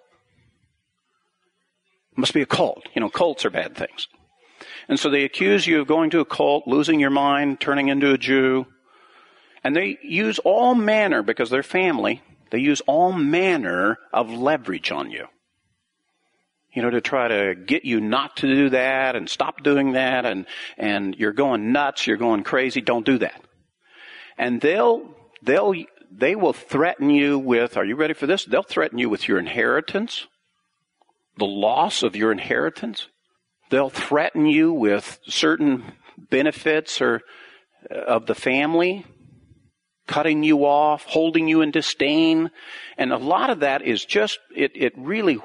Must 2.16 2.34
be 2.34 2.42
a 2.42 2.46
cult. 2.46 2.88
You 2.94 3.00
know, 3.00 3.10
cults 3.10 3.44
are 3.44 3.50
bad 3.50 3.76
things. 3.76 4.08
And 4.88 5.00
so 5.00 5.10
they 5.10 5.24
accuse 5.24 5.66
you 5.66 5.80
of 5.80 5.88
going 5.88 6.10
to 6.10 6.20
a 6.20 6.24
cult, 6.24 6.66
losing 6.66 7.00
your 7.00 7.10
mind, 7.10 7.60
turning 7.60 7.88
into 7.88 8.12
a 8.12 8.18
Jew, 8.18 8.66
and 9.62 9.74
they 9.74 9.98
use 10.02 10.38
all 10.40 10.74
manner, 10.74 11.22
because 11.22 11.48
they're 11.48 11.62
family, 11.62 12.22
they 12.50 12.58
use 12.58 12.82
all 12.82 13.12
manner 13.12 13.98
of 14.12 14.30
leverage 14.30 14.92
on 14.92 15.10
you. 15.10 15.26
You 16.74 16.82
know, 16.82 16.90
to 16.90 17.00
try 17.00 17.28
to 17.28 17.54
get 17.54 17.84
you 17.84 18.00
not 18.00 18.36
to 18.38 18.46
do 18.46 18.70
that 18.70 19.16
and 19.16 19.28
stop 19.28 19.62
doing 19.62 19.92
that 19.92 20.26
and, 20.26 20.46
and 20.76 21.14
you're 21.16 21.32
going 21.32 21.72
nuts, 21.72 22.06
you're 22.06 22.16
going 22.16 22.42
crazy, 22.42 22.80
don't 22.80 23.06
do 23.06 23.18
that. 23.18 23.40
And 24.36 24.60
they'll, 24.60 25.08
they'll, 25.42 25.72
they 26.10 26.34
will 26.34 26.52
threaten 26.52 27.10
you 27.10 27.38
with, 27.38 27.76
are 27.76 27.84
you 27.84 27.96
ready 27.96 28.14
for 28.14 28.26
this? 28.26 28.44
They'll 28.44 28.62
threaten 28.62 28.98
you 28.98 29.08
with 29.08 29.28
your 29.28 29.38
inheritance, 29.38 30.26
the 31.38 31.46
loss 31.46 32.02
of 32.02 32.16
your 32.16 32.32
inheritance. 32.32 33.08
They'll 33.70 33.90
threaten 33.90 34.46
you 34.46 34.72
with 34.72 35.18
certain 35.26 35.92
benefits 36.30 37.00
or 37.00 37.22
uh, 37.90 37.94
of 37.94 38.26
the 38.26 38.34
family 38.34 39.04
cutting 40.06 40.42
you 40.42 40.64
off, 40.64 41.04
holding 41.04 41.48
you 41.48 41.62
in 41.62 41.70
disdain. 41.70 42.50
And 42.98 43.12
a 43.12 43.18
lot 43.18 43.50
of 43.50 43.60
that 43.60 43.82
is 43.82 44.04
just, 44.04 44.38
it, 44.54 44.72
it 44.74 44.92
really, 44.96 45.38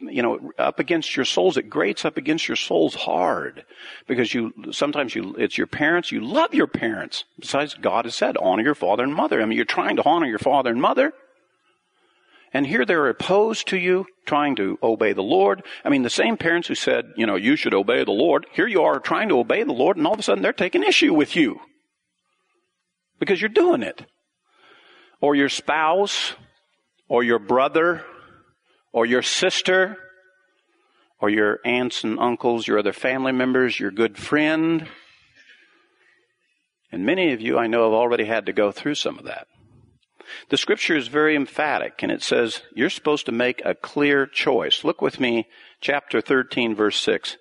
you 0.00 0.22
know, 0.22 0.50
up 0.58 0.78
against 0.78 1.16
your 1.16 1.24
souls, 1.24 1.56
it 1.56 1.70
grates 1.70 2.04
up 2.04 2.16
against 2.16 2.48
your 2.48 2.56
souls 2.56 2.94
hard. 2.94 3.64
Because 4.06 4.34
you, 4.34 4.52
sometimes 4.72 5.14
you, 5.14 5.34
it's 5.36 5.56
your 5.56 5.66
parents, 5.66 6.12
you 6.12 6.20
love 6.20 6.54
your 6.54 6.66
parents. 6.66 7.24
Besides, 7.40 7.74
God 7.74 8.04
has 8.04 8.14
said, 8.14 8.36
honor 8.36 8.62
your 8.62 8.74
father 8.74 9.04
and 9.04 9.14
mother. 9.14 9.40
I 9.40 9.46
mean, 9.46 9.56
you're 9.56 9.64
trying 9.64 9.96
to 9.96 10.04
honor 10.04 10.26
your 10.26 10.38
father 10.38 10.70
and 10.70 10.80
mother. 10.80 11.12
And 12.52 12.66
here 12.66 12.84
they're 12.84 13.08
opposed 13.08 13.68
to 13.68 13.78
you, 13.78 14.06
trying 14.26 14.56
to 14.56 14.78
obey 14.82 15.12
the 15.12 15.22
Lord. 15.22 15.62
I 15.84 15.90
mean, 15.90 16.02
the 16.02 16.10
same 16.10 16.36
parents 16.36 16.68
who 16.68 16.74
said, 16.74 17.12
you 17.16 17.26
know, 17.26 17.36
you 17.36 17.56
should 17.56 17.74
obey 17.74 18.04
the 18.04 18.10
Lord, 18.10 18.46
here 18.52 18.66
you 18.66 18.82
are 18.82 18.98
trying 18.98 19.28
to 19.28 19.38
obey 19.38 19.62
the 19.64 19.72
Lord, 19.72 19.96
and 19.96 20.06
all 20.06 20.14
of 20.14 20.18
a 20.18 20.22
sudden 20.22 20.42
they're 20.42 20.52
taking 20.52 20.82
issue 20.82 21.12
with 21.12 21.36
you 21.36 21.60
because 23.18 23.40
you're 23.40 23.48
doing 23.48 23.82
it. 23.82 24.04
Or 25.20 25.34
your 25.34 25.48
spouse, 25.48 26.34
or 27.08 27.24
your 27.24 27.40
brother, 27.40 28.04
or 28.92 29.04
your 29.04 29.22
sister, 29.22 29.96
or 31.20 31.28
your 31.28 31.58
aunts 31.64 32.04
and 32.04 32.18
uncles, 32.18 32.68
your 32.68 32.78
other 32.78 32.92
family 32.92 33.32
members, 33.32 33.80
your 33.80 33.90
good 33.90 34.16
friend. 34.16 34.86
And 36.92 37.04
many 37.04 37.32
of 37.32 37.40
you 37.40 37.58
I 37.58 37.66
know 37.66 37.84
have 37.84 37.92
already 37.92 38.24
had 38.24 38.46
to 38.46 38.52
go 38.52 38.70
through 38.70 38.94
some 38.94 39.18
of 39.18 39.24
that. 39.24 39.48
The 40.48 40.56
scripture 40.56 40.96
is 40.96 41.08
very 41.08 41.34
emphatic 41.34 42.02
and 42.02 42.12
it 42.12 42.22
says 42.22 42.62
you're 42.74 42.90
supposed 42.90 43.26
to 43.26 43.32
make 43.32 43.62
a 43.64 43.74
clear 43.74 44.26
choice. 44.26 44.84
Look 44.84 45.02
with 45.02 45.20
me, 45.20 45.48
chapter 45.80 46.20
13 46.20 46.74
verse 46.74 47.00
6. 47.00 47.36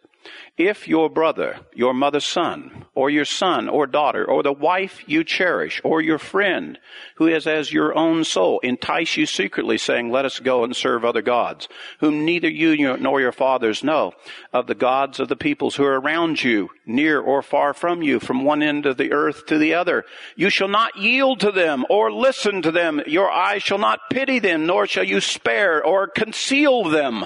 If 0.58 0.88
your 0.88 1.10
brother, 1.10 1.60
your 1.74 1.94
mother's 1.94 2.26
son, 2.26 2.86
or 2.96 3.10
your 3.10 3.26
son 3.26 3.70
or 3.70 3.86
daughter, 3.86 4.26
or 4.26 4.42
the 4.42 4.52
wife 4.52 5.04
you 5.06 5.24
cherish, 5.24 5.80
or 5.84 6.02
your 6.02 6.18
friend, 6.18 6.80
who 7.16 7.28
is 7.28 7.46
as 7.46 7.72
your 7.72 7.96
own 7.96 8.24
soul, 8.24 8.60
entice 8.60 9.18
you 9.18 9.26
secretly, 9.26 9.78
saying, 9.78 10.10
Let 10.10 10.26
us 10.26 10.40
go 10.40 10.64
and 10.64 10.76
serve 10.76 11.06
other 11.06 11.22
gods, 11.22 11.68
whom 12.00 12.26
neither 12.26 12.50
you 12.50 12.98
nor 12.98 13.22
your 13.22 13.32
fathers 13.32 13.84
know, 13.84 14.14
of 14.52 14.66
the 14.66 14.76
gods 14.76 15.20
of 15.20 15.28
the 15.28 15.36
peoples 15.36 15.76
who 15.76 15.84
are 15.84 16.00
around 16.00 16.44
you, 16.44 16.70
near 16.86 17.20
or 17.20 17.42
far 17.42 17.74
from 17.74 18.02
you, 18.02 18.20
from 18.20 18.44
one 18.44 18.64
end 18.64 18.86
of 18.86 18.98
the 18.98 19.12
earth 19.12 19.46
to 19.46 19.58
the 19.58 19.76
other. 19.76 20.06
You 20.36 20.50
shall 20.50 20.68
not 20.68 20.98
yield 20.98 21.40
to 21.42 21.52
them 21.52 21.86
or 21.90 22.12
listen 22.12 22.64
to 22.64 22.72
them. 22.72 23.02
Your 23.06 23.30
eyes 23.30 23.62
shall 23.62 23.78
not 23.78 24.10
pity 24.10 24.40
them, 24.40 24.66
nor 24.66 24.88
shall 24.88 25.04
you 25.04 25.22
spare 25.22 25.84
or 25.84 26.08
conceal 26.08 26.86
them. 26.86 27.26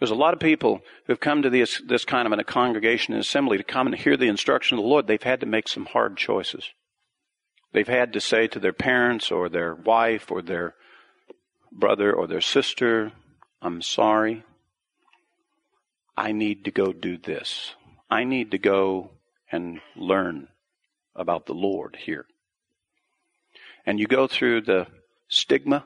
There's 0.00 0.10
a 0.10 0.16
lot 0.16 0.32
of 0.32 0.40
people 0.40 0.80
who've 1.06 1.20
come 1.20 1.42
to 1.42 1.50
this, 1.50 1.80
this 1.86 2.06
kind 2.06 2.26
of 2.26 2.36
a 2.36 2.42
congregation 2.42 3.12
and 3.12 3.20
assembly 3.20 3.58
to 3.58 3.62
come 3.62 3.86
and 3.86 3.94
hear 3.94 4.16
the 4.16 4.28
instruction 4.28 4.78
of 4.78 4.82
the 4.82 4.88
Lord. 4.88 5.06
They've 5.06 5.22
had 5.22 5.40
to 5.40 5.46
make 5.46 5.68
some 5.68 5.84
hard 5.84 6.16
choices. 6.16 6.70
They've 7.72 7.86
had 7.86 8.14
to 8.14 8.20
say 8.20 8.46
to 8.48 8.58
their 8.58 8.72
parents 8.72 9.30
or 9.30 9.50
their 9.50 9.74
wife 9.74 10.30
or 10.30 10.40
their 10.40 10.74
brother 11.70 12.12
or 12.12 12.26
their 12.26 12.40
sister, 12.40 13.12
I'm 13.60 13.82
sorry. 13.82 14.42
I 16.16 16.32
need 16.32 16.64
to 16.64 16.70
go 16.70 16.94
do 16.94 17.18
this. 17.18 17.74
I 18.10 18.24
need 18.24 18.52
to 18.52 18.58
go 18.58 19.10
and 19.52 19.80
learn 19.94 20.48
about 21.14 21.44
the 21.44 21.54
Lord 21.54 21.96
here. 22.00 22.24
And 23.84 24.00
you 24.00 24.06
go 24.06 24.26
through 24.26 24.62
the 24.62 24.86
stigma 25.28 25.84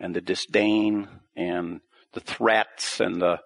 and 0.00 0.16
the 0.16 0.20
disdain 0.22 1.08
and 1.36 1.80
the 2.16 2.20
threats 2.20 2.98
and 2.98 3.20
the 3.20 3.38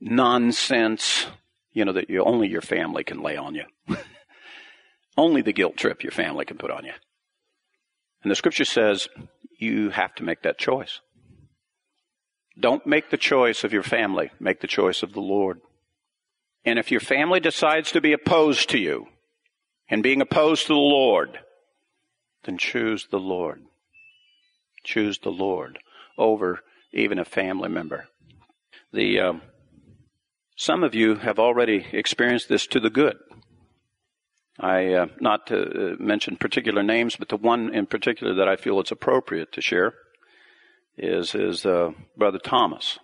nonsense, 0.00 1.26
you 1.74 1.84
know, 1.84 1.92
that 1.92 2.08
you, 2.08 2.24
only 2.24 2.48
your 2.48 2.62
family 2.62 3.04
can 3.04 3.20
lay 3.20 3.36
on 3.36 3.54
you. 3.54 3.64
only 5.18 5.42
the 5.42 5.52
guilt 5.52 5.76
trip 5.76 6.02
your 6.02 6.12
family 6.12 6.46
can 6.46 6.56
put 6.56 6.70
on 6.70 6.86
you. 6.86 6.94
And 8.22 8.30
the 8.30 8.34
scripture 8.34 8.64
says 8.64 9.08
you 9.58 9.90
have 9.90 10.14
to 10.14 10.24
make 10.24 10.42
that 10.42 10.58
choice. 10.58 11.02
Don't 12.58 12.86
make 12.86 13.10
the 13.10 13.18
choice 13.18 13.64
of 13.64 13.74
your 13.74 13.82
family, 13.82 14.30
make 14.40 14.62
the 14.62 14.66
choice 14.66 15.02
of 15.02 15.12
the 15.12 15.20
Lord. 15.20 15.60
And 16.64 16.78
if 16.78 16.90
your 16.90 17.02
family 17.02 17.38
decides 17.38 17.92
to 17.92 18.00
be 18.00 18.14
opposed 18.14 18.70
to 18.70 18.78
you 18.78 19.08
and 19.90 20.02
being 20.02 20.22
opposed 20.22 20.62
to 20.62 20.72
the 20.72 20.78
Lord, 20.78 21.38
then 22.44 22.56
choose 22.56 23.08
the 23.10 23.20
Lord. 23.20 23.60
Choose 24.84 25.18
the 25.18 25.28
Lord 25.28 25.78
over 26.16 26.60
even 26.92 27.18
a 27.18 27.24
family 27.24 27.68
member. 27.68 28.08
The 28.92 29.20
um, 29.20 29.42
some 30.56 30.82
of 30.82 30.94
you 30.94 31.16
have 31.16 31.38
already 31.38 31.86
experienced 31.92 32.48
this 32.48 32.66
to 32.68 32.80
the 32.80 32.90
good. 32.90 33.16
I 34.58 34.94
uh, 34.94 35.06
not 35.20 35.46
to 35.48 35.92
uh, 35.92 35.96
mention 35.98 36.36
particular 36.36 36.82
names, 36.82 37.16
but 37.16 37.28
the 37.28 37.36
one 37.36 37.74
in 37.74 37.86
particular 37.86 38.34
that 38.34 38.48
I 38.48 38.56
feel 38.56 38.80
it's 38.80 38.90
appropriate 38.90 39.52
to 39.52 39.60
share 39.60 39.94
is 40.96 41.34
is 41.34 41.66
uh, 41.66 41.90
Brother 42.16 42.38
Thomas, 42.38 42.98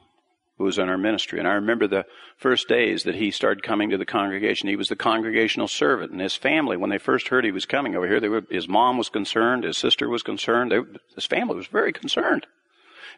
who 0.56 0.64
was 0.64 0.78
in 0.78 0.88
our 0.88 0.96
ministry. 0.96 1.38
And 1.38 1.46
I 1.46 1.52
remember 1.52 1.86
the 1.86 2.06
first 2.38 2.68
days 2.68 3.02
that 3.02 3.16
he 3.16 3.30
started 3.30 3.62
coming 3.62 3.90
to 3.90 3.98
the 3.98 4.06
congregation. 4.06 4.70
He 4.70 4.76
was 4.76 4.88
the 4.88 4.96
congregational 4.96 5.68
servant, 5.68 6.12
and 6.12 6.20
his 6.22 6.36
family, 6.36 6.78
when 6.78 6.88
they 6.88 6.98
first 6.98 7.28
heard 7.28 7.44
he 7.44 7.52
was 7.52 7.66
coming 7.66 7.94
over 7.94 8.08
here, 8.08 8.30
were, 8.30 8.44
his 8.50 8.66
mom 8.66 8.96
was 8.96 9.10
concerned, 9.10 9.64
his 9.64 9.76
sister 9.76 10.08
was 10.08 10.22
concerned, 10.22 10.72
they, 10.72 10.80
his 11.14 11.26
family 11.26 11.56
was 11.56 11.66
very 11.66 11.92
concerned. 11.92 12.46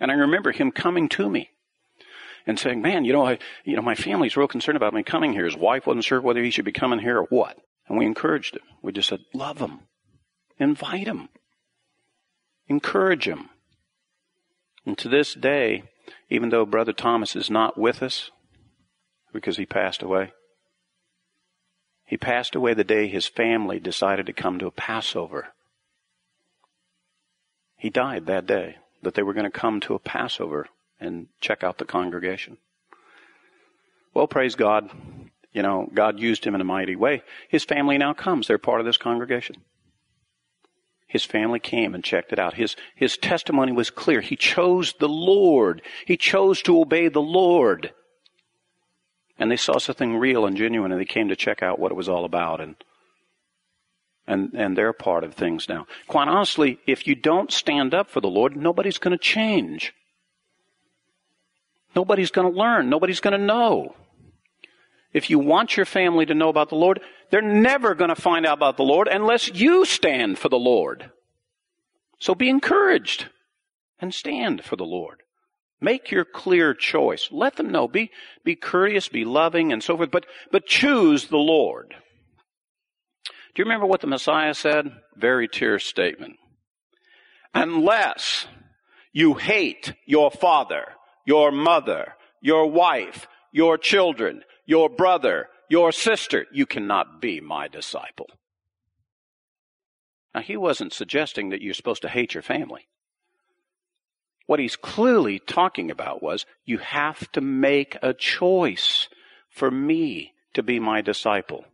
And 0.01 0.11
I 0.11 0.15
remember 0.15 0.53
him 0.53 0.71
coming 0.71 1.09
to 1.11 1.29
me 1.29 1.51
and 2.47 2.59
saying, 2.59 2.83
man, 2.83 3.05
you 3.05 3.13
know, 3.13 3.27
I, 3.27 3.39
you 3.65 3.77
know, 3.77 3.83
my 3.83 3.95
family's 3.95 4.37
real 4.37 4.49
concerned 4.49 4.77
about 4.77 4.95
me 4.95 5.03
coming 5.03 5.33
here. 5.33 5.45
His 5.45 5.57
wife 5.57 5.87
wasn't 5.87 6.05
sure 6.05 6.21
whether 6.21 6.43
he 6.43 6.51
should 6.51 6.65
be 6.65 6.73
coming 6.73 6.99
here 6.99 7.19
or 7.19 7.25
what. 7.25 7.57
And 7.89 7.99
we 7.99 8.07
encouraged 8.07 8.57
him. 8.57 8.63
We 8.83 8.93
just 8.93 9.09
said, 9.09 9.21
love 9.33 9.59
him. 9.59 9.81
Invite 10.59 11.07
him. 11.07 11.29
Encourage 12.69 13.27
him. 13.27 13.51
And 14.87 14.97
to 14.99 15.09
this 15.09 15.35
day, 15.35 15.85
even 16.29 16.51
though 16.51 16.67
Brother 16.67 16.93
Thomas 16.93 17.35
is 17.35 17.51
not 17.51 17.79
with 17.79 18.03
us 18.03 18.31
because 19.33 19.57
he 19.57 19.67
passed 19.67 20.03
away, 20.03 20.33
he 22.07 22.17
passed 22.17 22.55
away 22.55 22.75
the 22.75 22.85
day 22.85 23.09
his 23.09 23.27
family 23.27 23.81
decided 23.81 24.27
to 24.27 24.33
come 24.33 24.59
to 24.59 24.67
a 24.67 24.71
Passover. 24.71 25.49
He 27.77 27.91
died 27.91 28.27
that 28.27 28.47
day 28.47 28.77
that 29.05 29.15
they 29.15 29.23
were 29.23 29.35
going 29.35 29.45
to 29.45 29.51
come 29.51 29.81
to 29.81 29.95
a 29.95 29.99
Passover 29.99 30.69
and 31.01 31.29
check 31.41 31.63
out 31.63 31.79
the 31.79 31.85
congregation. 31.85 32.59
Well, 34.13 34.27
praise 34.27 34.55
God. 34.55 34.91
You 35.53 35.63
know, 35.63 35.89
God 35.93 36.19
used 36.19 36.45
him 36.45 36.55
in 36.55 36.61
a 36.61 36.65
mighty 36.65 36.97
way. 36.97 37.23
His 37.49 37.65
family 37.65 37.97
now 37.99 38.13
comes. 38.13 38.47
They're 38.47 38.59
part 38.59 38.81
of 38.81 38.87
this 38.87 38.97
congregation. 38.97 39.57
His 41.07 41.25
family 41.25 41.61
came 41.61 41.95
and 41.95 42.03
checked 42.03 42.33
it 42.33 42.41
out. 42.41 42.55
His, 42.55 42.75
his 42.97 43.17
testimony 43.17 43.71
was 43.71 43.91
clear. 43.91 44.21
He 44.21 44.35
chose 44.35 44.95
the 44.99 45.09
Lord. 45.09 45.81
He 46.07 46.17
chose 46.17 46.61
to 46.63 46.81
obey 46.81 47.07
the 47.07 47.23
Lord. 47.23 47.93
And 49.39 49.51
they 49.51 49.57
saw 49.57 49.79
something 49.79 50.17
real 50.17 50.45
and 50.45 50.57
genuine 50.57 50.91
and 50.91 51.01
they 51.01 51.05
came 51.05 51.29
to 51.29 51.37
check 51.37 51.63
out 51.63 51.79
what 51.79 51.93
it 51.93 51.97
was 51.97 52.09
all 52.09 52.25
about 52.25 52.61
and 52.61 52.75
and, 54.27 54.53
and 54.55 54.77
they're 54.77 54.93
part 54.93 55.25
of 55.25 55.35
things 55.35 55.69
now. 55.69 55.87
Quite 56.07 56.29
honestly, 56.29 56.79
if 56.87 57.07
you 57.07 57.15
don't 57.15 57.53
stand 57.53 57.95
up 57.95 58.11
for 58.11 58.21
the 58.21 58.29
Lord, 58.29 58.57
nobody's 58.57 58.99
going 58.99 59.17
to 59.17 59.23
change. 59.23 59.93
Nobody's 61.95 62.31
going 62.31 62.51
to 62.51 62.59
learn. 62.59 62.89
Nobody's 62.89 63.21
going 63.21 63.39
to 63.39 63.45
know. 63.45 63.95
If 65.13 65.31
you 65.31 65.39
want 65.39 65.77
your 65.77 65.87
family 65.87 66.27
to 66.27 66.35
know 66.35 66.49
about 66.49 66.71
the 66.71 66.75
Lord, 66.75 67.01
they're 67.31 67.41
never 67.41 67.95
going 67.95 68.09
to 68.09 68.21
find 68.21 68.45
out 68.45 68.59
about 68.59 68.77
the 68.77 68.83
Lord 68.83 69.09
unless 69.09 69.49
you 69.49 69.85
stand 69.85 70.39
for 70.39 70.49
the 70.49 70.59
Lord. 70.59 71.11
So 72.19 72.35
be 72.35 72.49
encouraged 72.49 73.27
and 74.01 74.13
stand 74.13 74.65
for 74.65 74.77
the 74.77 74.85
Lord. 74.85 75.23
Make 75.81 76.11
your 76.11 76.25
clear 76.25 76.75
choice. 76.75 77.29
Let 77.31 77.57
them 77.57 77.71
know. 77.71 77.87
Be, 77.87 78.11
be 78.43 78.57
courteous, 78.57 79.09
be 79.09 79.25
loving, 79.25 79.73
and 79.73 79.83
so 79.83 79.97
forth, 79.97 80.11
but, 80.11 80.27
but 80.51 80.67
choose 80.67 81.29
the 81.29 81.37
Lord. 81.37 81.95
Do 83.55 83.61
you 83.61 83.67
remember 83.67 83.87
what 83.87 84.01
the 84.01 84.09
Messiah 84.09 84.55
said? 84.55 84.93
Very 85.17 85.47
terse 85.47 85.87
statement. 85.87 86.37
Unless 87.55 88.47
you 89.13 89.35
hate 89.35 89.95
your 90.07 90.31
father, 90.31 90.87
your 91.25 91.53
mother, 91.53 92.15
your 92.41 92.69
wife, 92.69 93.29
your 93.53 93.79
children, 93.79 94.43
your 94.67 94.89
brother, 94.89 95.49
your 95.69 95.93
sister, 95.93 96.47
you 96.53 96.67
cannot 96.67 97.21
be 97.21 97.41
my 97.41 97.69
disciple. 97.69 98.29
Now, 100.35 100.41
he 100.41 100.57
wasn't 100.57 100.93
suggesting 100.93 101.51
that 101.51 101.63
you're 101.63 101.75
supposed 101.75 102.03
to 102.03 102.09
hate 102.09 102.35
your 102.35 102.43
family. 102.43 102.89
What 104.47 104.59
he's 104.59 104.77
clearly 104.77 105.39
talking 105.39 105.93
about 105.93 106.23
was 106.23 106.45
you 106.65 106.79
have 106.79 107.31
to 107.33 107.41
make 107.41 107.97
a 108.03 108.13
choice 108.13 109.09
for 109.49 109.71
me 109.71 110.33
to 110.55 110.63
be 110.63 110.81
my 110.81 111.01
disciple. 111.01 111.65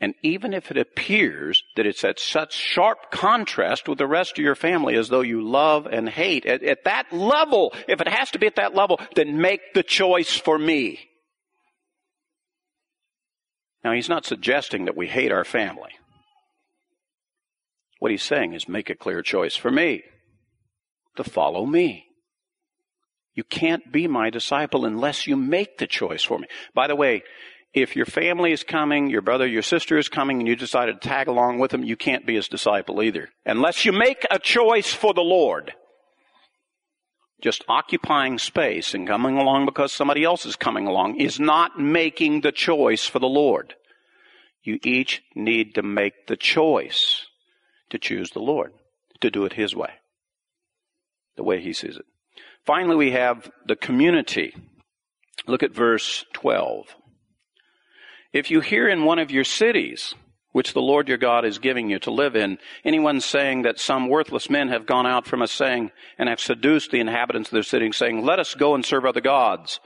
And 0.00 0.14
even 0.22 0.52
if 0.52 0.70
it 0.70 0.76
appears 0.76 1.62
that 1.76 1.86
it's 1.86 2.04
at 2.04 2.18
such 2.18 2.52
sharp 2.52 3.10
contrast 3.10 3.88
with 3.88 3.98
the 3.98 4.06
rest 4.06 4.38
of 4.38 4.44
your 4.44 4.54
family 4.54 4.96
as 4.96 5.08
though 5.08 5.20
you 5.20 5.42
love 5.42 5.86
and 5.86 6.08
hate, 6.08 6.44
at, 6.46 6.62
at 6.62 6.84
that 6.84 7.12
level, 7.12 7.72
if 7.88 8.00
it 8.00 8.08
has 8.08 8.30
to 8.32 8.38
be 8.38 8.46
at 8.46 8.56
that 8.56 8.74
level, 8.74 9.00
then 9.14 9.40
make 9.40 9.72
the 9.72 9.82
choice 9.82 10.36
for 10.36 10.58
me. 10.58 10.98
Now, 13.84 13.92
he's 13.92 14.08
not 14.08 14.24
suggesting 14.24 14.86
that 14.86 14.96
we 14.96 15.06
hate 15.06 15.30
our 15.30 15.44
family. 15.44 15.92
What 17.98 18.10
he's 18.10 18.22
saying 18.22 18.54
is 18.54 18.68
make 18.68 18.90
a 18.90 18.94
clear 18.94 19.22
choice 19.22 19.56
for 19.56 19.70
me 19.70 20.02
to 21.16 21.24
follow 21.24 21.64
me. 21.64 22.06
You 23.34 23.44
can't 23.44 23.92
be 23.92 24.06
my 24.06 24.30
disciple 24.30 24.84
unless 24.84 25.26
you 25.26 25.36
make 25.36 25.78
the 25.78 25.86
choice 25.86 26.22
for 26.22 26.38
me. 26.38 26.46
By 26.72 26.86
the 26.86 26.96
way, 26.96 27.24
if 27.74 27.96
your 27.96 28.06
family 28.06 28.52
is 28.52 28.62
coming, 28.62 29.10
your 29.10 29.20
brother, 29.20 29.46
your 29.46 29.62
sister 29.62 29.98
is 29.98 30.08
coming, 30.08 30.38
and 30.38 30.46
you 30.46 30.54
decide 30.54 30.86
to 30.86 30.94
tag 30.94 31.26
along 31.26 31.58
with 31.58 31.72
them, 31.72 31.82
you 31.82 31.96
can't 31.96 32.24
be 32.24 32.36
his 32.36 32.48
disciple 32.48 33.02
either. 33.02 33.28
Unless 33.44 33.84
you 33.84 33.92
make 33.92 34.24
a 34.30 34.38
choice 34.38 34.92
for 34.92 35.12
the 35.12 35.22
Lord. 35.22 35.74
Just 37.42 37.64
occupying 37.68 38.38
space 38.38 38.94
and 38.94 39.08
coming 39.08 39.36
along 39.36 39.66
because 39.66 39.92
somebody 39.92 40.22
else 40.22 40.46
is 40.46 40.56
coming 40.56 40.86
along 40.86 41.20
is 41.20 41.40
not 41.40 41.78
making 41.78 42.40
the 42.40 42.52
choice 42.52 43.06
for 43.06 43.18
the 43.18 43.26
Lord. 43.26 43.74
You 44.62 44.78
each 44.84 45.22
need 45.34 45.74
to 45.74 45.82
make 45.82 46.28
the 46.28 46.36
choice 46.36 47.26
to 47.90 47.98
choose 47.98 48.30
the 48.30 48.40
Lord, 48.40 48.72
to 49.20 49.30
do 49.30 49.44
it 49.44 49.52
His 49.54 49.74
way, 49.74 49.90
the 51.36 51.44
way 51.44 51.60
He 51.60 51.72
sees 51.72 51.96
it. 51.96 52.06
Finally, 52.64 52.96
we 52.96 53.10
have 53.10 53.50
the 53.66 53.76
community. 53.76 54.54
Look 55.46 55.62
at 55.62 55.74
verse 55.74 56.24
12. 56.32 56.86
If 58.34 58.50
you 58.50 58.60
hear 58.60 58.88
in 58.88 59.04
one 59.04 59.20
of 59.20 59.30
your 59.30 59.44
cities, 59.44 60.12
which 60.50 60.72
the 60.72 60.82
Lord 60.82 61.08
your 61.08 61.18
God 61.18 61.44
is 61.44 61.60
giving 61.60 61.88
you 61.88 62.00
to 62.00 62.10
live 62.10 62.34
in, 62.34 62.58
anyone 62.84 63.20
saying 63.20 63.62
that 63.62 63.78
some 63.78 64.08
worthless 64.08 64.50
men 64.50 64.70
have 64.70 64.86
gone 64.86 65.06
out 65.06 65.24
from 65.24 65.40
a 65.40 65.46
saying 65.46 65.92
and 66.18 66.28
have 66.28 66.40
seduced 66.40 66.90
the 66.90 66.98
inhabitants 66.98 67.50
of 67.50 67.52
their 67.54 67.62
city, 67.62 67.92
saying, 67.92 68.24
Let 68.24 68.40
us 68.40 68.56
go 68.56 68.74
and 68.74 68.84
serve 68.84 69.04
other 69.04 69.20
gods 69.20 69.78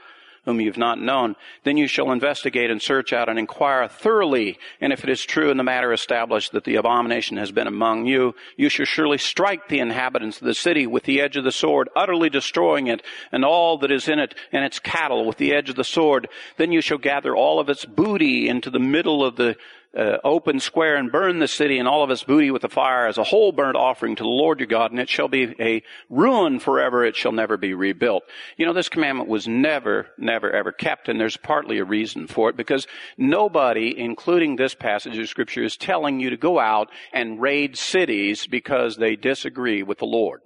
whom 0.49 0.59
you've 0.59 0.77
not 0.77 0.99
known, 0.99 1.35
then 1.63 1.77
you 1.77 1.87
shall 1.87 2.11
investigate 2.11 2.71
and 2.71 2.81
search 2.81 3.13
out 3.13 3.29
and 3.29 3.37
inquire 3.37 3.87
thoroughly. 3.87 4.57
And 4.81 4.91
if 4.91 5.03
it 5.03 5.09
is 5.09 5.23
true 5.23 5.51
in 5.51 5.57
the 5.57 5.63
matter 5.63 5.93
established 5.93 6.53
that 6.53 6.63
the 6.63 6.75
abomination 6.75 7.37
has 7.37 7.51
been 7.51 7.67
among 7.67 8.07
you, 8.07 8.33
you 8.57 8.67
shall 8.67 8.87
surely 8.87 9.19
strike 9.19 9.67
the 9.67 9.79
inhabitants 9.79 10.41
of 10.41 10.47
the 10.47 10.55
city 10.55 10.87
with 10.87 11.03
the 11.03 11.21
edge 11.21 11.37
of 11.37 11.43
the 11.43 11.51
sword, 11.51 11.89
utterly 11.95 12.31
destroying 12.31 12.87
it 12.87 13.03
and 13.31 13.45
all 13.45 13.77
that 13.77 13.91
is 13.91 14.07
in 14.07 14.17
it 14.17 14.33
and 14.51 14.65
its 14.65 14.79
cattle 14.79 15.25
with 15.25 15.37
the 15.37 15.53
edge 15.53 15.69
of 15.69 15.75
the 15.75 15.83
sword. 15.83 16.27
Then 16.57 16.71
you 16.71 16.81
shall 16.81 16.97
gather 16.97 17.35
all 17.35 17.59
of 17.59 17.69
its 17.69 17.85
booty 17.85 18.49
into 18.49 18.71
the 18.71 18.79
middle 18.79 19.23
of 19.23 19.35
the 19.35 19.55
uh, 19.97 20.17
open 20.23 20.59
square 20.59 20.95
and 20.95 21.11
burn 21.11 21.39
the 21.39 21.47
city 21.47 21.79
and 21.79 21.87
all 21.87 22.03
of 22.03 22.11
its 22.11 22.23
booty 22.23 22.51
with 22.51 22.61
the 22.61 22.69
fire 22.69 23.07
as 23.07 23.17
a 23.17 23.23
whole 23.23 23.51
burnt 23.51 23.75
offering 23.75 24.15
to 24.15 24.23
the 24.23 24.29
Lord 24.29 24.59
your 24.59 24.67
God, 24.67 24.91
and 24.91 24.99
it 24.99 25.09
shall 25.09 25.27
be 25.27 25.55
a 25.59 25.83
ruin 26.09 26.59
forever. 26.59 27.03
It 27.03 27.15
shall 27.15 27.31
never 27.31 27.57
be 27.57 27.73
rebuilt. 27.73 28.23
You 28.57 28.65
know, 28.65 28.73
this 28.73 28.89
commandment 28.89 29.29
was 29.29 29.47
never, 29.47 30.07
never, 30.17 30.51
ever 30.51 30.71
kept, 30.71 31.09
and 31.09 31.19
there's 31.19 31.37
partly 31.37 31.79
a 31.79 31.85
reason 31.85 32.27
for 32.27 32.49
it 32.49 32.57
because 32.57 32.87
nobody, 33.17 33.97
including 33.97 34.55
this 34.55 34.75
passage 34.75 35.17
of 35.17 35.27
scripture, 35.27 35.63
is 35.63 35.75
telling 35.75 36.19
you 36.19 36.29
to 36.29 36.37
go 36.37 36.59
out 36.59 36.89
and 37.11 37.41
raid 37.41 37.75
cities 37.75 38.45
because 38.45 38.97
they 38.97 39.15
disagree 39.15 39.81
with 39.81 39.97
the 39.97 40.05
Lord. 40.05 40.41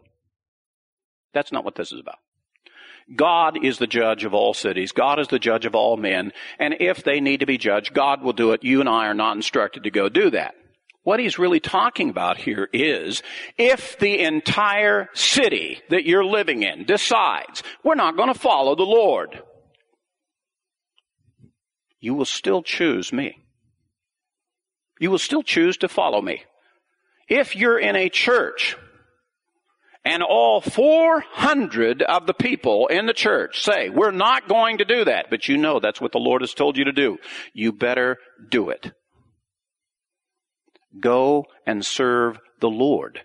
That's 1.33 1.51
not 1.51 1.65
what 1.65 1.75
this 1.75 1.91
is 1.91 1.99
about. 1.99 2.19
God 3.15 3.63
is 3.63 3.77
the 3.77 3.87
judge 3.87 4.23
of 4.23 4.33
all 4.33 4.53
cities. 4.53 4.91
God 4.91 5.19
is 5.19 5.27
the 5.27 5.39
judge 5.39 5.65
of 5.65 5.75
all 5.75 5.97
men. 5.97 6.31
And 6.59 6.75
if 6.79 7.03
they 7.03 7.19
need 7.19 7.41
to 7.41 7.45
be 7.45 7.57
judged, 7.57 7.93
God 7.93 8.21
will 8.21 8.33
do 8.33 8.51
it. 8.51 8.63
You 8.63 8.79
and 8.79 8.89
I 8.89 9.07
are 9.07 9.13
not 9.13 9.35
instructed 9.35 9.83
to 9.83 9.91
go 9.91 10.09
do 10.09 10.29
that. 10.31 10.55
What 11.03 11.19
he's 11.19 11.37
really 11.37 11.59
talking 11.59 12.09
about 12.09 12.37
here 12.37 12.69
is 12.71 13.23
if 13.57 13.99
the 13.99 14.19
entire 14.19 15.09
city 15.13 15.81
that 15.89 16.05
you're 16.05 16.23
living 16.23 16.63
in 16.63 16.85
decides 16.85 17.61
we're 17.83 17.95
not 17.95 18.15
going 18.15 18.33
to 18.33 18.39
follow 18.39 18.75
the 18.75 18.83
Lord, 18.83 19.43
you 21.99 22.13
will 22.13 22.25
still 22.25 22.63
choose 22.63 23.11
me. 23.11 23.37
You 24.99 25.11
will 25.11 25.19
still 25.19 25.43
choose 25.43 25.75
to 25.77 25.89
follow 25.89 26.21
me. 26.21 26.43
If 27.27 27.55
you're 27.55 27.79
in 27.79 27.97
a 27.97 28.09
church 28.09 28.77
and 30.05 30.21
all 30.21 30.61
400 30.61 32.01
of 32.01 32.27
the 32.27 32.33
people 32.33 32.87
in 32.87 33.05
the 33.05 33.13
church 33.13 33.63
say, 33.63 33.89
we're 33.89 34.11
not 34.11 34.49
going 34.49 34.79
to 34.79 34.85
do 34.85 35.05
that, 35.05 35.27
but 35.29 35.47
you 35.47 35.57
know 35.57 35.79
that's 35.79 36.01
what 36.01 36.11
the 36.11 36.19
Lord 36.19 36.41
has 36.41 36.53
told 36.53 36.77
you 36.77 36.85
to 36.85 36.91
do. 36.91 37.17
You 37.53 37.71
better 37.71 38.17
do 38.49 38.69
it. 38.69 38.91
Go 40.99 41.45
and 41.65 41.85
serve 41.85 42.37
the 42.59 42.69
Lord 42.69 43.21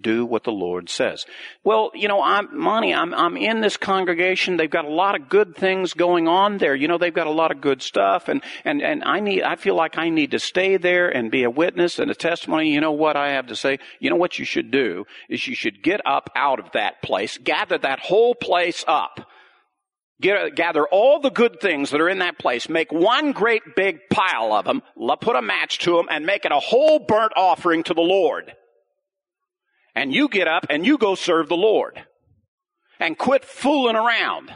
do 0.00 0.26
what 0.26 0.44
the 0.44 0.52
Lord 0.52 0.88
says. 0.88 1.24
Well, 1.62 1.92
you 1.94 2.08
know, 2.08 2.20
I'm, 2.20 2.58
Monte, 2.58 2.92
I'm, 2.92 3.14
I'm 3.14 3.36
in 3.36 3.60
this 3.60 3.76
congregation. 3.76 4.56
They've 4.56 4.70
got 4.70 4.84
a 4.84 4.90
lot 4.90 5.14
of 5.14 5.28
good 5.28 5.56
things 5.56 5.94
going 5.94 6.26
on 6.26 6.58
there. 6.58 6.74
You 6.74 6.88
know, 6.88 6.98
they've 6.98 7.14
got 7.14 7.26
a 7.26 7.32
lot 7.32 7.52
of 7.52 7.60
good 7.60 7.80
stuff 7.80 8.28
and, 8.28 8.42
and, 8.64 8.82
and 8.82 9.04
I 9.04 9.20
need, 9.20 9.42
I 9.42 9.56
feel 9.56 9.76
like 9.76 9.96
I 9.96 10.08
need 10.08 10.32
to 10.32 10.38
stay 10.38 10.76
there 10.76 11.08
and 11.08 11.30
be 11.30 11.44
a 11.44 11.50
witness 11.50 11.98
and 11.98 12.10
a 12.10 12.14
testimony. 12.14 12.72
You 12.72 12.80
know 12.80 12.92
what 12.92 13.16
I 13.16 13.30
have 13.30 13.46
to 13.48 13.56
say? 13.56 13.78
You 14.00 14.10
know 14.10 14.16
what 14.16 14.38
you 14.38 14.44
should 14.44 14.70
do 14.70 15.04
is 15.28 15.46
you 15.46 15.54
should 15.54 15.82
get 15.82 16.00
up 16.04 16.30
out 16.34 16.58
of 16.58 16.72
that 16.72 17.00
place, 17.02 17.38
gather 17.38 17.78
that 17.78 18.00
whole 18.00 18.34
place 18.34 18.84
up. 18.88 19.28
Get, 20.20 20.54
gather 20.54 20.86
all 20.86 21.20
the 21.20 21.30
good 21.30 21.60
things 21.60 21.90
that 21.90 22.00
are 22.00 22.08
in 22.08 22.20
that 22.20 22.38
place, 22.38 22.68
make 22.68 22.92
one 22.92 23.32
great 23.32 23.62
big 23.74 23.98
pile 24.10 24.52
of 24.52 24.64
them, 24.64 24.80
put 25.20 25.34
a 25.34 25.42
match 25.42 25.80
to 25.80 25.96
them, 25.96 26.06
and 26.08 26.24
make 26.24 26.44
it 26.44 26.52
a 26.52 26.60
whole 26.60 27.00
burnt 27.00 27.32
offering 27.36 27.82
to 27.82 27.94
the 27.94 28.00
Lord 28.00 28.54
and 29.94 30.12
you 30.12 30.28
get 30.28 30.48
up 30.48 30.66
and 30.70 30.84
you 30.84 30.98
go 30.98 31.14
serve 31.14 31.48
the 31.48 31.56
Lord 31.56 32.02
and 33.00 33.18
quit 33.18 33.44
fooling 33.44 33.96
around. 33.96 34.52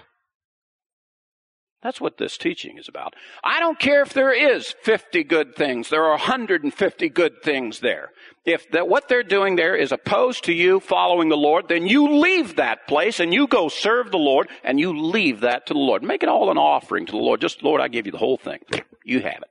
That's 1.81 2.01
what 2.01 2.19
this 2.19 2.37
teaching 2.37 2.77
is 2.77 2.89
about. 2.89 3.15
I 3.45 3.61
don't 3.61 3.79
care 3.79 4.03
if 4.03 4.13
there 4.13 4.33
is 4.33 4.75
50 4.83 5.23
good 5.23 5.55
things. 5.55 5.91
There 5.91 6.03
are 6.03 6.11
150 6.11 7.09
good 7.11 7.41
things 7.45 7.79
there. 7.79 8.11
If 8.45 8.69
that 8.73 8.89
what 8.89 9.09
they're 9.09 9.23
doing 9.23 9.55
there 9.55 9.77
is 9.77 9.93
opposed 9.93 10.45
to 10.45 10.53
you 10.53 10.81
following 10.81 11.29
the 11.29 11.37
Lord, 11.37 11.69
then 11.69 11.87
you 11.87 12.19
leave 12.19 12.57
that 12.57 12.89
place 12.89 13.21
and 13.21 13.33
you 13.33 13.47
go 13.47 13.69
serve 13.69 14.11
the 14.11 14.19
Lord 14.19 14.49
and 14.65 14.81
you 14.81 14.99
leave 14.99 15.41
that 15.41 15.67
to 15.67 15.73
the 15.73 15.79
Lord. 15.79 16.03
Make 16.03 16.25
it 16.25 16.29
all 16.29 16.51
an 16.51 16.59
offering 16.59 17.07
to 17.07 17.13
the 17.13 17.19
Lord. 17.19 17.41
Just, 17.41 17.63
Lord, 17.63 17.81
I 17.81 17.87
give 17.87 18.07
you 18.07 18.13
the 18.13 18.19
whole 18.19 18.39
thing. 18.39 18.59
You 19.05 19.21
have 19.21 19.43
it. 19.43 19.51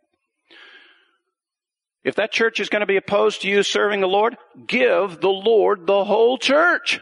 If 2.08 2.16
that 2.16 2.32
church 2.32 2.62
is 2.62 2.70
going 2.70 2.80
to 2.80 2.86
be 2.86 2.96
opposed 2.96 3.42
to 3.42 3.50
you 3.50 3.64
serving 3.64 4.00
the 4.00 4.08
Lord, 4.08 4.38
give 4.66 5.20
the 5.20 5.28
Lord 5.28 5.86
the 5.86 6.06
whole 6.06 6.38
church. 6.38 7.02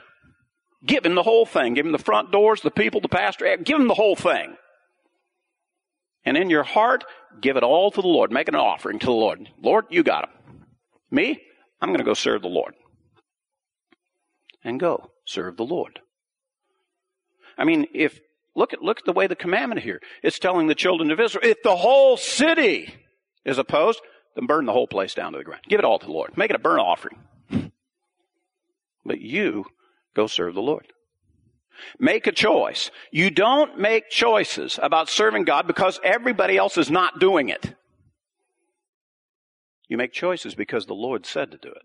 Give 0.83 1.05
him 1.05 1.13
the 1.13 1.21
whole 1.21 1.45
thing. 1.45 1.75
Give 1.75 1.85
him 1.85 1.91
the 1.91 1.99
front 1.99 2.31
doors, 2.31 2.61
the 2.61 2.71
people, 2.71 3.01
the 3.01 3.07
pastor. 3.07 3.45
Eh, 3.45 3.57
give 3.57 3.79
him 3.79 3.87
the 3.87 3.93
whole 3.93 4.15
thing. 4.15 4.55
And 6.25 6.35
in 6.35 6.49
your 6.49 6.63
heart, 6.63 7.03
give 7.39 7.55
it 7.55 7.61
all 7.61 7.91
to 7.91 8.01
the 8.01 8.07
Lord. 8.07 8.31
Make 8.31 8.47
an 8.47 8.55
offering 8.55 8.97
to 8.97 9.05
the 9.05 9.11
Lord. 9.11 9.47
Lord, 9.61 9.85
you 9.91 10.01
got 10.01 10.23
him. 10.23 10.65
Me, 11.11 11.39
I'm 11.79 11.89
going 11.89 11.99
to 11.99 12.03
go 12.03 12.15
serve 12.15 12.41
the 12.41 12.47
Lord. 12.47 12.73
and 14.63 14.79
go 14.79 15.11
serve 15.25 15.55
the 15.55 15.65
Lord. 15.65 15.99
I 17.59 17.65
mean, 17.65 17.85
if 17.93 18.19
look 18.55 18.73
at 18.73 18.81
look 18.81 18.97
at 18.97 19.05
the 19.05 19.13
way 19.13 19.27
the 19.27 19.35
commandment 19.35 19.81
here. 19.81 20.01
It's 20.23 20.39
telling 20.39 20.65
the 20.65 20.73
children 20.73 21.11
of 21.11 21.19
Israel, 21.19 21.45
if 21.45 21.61
the 21.61 21.75
whole 21.75 22.17
city 22.17 22.91
is 23.45 23.59
opposed, 23.59 24.01
then 24.35 24.45
burn 24.45 24.65
the 24.65 24.73
whole 24.73 24.87
place 24.87 25.13
down 25.13 25.31
to 25.31 25.37
the 25.37 25.43
ground. 25.43 25.63
Give 25.67 25.79
it 25.79 25.85
all 25.85 25.99
to 25.99 26.05
the 26.05 26.11
Lord. 26.11 26.37
Make 26.37 26.49
it 26.49 26.55
a 26.55 26.59
burnt 26.59 26.81
offering. 26.81 27.19
But 29.05 29.21
you 29.21 29.65
go 30.15 30.27
serve 30.27 30.55
the 30.55 30.61
Lord. 30.61 30.91
Make 31.99 32.25
a 32.27 32.31
choice. 32.31 32.89
You 33.11 33.29
don't 33.29 33.79
make 33.79 34.09
choices 34.09 34.79
about 34.81 35.09
serving 35.09 35.43
God 35.43 35.67
because 35.67 35.99
everybody 36.03 36.57
else 36.57 36.77
is 36.77 36.89
not 36.89 37.19
doing 37.19 37.49
it. 37.49 37.75
You 39.87 39.97
make 39.97 40.13
choices 40.13 40.55
because 40.55 40.85
the 40.85 40.93
Lord 40.93 41.25
said 41.25 41.51
to 41.51 41.57
do 41.57 41.69
it. 41.69 41.81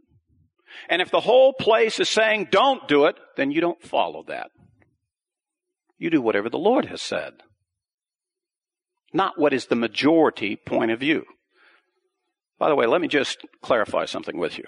And 0.88 1.02
if 1.02 1.10
the 1.10 1.20
whole 1.20 1.52
place 1.52 2.00
is 2.00 2.08
saying 2.08 2.48
don't 2.50 2.86
do 2.88 3.06
it, 3.06 3.16
then 3.36 3.50
you 3.50 3.60
don't 3.60 3.82
follow 3.82 4.24
that. 4.28 4.50
You 5.98 6.08
do 6.08 6.22
whatever 6.22 6.48
the 6.48 6.58
Lord 6.58 6.86
has 6.86 7.02
said. 7.02 7.34
Not 9.12 9.38
what 9.38 9.52
is 9.52 9.66
the 9.66 9.76
majority 9.76 10.56
point 10.56 10.92
of 10.92 11.00
view. 11.00 11.24
By 12.60 12.68
the 12.68 12.76
way, 12.76 12.86
let 12.86 13.00
me 13.00 13.08
just 13.08 13.44
clarify 13.62 14.04
something 14.04 14.38
with 14.38 14.58
you. 14.58 14.64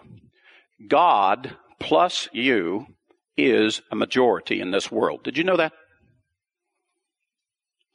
God 0.88 1.54
plus 1.78 2.26
you 2.32 2.86
is 3.36 3.82
a 3.92 3.96
majority 3.96 4.60
in 4.62 4.70
this 4.70 4.90
world. 4.90 5.22
Did 5.22 5.36
you 5.36 5.44
know 5.44 5.58
that? 5.58 5.72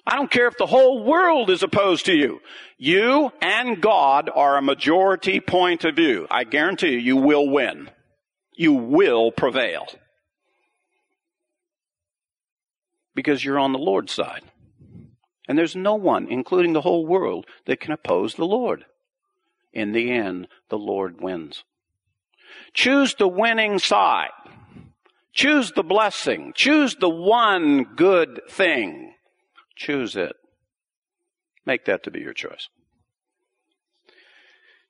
I 0.06 0.16
don't 0.16 0.32
care 0.32 0.48
if 0.48 0.58
the 0.58 0.68
whole 0.68 1.04
world 1.04 1.50
is 1.50 1.64
opposed 1.64 2.06
to 2.06 2.16
you. 2.16 2.40
You 2.78 3.32
and 3.42 3.82
God 3.82 4.30
are 4.34 4.56
a 4.56 4.62
majority 4.62 5.40
point 5.40 5.84
of 5.84 5.96
view. 5.96 6.28
I 6.30 6.44
guarantee 6.44 6.92
you, 6.92 7.00
you 7.00 7.18
will 7.18 7.50
win. 7.50 7.90
You 8.56 8.74
will 8.74 9.32
prevail. 9.32 9.88
Because 13.16 13.44
you're 13.44 13.60
on 13.60 13.74
the 13.74 13.80
Lord's 13.80 14.14
side. 14.14 14.44
And 15.48 15.58
there's 15.58 15.76
no 15.76 15.96
one, 15.96 16.28
including 16.28 16.74
the 16.74 16.82
whole 16.82 17.06
world, 17.06 17.48
that 17.66 17.80
can 17.80 17.92
oppose 17.92 18.36
the 18.36 18.46
Lord. 18.46 18.86
In 19.78 19.92
the 19.92 20.12
end, 20.12 20.48
the 20.70 20.78
Lord 20.80 21.22
wins. 21.22 21.64
Choose 22.74 23.14
the 23.14 23.28
winning 23.28 23.78
side. 23.78 24.32
Choose 25.34 25.72
the 25.74 25.84
blessing. 25.84 26.52
Choose 26.56 26.96
the 26.96 27.08
one 27.08 27.84
good 27.96 28.42
thing. 28.50 29.14
Choose 29.76 30.16
it. 30.16 30.36
Make 31.64 31.86
that 31.86 32.02
to 32.06 32.12
be 32.12 32.22
your 32.22 32.34
choice. 32.34 32.70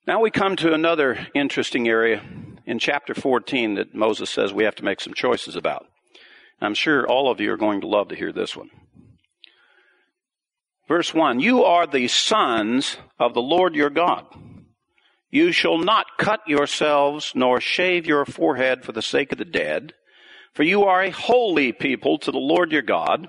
Now 0.07 0.21
we 0.21 0.31
come 0.31 0.55
to 0.55 0.73
another 0.73 1.27
interesting 1.35 1.89
area 1.89 2.23
in 2.65 2.79
chapter 2.79 3.13
14 3.13 3.75
that 3.75 3.93
Moses 3.93 4.29
says 4.29 4.53
we 4.53 4.63
have 4.63 4.75
to 4.75 4.85
make 4.85 5.01
some 5.01 5.13
choices 5.13 5.57
about. 5.57 5.85
I'm 6.61 6.75
sure 6.75 7.05
all 7.05 7.29
of 7.29 7.41
you 7.41 7.51
are 7.51 7.57
going 7.57 7.81
to 7.81 7.88
love 7.88 8.07
to 8.07 8.15
hear 8.15 8.31
this 8.31 8.55
one. 8.55 8.69
Verse 10.88 11.13
1 11.13 11.41
You 11.41 11.65
are 11.65 11.85
the 11.85 12.07
sons 12.07 12.95
of 13.19 13.33
the 13.33 13.41
Lord 13.41 13.75
your 13.75 13.89
God. 13.89 14.25
You 15.38 15.51
shall 15.51 15.77
not 15.77 16.17
cut 16.17 16.39
yourselves 16.47 17.33
nor 17.35 17.61
shave 17.61 18.07
your 18.07 18.25
forehead 18.25 18.83
for 18.83 18.91
the 18.91 19.03
sake 19.03 19.31
of 19.31 19.38
the 19.38 19.45
dead, 19.45 19.93
for 20.55 20.63
you 20.63 20.85
are 20.85 21.03
a 21.03 21.11
holy 21.11 21.71
people 21.71 22.17
to 22.17 22.31
the 22.31 22.39
Lord 22.39 22.71
your 22.71 22.81
God, 22.81 23.27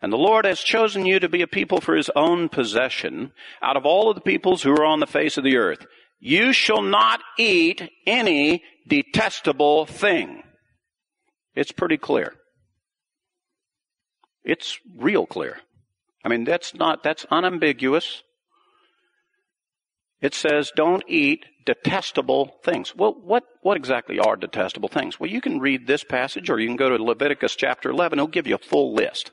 and 0.00 0.12
the 0.12 0.16
Lord 0.18 0.44
has 0.44 0.60
chosen 0.60 1.04
you 1.04 1.18
to 1.18 1.28
be 1.28 1.42
a 1.42 1.48
people 1.48 1.80
for 1.80 1.96
his 1.96 2.12
own 2.14 2.48
possession 2.48 3.32
out 3.60 3.76
of 3.76 3.84
all 3.84 4.08
of 4.08 4.14
the 4.14 4.20
peoples 4.20 4.62
who 4.62 4.70
are 4.70 4.84
on 4.84 5.00
the 5.00 5.06
face 5.08 5.36
of 5.36 5.42
the 5.42 5.56
earth. 5.56 5.84
You 6.20 6.52
shall 6.52 6.80
not 6.80 7.22
eat 7.36 7.90
any 8.06 8.62
detestable 8.86 9.84
thing. 9.84 10.44
It's 11.56 11.72
pretty 11.72 11.96
clear. 11.96 12.34
It's 14.44 14.78
real 14.96 15.26
clear. 15.26 15.58
I 16.24 16.28
mean, 16.28 16.44
that's 16.44 16.72
not, 16.72 17.02
that's 17.02 17.26
unambiguous. 17.32 18.22
It 20.20 20.34
says, 20.34 20.72
don't 20.74 21.04
eat 21.06 21.46
detestable 21.64 22.56
things. 22.64 22.94
Well, 22.96 23.14
what, 23.22 23.44
what 23.62 23.76
exactly 23.76 24.18
are 24.18 24.36
detestable 24.36 24.88
things? 24.88 25.20
Well, 25.20 25.30
you 25.30 25.40
can 25.40 25.60
read 25.60 25.86
this 25.86 26.02
passage 26.02 26.50
or 26.50 26.58
you 26.58 26.66
can 26.66 26.76
go 26.76 26.88
to 26.88 27.02
Leviticus 27.02 27.54
chapter 27.54 27.90
11. 27.90 28.18
It'll 28.18 28.28
give 28.28 28.46
you 28.46 28.56
a 28.56 28.58
full 28.58 28.94
list. 28.94 29.30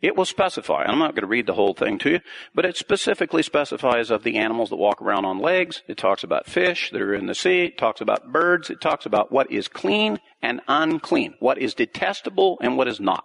It 0.00 0.16
will 0.16 0.24
specify, 0.24 0.84
I'm 0.84 1.00
not 1.00 1.16
going 1.16 1.22
to 1.22 1.28
read 1.28 1.46
the 1.46 1.54
whole 1.54 1.74
thing 1.74 1.98
to 1.98 2.10
you, 2.10 2.20
but 2.54 2.64
it 2.64 2.76
specifically 2.76 3.42
specifies 3.42 4.10
of 4.10 4.22
the 4.22 4.36
animals 4.36 4.70
that 4.70 4.76
walk 4.76 5.02
around 5.02 5.24
on 5.24 5.40
legs. 5.40 5.82
It 5.88 5.96
talks 5.96 6.22
about 6.22 6.46
fish 6.46 6.90
that 6.92 7.02
are 7.02 7.14
in 7.14 7.26
the 7.26 7.34
sea. 7.34 7.64
It 7.64 7.78
talks 7.78 8.00
about 8.00 8.32
birds. 8.32 8.70
It 8.70 8.80
talks 8.80 9.06
about 9.06 9.32
what 9.32 9.50
is 9.50 9.66
clean 9.66 10.20
and 10.40 10.60
unclean, 10.68 11.34
what 11.40 11.58
is 11.58 11.74
detestable 11.74 12.58
and 12.62 12.76
what 12.76 12.86
is 12.86 13.00
not. 13.00 13.24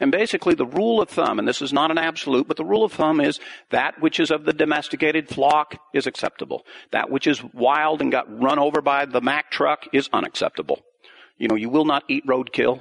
And 0.00 0.12
basically, 0.12 0.54
the 0.54 0.66
rule 0.66 1.00
of 1.00 1.08
thumb, 1.08 1.38
and 1.38 1.48
this 1.48 1.62
is 1.62 1.72
not 1.72 1.90
an 1.90 1.98
absolute, 1.98 2.46
but 2.46 2.56
the 2.56 2.64
rule 2.64 2.84
of 2.84 2.92
thumb 2.92 3.20
is 3.20 3.40
that 3.70 4.00
which 4.00 4.20
is 4.20 4.30
of 4.30 4.44
the 4.44 4.52
domesticated 4.52 5.28
flock 5.28 5.76
is 5.92 6.06
acceptable. 6.06 6.64
That 6.90 7.10
which 7.10 7.26
is 7.26 7.42
wild 7.52 8.00
and 8.00 8.12
got 8.12 8.40
run 8.40 8.58
over 8.58 8.80
by 8.80 9.06
the 9.06 9.20
Mack 9.20 9.50
truck 9.50 9.86
is 9.92 10.08
unacceptable. 10.12 10.80
You 11.38 11.48
know, 11.48 11.56
you 11.56 11.68
will 11.68 11.84
not 11.84 12.04
eat 12.08 12.26
roadkill. 12.26 12.80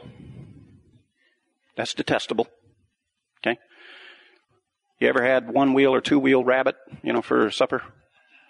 That's 1.76 1.94
detestable. 1.94 2.48
Okay? 3.42 3.60
You 5.00 5.08
ever 5.08 5.24
had 5.24 5.52
one 5.52 5.74
wheel 5.74 5.94
or 5.94 6.02
two 6.02 6.20
wheel 6.20 6.44
rabbit, 6.44 6.76
you 7.02 7.14
know, 7.14 7.22
for 7.22 7.50
supper? 7.52 7.82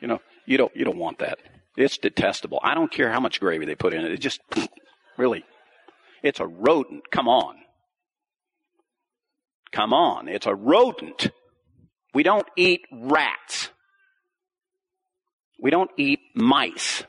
You 0.02 0.08
know, 0.08 0.20
you 0.46 0.58
don't, 0.58 0.76
you 0.76 0.84
don't 0.86 0.98
want 0.98 1.20
that. 1.20 1.40
It's 1.78 1.98
detestable. 1.98 2.60
I 2.62 2.76
don't 2.76 2.92
care 2.92 3.12
how 3.12 3.20
much 3.20 3.40
gravy 3.40 3.66
they 3.66 3.76
put 3.76 3.94
in 3.94 4.06
it. 4.06 4.12
It 4.12 4.20
just, 4.20 4.42
really, 5.18 5.44
it's 6.22 6.40
a 6.40 6.46
rodent. 6.46 7.10
Come 7.10 7.28
on. 7.28 7.56
Come 9.74 9.92
on, 9.92 10.30
it's 10.30 10.46
a 10.46 10.54
rodent. 10.54 11.32
We 12.14 12.22
don't 12.22 12.48
eat 12.56 12.82
rats. 12.92 13.70
We 15.60 15.72
don't 15.72 15.90
eat 15.98 16.20
mice. 16.36 17.04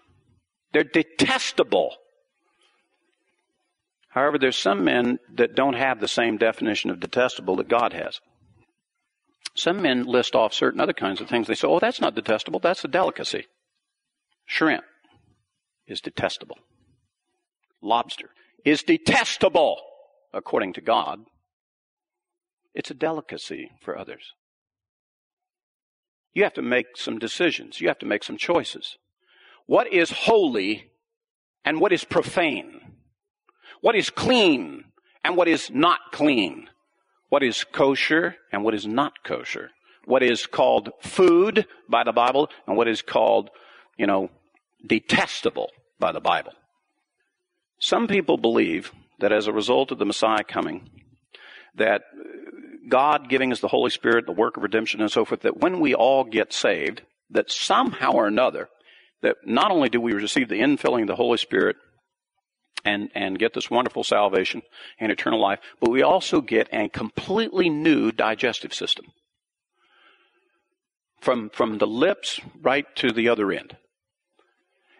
They're 0.72 0.82
detestable. 0.82 1.94
However, 4.08 4.38
there's 4.38 4.56
some 4.56 4.82
men 4.82 5.18
that 5.34 5.54
don't 5.54 5.74
have 5.74 6.00
the 6.00 6.08
same 6.08 6.38
definition 6.38 6.90
of 6.90 7.00
detestable 7.00 7.56
that 7.56 7.68
God 7.68 7.92
has. 7.92 8.20
Some 9.54 9.82
men 9.82 10.04
list 10.04 10.34
off 10.34 10.54
certain 10.54 10.80
other 10.80 10.92
kinds 10.94 11.20
of 11.20 11.28
things. 11.28 11.46
They 11.46 11.54
say, 11.54 11.68
oh, 11.68 11.78
that's 11.78 12.00
not 12.00 12.14
detestable. 12.14 12.60
That's 12.60 12.84
a 12.84 12.88
delicacy. 12.88 13.46
Shrimp 14.46 14.84
is 15.86 16.00
detestable. 16.00 16.58
Lobster 17.82 18.30
is 18.64 18.82
detestable, 18.82 19.76
according 20.32 20.72
to 20.72 20.80
God. 20.80 21.20
It's 22.74 22.90
a 22.90 22.94
delicacy 22.94 23.70
for 23.80 23.96
others. 23.96 24.32
You 26.32 26.42
have 26.42 26.54
to 26.54 26.62
make 26.62 26.96
some 26.96 27.18
decisions. 27.18 27.80
You 27.80 27.88
have 27.88 28.00
to 28.00 28.06
make 28.06 28.24
some 28.24 28.36
choices. 28.36 28.98
What 29.66 29.92
is 29.92 30.10
holy 30.10 30.90
and 31.64 31.80
what 31.80 31.92
is 31.92 32.04
profane? 32.04 32.80
What 33.80 33.94
is 33.94 34.10
clean 34.10 34.84
and 35.24 35.36
what 35.36 35.48
is 35.48 35.70
not 35.70 36.00
clean? 36.12 36.68
What 37.28 37.42
is 37.42 37.64
kosher 37.64 38.36
and 38.52 38.64
what 38.64 38.74
is 38.74 38.86
not 38.86 39.22
kosher? 39.24 39.70
What 40.04 40.22
is 40.22 40.46
called 40.46 40.90
food 41.00 41.66
by 41.88 42.04
the 42.04 42.12
Bible 42.12 42.50
and 42.66 42.76
what 42.76 42.88
is 42.88 43.00
called, 43.00 43.50
you 43.96 44.06
know, 44.06 44.30
detestable 44.86 45.70
by 45.98 46.12
the 46.12 46.20
Bible. 46.20 46.52
Some 47.78 48.06
people 48.06 48.36
believe 48.36 48.92
that 49.20 49.32
as 49.32 49.46
a 49.46 49.52
result 49.52 49.90
of 49.90 49.98
the 49.98 50.04
Messiah 50.04 50.44
coming, 50.44 50.90
that 51.76 52.02
God 52.88 53.28
giving 53.28 53.52
us 53.52 53.60
the 53.60 53.68
Holy 53.68 53.90
Spirit, 53.90 54.26
the 54.26 54.32
work 54.32 54.56
of 54.56 54.62
redemption 54.62 55.00
and 55.00 55.10
so 55.10 55.24
forth, 55.24 55.42
that 55.42 55.58
when 55.58 55.80
we 55.80 55.94
all 55.94 56.24
get 56.24 56.52
saved, 56.52 57.02
that 57.30 57.50
somehow 57.50 58.12
or 58.12 58.26
another, 58.26 58.68
that 59.22 59.36
not 59.44 59.70
only 59.70 59.88
do 59.88 60.00
we 60.00 60.12
receive 60.12 60.48
the 60.48 60.60
infilling 60.60 61.02
of 61.02 61.08
the 61.08 61.16
Holy 61.16 61.38
Spirit 61.38 61.76
and, 62.84 63.10
and 63.14 63.38
get 63.38 63.54
this 63.54 63.70
wonderful 63.70 64.04
salvation 64.04 64.62
and 65.00 65.10
eternal 65.10 65.40
life, 65.40 65.60
but 65.80 65.90
we 65.90 66.02
also 66.02 66.40
get 66.40 66.68
a 66.72 66.88
completely 66.88 67.70
new 67.70 68.12
digestive 68.12 68.74
system. 68.74 69.06
From, 71.20 71.48
from 71.48 71.78
the 71.78 71.86
lips 71.86 72.38
right 72.60 72.84
to 72.96 73.10
the 73.10 73.30
other 73.30 73.50
end. 73.50 73.78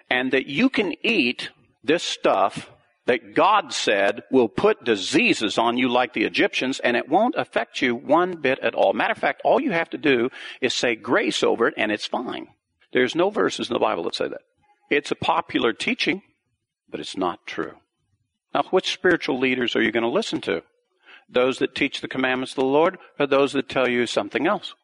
And 0.08 0.32
that 0.32 0.46
you 0.46 0.70
can 0.70 0.94
eat 1.04 1.50
this 1.82 2.02
stuff 2.02 2.70
that 3.06 3.34
God 3.34 3.72
said 3.72 4.22
will 4.30 4.48
put 4.48 4.84
diseases 4.84 5.58
on 5.58 5.76
you 5.76 5.88
like 5.88 6.14
the 6.14 6.24
Egyptians 6.24 6.80
and 6.80 6.96
it 6.96 7.08
won't 7.08 7.34
affect 7.36 7.82
you 7.82 7.94
one 7.94 8.36
bit 8.36 8.58
at 8.60 8.74
all. 8.74 8.92
Matter 8.92 9.12
of 9.12 9.18
fact, 9.18 9.42
all 9.44 9.60
you 9.60 9.72
have 9.72 9.90
to 9.90 9.98
do 9.98 10.30
is 10.60 10.72
say 10.72 10.96
grace 10.96 11.42
over 11.42 11.68
it 11.68 11.74
and 11.76 11.92
it's 11.92 12.06
fine. 12.06 12.48
There's 12.92 13.14
no 13.14 13.30
verses 13.30 13.68
in 13.68 13.74
the 13.74 13.80
Bible 13.80 14.04
that 14.04 14.14
say 14.14 14.28
that. 14.28 14.42
It's 14.90 15.10
a 15.10 15.16
popular 15.16 15.72
teaching, 15.72 16.22
but 16.88 17.00
it's 17.00 17.16
not 17.16 17.46
true. 17.46 17.74
Now, 18.54 18.62
which 18.70 18.92
spiritual 18.92 19.38
leaders 19.38 19.74
are 19.74 19.82
you 19.82 19.90
going 19.90 20.04
to 20.04 20.08
listen 20.08 20.40
to? 20.42 20.62
Those 21.28 21.58
that 21.58 21.74
teach 21.74 22.00
the 22.00 22.08
commandments 22.08 22.52
of 22.52 22.56
the 22.56 22.64
Lord 22.64 22.98
or 23.18 23.26
those 23.26 23.52
that 23.52 23.68
tell 23.68 23.88
you 23.88 24.06
something 24.06 24.46
else? 24.46 24.74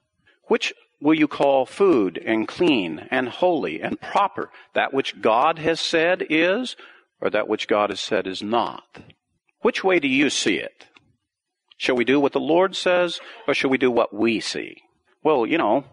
Which 0.44 0.72
will 1.00 1.14
you 1.14 1.28
call 1.28 1.66
food 1.66 2.20
and 2.24 2.48
clean 2.48 3.06
and 3.10 3.28
holy 3.28 3.80
and 3.80 4.00
proper? 4.00 4.50
That 4.74 4.92
which 4.92 5.20
God 5.20 5.58
has 5.60 5.80
said 5.80 6.26
is 6.28 6.76
or 7.20 7.30
that 7.30 7.48
which 7.48 7.68
God 7.68 7.90
has 7.90 8.00
said 8.00 8.26
is 8.26 8.42
not? 8.42 9.02
Which 9.62 9.84
way 9.84 10.00
do 10.00 10.08
you 10.08 10.30
see 10.30 10.56
it? 10.56 10.86
Shall 11.76 11.96
we 11.96 12.04
do 12.04 12.20
what 12.20 12.32
the 12.32 12.40
Lord 12.40 12.76
says, 12.76 13.20
or 13.48 13.54
shall 13.54 13.70
we 13.70 13.78
do 13.78 13.90
what 13.90 14.14
we 14.14 14.40
see? 14.40 14.82
Well, 15.22 15.46
you 15.46 15.58
know, 15.58 15.84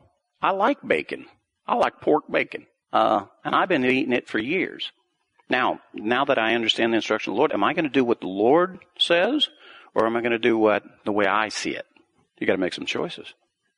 I 0.42 0.52
like 0.52 0.86
bacon. 0.86 1.26
I 1.66 1.76
like 1.76 2.02
pork 2.02 2.30
bacon. 2.32 2.66
Uh, 2.92 3.26
and 3.44 3.56
I've 3.56 3.70
been 3.70 3.86
eating 3.86 4.14
it 4.14 4.28
for 4.28 4.40
years. 4.40 4.92
Now, 5.50 5.80
now 5.94 6.26
that 6.26 6.38
I 6.38 6.56
understand 6.56 6.92
the 6.92 6.98
instruction 6.98 7.32
of 7.32 7.36
the 7.36 7.40
Lord, 7.40 7.54
am 7.54 7.64
I 7.64 7.74
going 7.74 7.86
to 7.86 7.90
do 7.90 8.04
what 8.04 8.22
the 8.22 8.28
Lord 8.28 8.80
says, 8.98 9.50
or 9.96 10.06
am 10.06 10.16
I 10.16 10.22
going 10.22 10.32
to 10.32 10.40
do 10.40 10.58
what 10.58 10.84
the 11.06 11.12
way 11.12 11.26
I 11.26 11.50
see 11.50 11.72
it? 11.72 11.86
You 12.40 12.48
got 12.48 12.54
to 12.54 12.60
make 12.60 12.74
some 12.74 12.86
choices. 12.86 13.34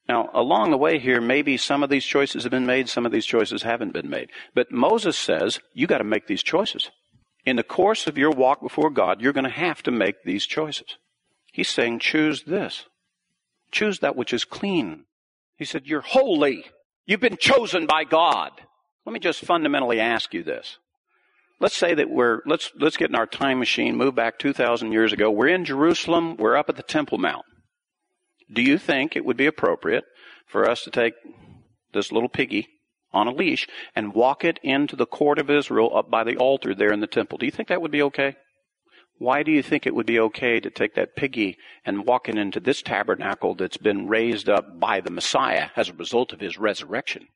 Now, 0.07 0.29
along 0.33 0.71
the 0.71 0.77
way 0.77 0.97
here, 0.97 1.21
maybe 1.21 1.57
some 1.57 1.83
of 1.83 1.89
these 1.89 2.05
choices 2.05 2.43
have 2.43 2.51
been 2.51 2.65
made, 2.65 2.89
some 2.89 3.05
of 3.05 3.11
these 3.11 3.25
choices 3.25 3.61
haven't 3.61 3.93
been 3.93 4.09
made. 4.09 4.31
But 4.55 4.71
Moses 4.71 5.17
says, 5.17 5.59
you 5.73 5.85
got 5.85 5.99
to 5.99 6.03
make 6.03 6.25
these 6.25 6.41
choices. 6.41 6.89
In 7.49 7.55
the 7.55 7.63
course 7.63 8.07
of 8.07 8.17
your 8.17 8.31
walk 8.31 8.61
before 8.61 8.89
God, 8.89 9.21
you're 9.21 9.33
going 9.33 9.43
to 9.43 9.49
have 9.49 9.81
to 9.83 9.91
make 9.91 10.23
these 10.23 10.45
choices. 10.45 10.97
He's 11.51 11.69
saying, 11.69 11.99
choose 11.99 12.43
this. 12.43 12.85
Choose 13.71 13.99
that 13.99 14.15
which 14.15 14.33
is 14.33 14.45
clean. 14.45 15.05
He 15.57 15.65
said, 15.65 15.87
you're 15.87 16.01
holy. 16.01 16.65
You've 17.05 17.19
been 17.19 17.37
chosen 17.37 17.85
by 17.85 18.03
God. 18.03 18.51
Let 19.05 19.13
me 19.13 19.19
just 19.19 19.43
fundamentally 19.43 19.99
ask 19.99 20.33
you 20.33 20.43
this. 20.43 20.77
Let's 21.59 21.75
say 21.75 21.93
that 21.95 22.09
we're, 22.09 22.41
let's, 22.45 22.71
let's 22.79 22.97
get 22.97 23.09
in 23.09 23.15
our 23.15 23.27
time 23.27 23.59
machine, 23.59 23.97
move 23.97 24.15
back 24.15 24.39
2,000 24.39 24.91
years 24.91 25.11
ago. 25.11 25.29
We're 25.29 25.47
in 25.47 25.65
Jerusalem. 25.65 26.37
We're 26.37 26.55
up 26.55 26.69
at 26.69 26.77
the 26.77 26.83
Temple 26.83 27.17
Mount 27.17 27.45
do 28.51 28.61
you 28.61 28.77
think 28.77 29.15
it 29.15 29.25
would 29.25 29.37
be 29.37 29.45
appropriate 29.45 30.05
for 30.47 30.69
us 30.69 30.83
to 30.83 30.91
take 30.91 31.13
this 31.93 32.11
little 32.11 32.29
piggy 32.29 32.67
on 33.11 33.27
a 33.27 33.33
leash 33.33 33.67
and 33.95 34.13
walk 34.13 34.43
it 34.43 34.59
into 34.63 34.95
the 34.95 35.05
court 35.05 35.39
of 35.39 35.49
Israel 35.49 35.95
up 35.95 36.09
by 36.09 36.23
the 36.23 36.37
altar 36.37 36.75
there 36.75 36.91
in 36.91 36.99
the 36.99 37.07
temple? 37.07 37.37
Do 37.37 37.45
you 37.45 37.51
think 37.51 37.69
that 37.69 37.81
would 37.81 37.91
be 37.91 38.03
okay? 38.03 38.35
Why 39.17 39.43
do 39.43 39.51
you 39.51 39.61
think 39.61 39.85
it 39.85 39.93
would 39.93 40.05
be 40.05 40.19
okay 40.19 40.61
to 40.61 40.69
take 40.69 40.95
that 40.95 41.15
piggy 41.15 41.57
and 41.85 42.05
walk 42.05 42.29
it 42.29 42.37
into 42.37 42.61
this 42.61 42.81
tabernacle 42.81 43.53
that's 43.53 43.77
been 43.77 44.07
raised 44.07 44.47
up 44.47 44.79
by 44.79 45.01
the 45.01 45.11
Messiah 45.11 45.69
as 45.75 45.89
a 45.89 45.93
result 45.93 46.31
of 46.31 46.39
his 46.39 46.57
resurrection? 46.57 47.27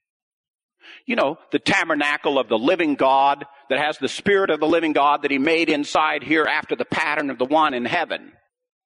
You 1.05 1.17
know, 1.17 1.37
the 1.51 1.59
tabernacle 1.59 2.39
of 2.39 2.47
the 2.47 2.57
living 2.57 2.95
God 2.95 3.45
that 3.69 3.79
has 3.79 3.97
the 3.97 4.07
spirit 4.07 4.49
of 4.49 4.61
the 4.61 4.67
living 4.67 4.93
God 4.93 5.23
that 5.23 5.31
he 5.31 5.37
made 5.37 5.69
inside 5.69 6.23
here 6.23 6.45
after 6.45 6.75
the 6.75 6.85
pattern 6.85 7.29
of 7.29 7.37
the 7.37 7.45
one 7.45 7.73
in 7.73 7.85
heaven. 7.85 8.31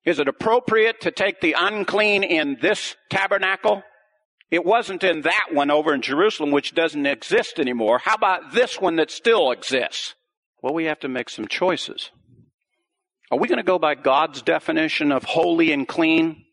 Is 0.04 0.20
it 0.20 0.28
appropriate 0.28 1.02
to 1.02 1.12
take 1.12 1.42
the 1.42 1.56
unclean 1.58 2.24
in 2.24 2.58
this 2.62 2.96
tabernacle? 3.10 3.84
It 4.50 4.66
wasn't 4.66 5.04
in 5.04 5.22
that 5.22 5.48
one 5.52 5.70
over 5.70 5.94
in 5.94 6.02
Jerusalem, 6.02 6.52
which 6.52 6.74
doesn't 6.74 7.06
exist 7.06 7.60
anymore. 7.60 8.00
How 8.00 8.16
about 8.16 8.54
this 8.54 8.80
one 8.80 8.96
that 8.96 9.12
still 9.12 9.52
exists? 9.52 10.16
Well, 10.62 10.74
we 10.74 10.86
have 10.86 11.00
to 11.02 11.10
make 11.10 11.30
some 11.30 11.48
choices. 11.48 12.12
Are 13.30 13.38
we 13.38 13.50
going 13.50 13.58
to 13.58 13.64
go 13.64 13.78
by 13.78 13.96
God's 13.96 14.42
definition 14.42 15.12
of 15.12 15.26
holy 15.26 15.74
and 15.74 15.88
clean 15.88 16.46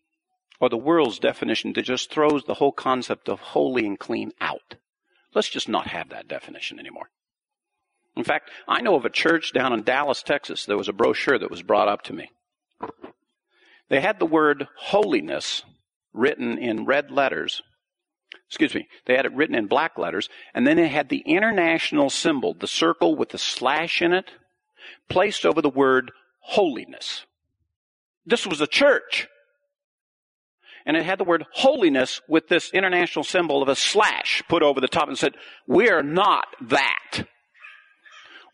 or 0.61 0.69
the 0.69 0.77
world's 0.77 1.21
definition 1.21 1.73
that 1.75 1.83
just 1.83 2.11
throws 2.11 2.45
the 2.45 2.55
whole 2.55 2.73
concept 2.73 3.29
of 3.29 3.39
holy 3.39 3.87
and 3.87 3.99
clean 3.99 4.33
out? 4.41 4.75
Let's 5.35 5.49
just 5.49 5.69
not 5.69 5.87
have 5.87 6.09
that 6.11 6.27
definition 6.27 6.81
anymore. 6.81 7.11
In 8.17 8.25
fact, 8.25 8.51
I 8.69 8.81
know 8.81 8.97
of 8.97 9.05
a 9.05 9.11
church 9.11 9.53
down 9.53 9.73
in 9.73 9.83
Dallas, 9.83 10.23
Texas. 10.23 10.67
There 10.67 10.77
was 10.77 10.89
a 10.89 10.93
brochure 10.93 11.39
that 11.39 11.51
was 11.51 11.63
brought 11.63 11.89
up 11.89 12.03
to 12.03 12.13
me. 12.13 12.31
They 13.89 14.01
had 14.01 14.19
the 14.19 14.27
word 14.27 14.67
holiness 14.77 15.63
written 16.13 16.59
in 16.59 16.87
red 16.87 17.11
letters. 17.11 17.63
Excuse 18.55 18.75
me, 18.77 18.87
they 19.07 19.17
had 19.17 19.27
it 19.27 19.35
written 19.35 19.57
in 19.57 19.67
black 19.67 19.99
letters, 19.99 20.29
and 20.55 20.65
then 20.65 20.79
it 20.79 20.93
had 20.93 21.09
the 21.09 21.25
international 21.27 22.09
symbol, 22.09 22.55
the 22.55 22.69
circle 22.69 23.17
with 23.17 23.31
the 23.31 23.39
slash 23.39 24.01
in 24.01 24.13
it, 24.13 24.31
placed 25.09 25.45
over 25.45 25.61
the 25.61 25.69
word 25.69 26.13
holiness. 26.39 27.27
This 28.25 28.47
was 28.47 28.61
a 28.61 28.69
church. 28.69 29.27
And 30.87 30.97
it 30.97 31.05
had 31.05 31.19
the 31.19 31.25
word 31.25 31.47
holiness 31.53 32.21
with 32.29 32.47
this 32.47 32.71
international 32.73 33.25
symbol 33.25 33.61
of 33.61 33.69
a 33.69 33.75
slash 33.75 34.45
put 34.49 34.63
over 34.63 34.81
the 34.81 34.87
top 34.87 35.09
and 35.09 35.19
said, 35.19 35.35
we're 35.67 36.05
not 36.05 36.47
that. 36.61 37.27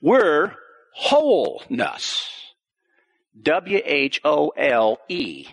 We're 0.01 0.55
wholeness. 0.95 2.27
W 3.43 3.83
H 3.85 4.23
O 4.25 4.49
L 4.57 4.99
E 5.11 5.47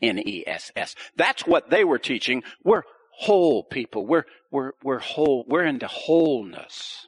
N 0.00 0.20
E 0.24 0.44
S 0.46 0.70
S. 0.76 0.94
That's 1.16 1.46
what 1.46 1.70
they 1.70 1.82
were 1.82 1.98
teaching. 1.98 2.44
We're 2.62 2.82
whole 3.12 3.62
people. 3.62 4.06
We're, 4.06 4.24
we're, 4.50 4.72
we're 4.82 4.98
whole. 4.98 5.44
We're 5.48 5.64
into 5.64 5.86
wholeness. 5.86 7.06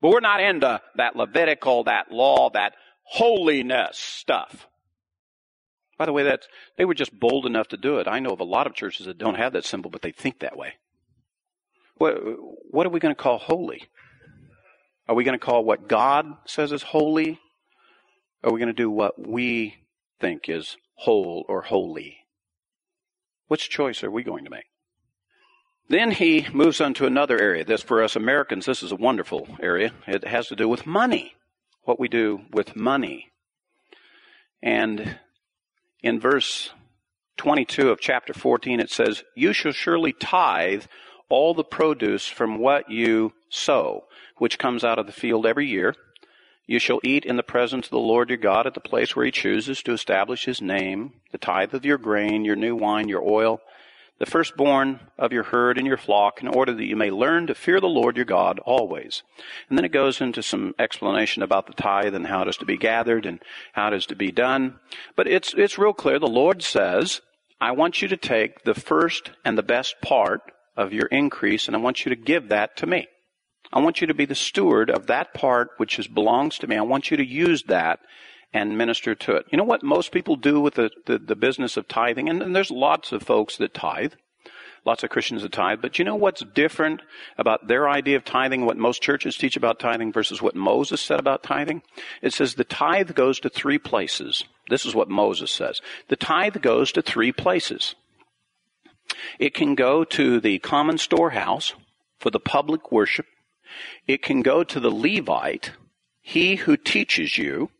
But 0.00 0.10
we're 0.10 0.20
not 0.20 0.40
into 0.40 0.80
that 0.96 1.16
Levitical, 1.16 1.84
that 1.84 2.10
law, 2.10 2.50
that 2.50 2.74
holiness 3.04 3.98
stuff. 3.98 4.66
By 5.96 6.06
the 6.06 6.12
way, 6.12 6.24
that's, 6.24 6.46
they 6.76 6.84
were 6.84 6.94
just 6.94 7.18
bold 7.18 7.46
enough 7.46 7.68
to 7.68 7.76
do 7.76 7.98
it. 7.98 8.08
I 8.08 8.18
know 8.18 8.30
of 8.30 8.40
a 8.40 8.44
lot 8.44 8.66
of 8.66 8.74
churches 8.74 9.06
that 9.06 9.18
don't 9.18 9.36
have 9.36 9.52
that 9.52 9.64
symbol, 9.64 9.90
but 9.90 10.02
they 10.02 10.10
think 10.10 10.40
that 10.40 10.56
way. 10.56 10.74
What, 11.96 12.16
what 12.70 12.86
are 12.86 12.90
we 12.90 13.00
going 13.00 13.14
to 13.14 13.22
call 13.22 13.38
holy? 13.38 13.84
Are 15.08 15.14
we 15.14 15.24
going 15.24 15.38
to 15.38 15.44
call 15.44 15.64
what 15.64 15.88
God 15.88 16.26
says 16.46 16.72
is 16.72 16.82
holy 16.82 17.38
are 18.44 18.52
we 18.52 18.60
going 18.60 18.68
to 18.68 18.74
do 18.74 18.90
what 18.90 19.26
we 19.26 19.74
think 20.20 20.50
is 20.50 20.76
whole 20.96 21.46
or 21.48 21.62
holy? 21.62 22.18
Which 23.48 23.68
choice 23.68 24.02
are 24.02 24.10
we 24.10 24.22
going 24.22 24.44
to 24.44 24.50
make? 24.50 24.66
Then 25.88 26.12
he 26.12 26.46
moves 26.52 26.80
on 26.80 26.94
to 26.94 27.06
another 27.06 27.38
area. 27.38 27.64
This, 27.64 27.82
for 27.82 28.02
us 28.02 28.16
Americans, 28.16 28.66
this 28.66 28.82
is 28.82 28.90
a 28.90 28.96
wonderful 28.96 29.48
area. 29.60 29.92
It 30.06 30.24
has 30.24 30.48
to 30.48 30.56
do 30.56 30.68
with 30.68 30.86
money. 30.86 31.34
What 31.82 32.00
we 32.00 32.08
do 32.08 32.40
with 32.50 32.74
money. 32.74 33.30
And 34.62 35.18
in 36.02 36.18
verse 36.18 36.70
22 37.36 37.90
of 37.90 38.00
chapter 38.00 38.32
14, 38.32 38.80
it 38.80 38.90
says, 38.90 39.24
You 39.36 39.52
shall 39.52 39.72
surely 39.72 40.14
tithe 40.14 40.84
all 41.28 41.52
the 41.52 41.64
produce 41.64 42.26
from 42.26 42.58
what 42.58 42.90
you 42.90 43.32
sow, 43.50 44.04
which 44.38 44.58
comes 44.58 44.84
out 44.84 44.98
of 44.98 45.06
the 45.06 45.12
field 45.12 45.44
every 45.44 45.66
year. 45.66 45.94
You 46.66 46.78
shall 46.78 47.00
eat 47.02 47.26
in 47.26 47.36
the 47.36 47.42
presence 47.42 47.86
of 47.86 47.90
the 47.90 47.98
Lord 47.98 48.30
your 48.30 48.38
God 48.38 48.66
at 48.66 48.74
the 48.74 48.80
place 48.80 49.14
where 49.14 49.26
he 49.26 49.30
chooses 49.30 49.82
to 49.82 49.92
establish 49.92 50.46
his 50.46 50.62
name, 50.62 51.12
the 51.30 51.38
tithe 51.38 51.74
of 51.74 51.84
your 51.84 51.98
grain, 51.98 52.44
your 52.44 52.56
new 52.56 52.74
wine, 52.74 53.08
your 53.08 53.22
oil, 53.22 53.60
the 54.18 54.26
firstborn 54.26 55.00
of 55.18 55.32
your 55.32 55.42
herd 55.42 55.76
and 55.76 55.86
your 55.86 55.98
flock, 55.98 56.40
in 56.40 56.48
order 56.48 56.72
that 56.72 56.86
you 56.86 56.96
may 56.96 57.10
learn 57.10 57.46
to 57.48 57.54
fear 57.54 57.80
the 57.80 57.86
Lord 57.86 58.16
your 58.16 58.24
God 58.24 58.60
always. 58.60 59.22
And 59.68 59.76
then 59.76 59.84
it 59.84 59.92
goes 59.92 60.20
into 60.20 60.42
some 60.42 60.74
explanation 60.78 61.42
about 61.42 61.66
the 61.66 61.74
tithe 61.74 62.14
and 62.14 62.26
how 62.26 62.42
it 62.42 62.48
is 62.48 62.56
to 62.58 62.64
be 62.64 62.78
gathered 62.78 63.26
and 63.26 63.42
how 63.72 63.88
it 63.88 63.94
is 63.94 64.06
to 64.06 64.16
be 64.16 64.32
done. 64.32 64.78
But 65.16 65.26
it's, 65.26 65.52
it's 65.54 65.78
real 65.78 65.92
clear. 65.92 66.18
The 66.18 66.26
Lord 66.26 66.62
says, 66.62 67.20
I 67.60 67.72
want 67.72 68.00
you 68.00 68.08
to 68.08 68.16
take 68.16 68.64
the 68.64 68.74
first 68.74 69.32
and 69.44 69.58
the 69.58 69.62
best 69.62 69.96
part 70.00 70.40
of 70.76 70.92
your 70.92 71.06
increase 71.06 71.66
and 71.66 71.76
I 71.76 71.80
want 71.80 72.04
you 72.04 72.10
to 72.10 72.16
give 72.16 72.48
that 72.48 72.76
to 72.78 72.86
me. 72.86 73.08
I 73.72 73.80
want 73.80 74.00
you 74.00 74.06
to 74.06 74.14
be 74.14 74.24
the 74.24 74.34
steward 74.34 74.90
of 74.90 75.06
that 75.06 75.34
part 75.34 75.70
which 75.78 75.98
is, 75.98 76.06
belongs 76.06 76.58
to 76.58 76.66
me. 76.66 76.76
I 76.76 76.82
want 76.82 77.10
you 77.10 77.16
to 77.16 77.24
use 77.24 77.64
that 77.64 78.00
and 78.52 78.78
minister 78.78 79.14
to 79.16 79.34
it. 79.36 79.46
You 79.50 79.58
know 79.58 79.64
what 79.64 79.82
most 79.82 80.12
people 80.12 80.36
do 80.36 80.60
with 80.60 80.74
the, 80.74 80.90
the, 81.06 81.18
the 81.18 81.34
business 81.34 81.76
of 81.76 81.88
tithing? 81.88 82.28
And, 82.28 82.40
and 82.40 82.54
there's 82.54 82.70
lots 82.70 83.10
of 83.12 83.22
folks 83.22 83.56
that 83.56 83.74
tithe. 83.74 84.12
Lots 84.84 85.02
of 85.02 85.10
Christians 85.10 85.42
that 85.42 85.52
tithe. 85.52 85.80
But 85.80 85.98
you 85.98 86.04
know 86.04 86.14
what's 86.14 86.44
different 86.54 87.00
about 87.38 87.66
their 87.66 87.88
idea 87.88 88.16
of 88.16 88.24
tithing, 88.24 88.64
what 88.64 88.76
most 88.76 89.02
churches 89.02 89.36
teach 89.36 89.56
about 89.56 89.80
tithing 89.80 90.12
versus 90.12 90.42
what 90.42 90.54
Moses 90.54 91.00
said 91.00 91.18
about 91.18 91.42
tithing? 91.42 91.82
It 92.22 92.32
says 92.32 92.54
the 92.54 92.64
tithe 92.64 93.14
goes 93.14 93.40
to 93.40 93.48
three 93.48 93.78
places. 93.78 94.44
This 94.68 94.84
is 94.84 94.94
what 94.94 95.08
Moses 95.08 95.50
says. 95.50 95.80
The 96.08 96.16
tithe 96.16 96.60
goes 96.60 96.92
to 96.92 97.02
three 97.02 97.32
places. 97.32 97.94
It 99.38 99.54
can 99.54 99.74
go 99.74 100.04
to 100.04 100.38
the 100.38 100.58
common 100.60 100.98
storehouse 100.98 101.74
for 102.20 102.30
the 102.30 102.40
public 102.40 102.92
worship 102.92 103.26
it 104.06 104.22
can 104.22 104.42
go 104.42 104.64
to 104.64 104.80
the 104.80 104.90
Levite, 104.90 105.72
he 106.20 106.56
who 106.56 106.76
teaches 106.76 107.38
you, 107.38 107.70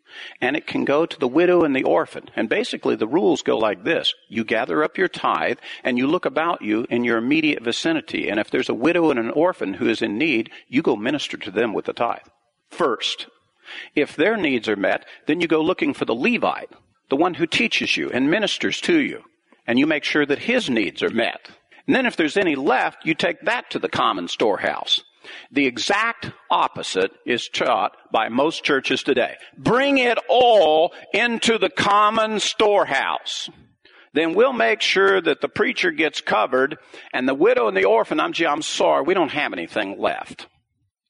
and 0.40 0.56
it 0.56 0.66
can 0.66 0.84
go 0.84 1.06
to 1.06 1.18
the 1.18 1.28
widow 1.28 1.64
and 1.64 1.74
the 1.74 1.84
orphan. 1.84 2.30
And 2.36 2.48
basically 2.48 2.96
the 2.96 3.06
rules 3.06 3.42
go 3.42 3.58
like 3.58 3.84
this. 3.84 4.14
You 4.28 4.44
gather 4.44 4.84
up 4.84 4.98
your 4.98 5.08
tithe 5.08 5.58
and 5.82 5.98
you 5.98 6.06
look 6.06 6.24
about 6.24 6.62
you 6.62 6.86
in 6.90 7.04
your 7.04 7.18
immediate 7.18 7.62
vicinity. 7.62 8.28
And 8.28 8.38
if 8.38 8.50
there's 8.50 8.68
a 8.68 8.74
widow 8.74 9.10
and 9.10 9.18
an 9.18 9.30
orphan 9.30 9.74
who 9.74 9.88
is 9.88 10.02
in 10.02 10.18
need, 10.18 10.50
you 10.68 10.82
go 10.82 10.96
minister 10.96 11.36
to 11.38 11.50
them 11.50 11.72
with 11.72 11.86
the 11.86 11.92
tithe. 11.92 12.26
First. 12.70 13.26
If 13.94 14.14
their 14.14 14.36
needs 14.36 14.68
are 14.68 14.76
met, 14.76 15.06
then 15.26 15.40
you 15.40 15.48
go 15.48 15.62
looking 15.62 15.94
for 15.94 16.04
the 16.04 16.14
Levite, 16.14 16.70
the 17.08 17.16
one 17.16 17.34
who 17.34 17.46
teaches 17.46 17.96
you 17.96 18.10
and 18.10 18.30
ministers 18.30 18.80
to 18.82 19.00
you. 19.00 19.22
And 19.66 19.78
you 19.78 19.86
make 19.86 20.04
sure 20.04 20.26
that 20.26 20.40
his 20.40 20.68
needs 20.68 21.02
are 21.02 21.10
met. 21.10 21.48
And 21.86 21.96
then 21.96 22.04
if 22.04 22.16
there's 22.16 22.36
any 22.36 22.56
left, 22.56 23.06
you 23.06 23.14
take 23.14 23.40
that 23.42 23.70
to 23.70 23.78
the 23.78 23.88
common 23.88 24.28
storehouse. 24.28 25.02
The 25.50 25.66
exact 25.66 26.30
opposite 26.50 27.12
is 27.26 27.48
taught 27.48 27.96
by 28.12 28.28
most 28.28 28.64
churches 28.64 29.02
today. 29.02 29.36
Bring 29.56 29.98
it 29.98 30.18
all 30.28 30.92
into 31.12 31.58
the 31.58 31.70
common 31.70 32.40
storehouse. 32.40 33.50
Then 34.12 34.34
we'll 34.34 34.52
make 34.52 34.80
sure 34.80 35.20
that 35.20 35.40
the 35.40 35.48
preacher 35.48 35.90
gets 35.90 36.20
covered 36.20 36.78
and 37.12 37.28
the 37.28 37.34
widow 37.34 37.66
and 37.66 37.76
the 37.76 37.84
orphan, 37.84 38.20
I'm, 38.20 38.32
gee, 38.32 38.46
I'm 38.46 38.62
sorry, 38.62 39.02
we 39.02 39.14
don't 39.14 39.32
have 39.32 39.52
anything 39.52 40.00
left. 40.00 40.46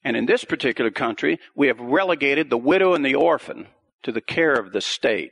And 0.03 0.17
in 0.17 0.25
this 0.25 0.43
particular 0.43 0.91
country, 0.91 1.39
we 1.55 1.67
have 1.67 1.79
relegated 1.79 2.49
the 2.49 2.57
widow 2.57 2.93
and 2.93 3.05
the 3.05 3.15
orphan 3.15 3.67
to 4.03 4.11
the 4.11 4.21
care 4.21 4.53
of 4.53 4.71
the 4.71 4.81
state 4.81 5.31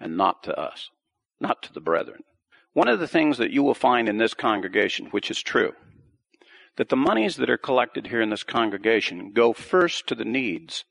and 0.00 0.16
not 0.16 0.44
to 0.44 0.58
us, 0.58 0.90
not 1.40 1.62
to 1.64 1.72
the 1.72 1.80
brethren. 1.80 2.22
One 2.72 2.88
of 2.88 2.98
the 2.98 3.08
things 3.08 3.38
that 3.38 3.52
you 3.52 3.62
will 3.62 3.74
find 3.74 4.08
in 4.08 4.18
this 4.18 4.34
congregation, 4.34 5.06
which 5.06 5.30
is 5.30 5.40
true, 5.40 5.72
that 6.76 6.88
the 6.88 6.96
monies 6.96 7.36
that 7.36 7.50
are 7.50 7.56
collected 7.56 8.08
here 8.08 8.20
in 8.20 8.30
this 8.30 8.42
congregation 8.42 9.32
go 9.32 9.52
first 9.52 10.06
to 10.08 10.14
the 10.14 10.24
needs 10.24 10.84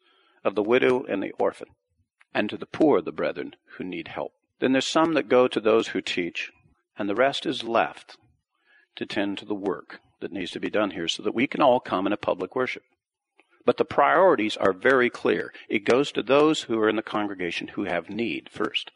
of 0.43 0.55
the 0.55 0.63
widow 0.63 1.03
and 1.03 1.21
the 1.21 1.31
orphan 1.39 1.69
and 2.33 2.49
to 2.49 2.57
the 2.57 2.65
poor 2.65 2.99
of 2.99 3.05
the 3.05 3.11
brethren 3.11 3.55
who 3.77 3.83
need 3.83 4.07
help. 4.07 4.33
Then 4.59 4.71
there's 4.71 4.87
some 4.87 5.13
that 5.13 5.29
go 5.29 5.47
to 5.47 5.59
those 5.59 5.89
who 5.89 6.01
teach, 6.01 6.51
and 6.97 7.09
the 7.09 7.15
rest 7.15 7.45
is 7.45 7.63
left 7.63 8.17
to 8.95 9.05
tend 9.05 9.37
to 9.37 9.45
the 9.45 9.53
work 9.53 9.99
that 10.21 10.31
needs 10.31 10.51
to 10.51 10.59
be 10.59 10.69
done 10.69 10.91
here 10.91 11.07
so 11.07 11.21
that 11.23 11.35
we 11.35 11.47
can 11.47 11.61
all 11.61 11.79
come 11.79 12.07
in 12.07 12.13
a 12.13 12.17
public 12.17 12.55
worship. 12.55 12.83
But 13.65 13.77
the 13.77 13.85
priorities 13.85 14.57
are 14.57 14.73
very 14.73 15.09
clear. 15.09 15.53
It 15.69 15.85
goes 15.85 16.11
to 16.13 16.23
those 16.23 16.63
who 16.63 16.79
are 16.79 16.89
in 16.89 16.95
the 16.95 17.01
congregation 17.01 17.69
who 17.69 17.83
have 17.85 18.09
need 18.09 18.49
first. 18.49 18.91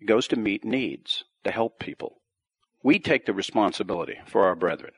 It 0.00 0.06
goes 0.06 0.28
to 0.28 0.36
meet 0.36 0.64
needs, 0.64 1.24
to 1.44 1.50
help 1.50 1.78
people. 1.78 2.16
We 2.82 2.98
take 2.98 3.26
the 3.26 3.32
responsibility 3.32 4.18
for 4.26 4.44
our 4.44 4.54
brethren 4.54 4.92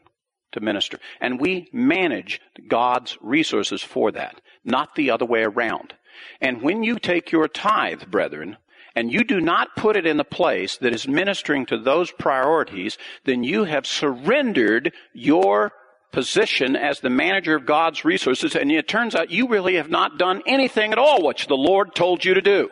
to 0.52 0.60
minister. 0.60 0.98
And 1.20 1.40
we 1.40 1.68
manage 1.72 2.40
God's 2.68 3.16
resources 3.20 3.82
for 3.82 4.12
that, 4.12 4.40
not 4.64 4.94
the 4.94 5.10
other 5.10 5.24
way 5.24 5.42
around. 5.42 5.94
And 6.40 6.62
when 6.62 6.82
you 6.82 6.98
take 6.98 7.32
your 7.32 7.48
tithe, 7.48 8.04
brethren, 8.10 8.56
and 8.94 9.12
you 9.12 9.24
do 9.24 9.40
not 9.40 9.76
put 9.76 9.96
it 9.96 10.06
in 10.06 10.16
the 10.16 10.24
place 10.24 10.76
that 10.78 10.92
is 10.92 11.06
ministering 11.06 11.66
to 11.66 11.78
those 11.78 12.10
priorities, 12.10 12.98
then 13.24 13.44
you 13.44 13.64
have 13.64 13.86
surrendered 13.86 14.92
your 15.12 15.72
position 16.12 16.74
as 16.74 17.00
the 17.00 17.10
manager 17.10 17.54
of 17.54 17.66
God's 17.66 18.04
resources, 18.04 18.56
and 18.56 18.70
it 18.72 18.88
turns 18.88 19.14
out 19.14 19.30
you 19.30 19.48
really 19.48 19.76
have 19.76 19.90
not 19.90 20.18
done 20.18 20.42
anything 20.46 20.92
at 20.92 20.98
all 20.98 21.24
which 21.24 21.46
the 21.46 21.56
Lord 21.56 21.94
told 21.94 22.24
you 22.24 22.34
to 22.34 22.42
do. 22.42 22.68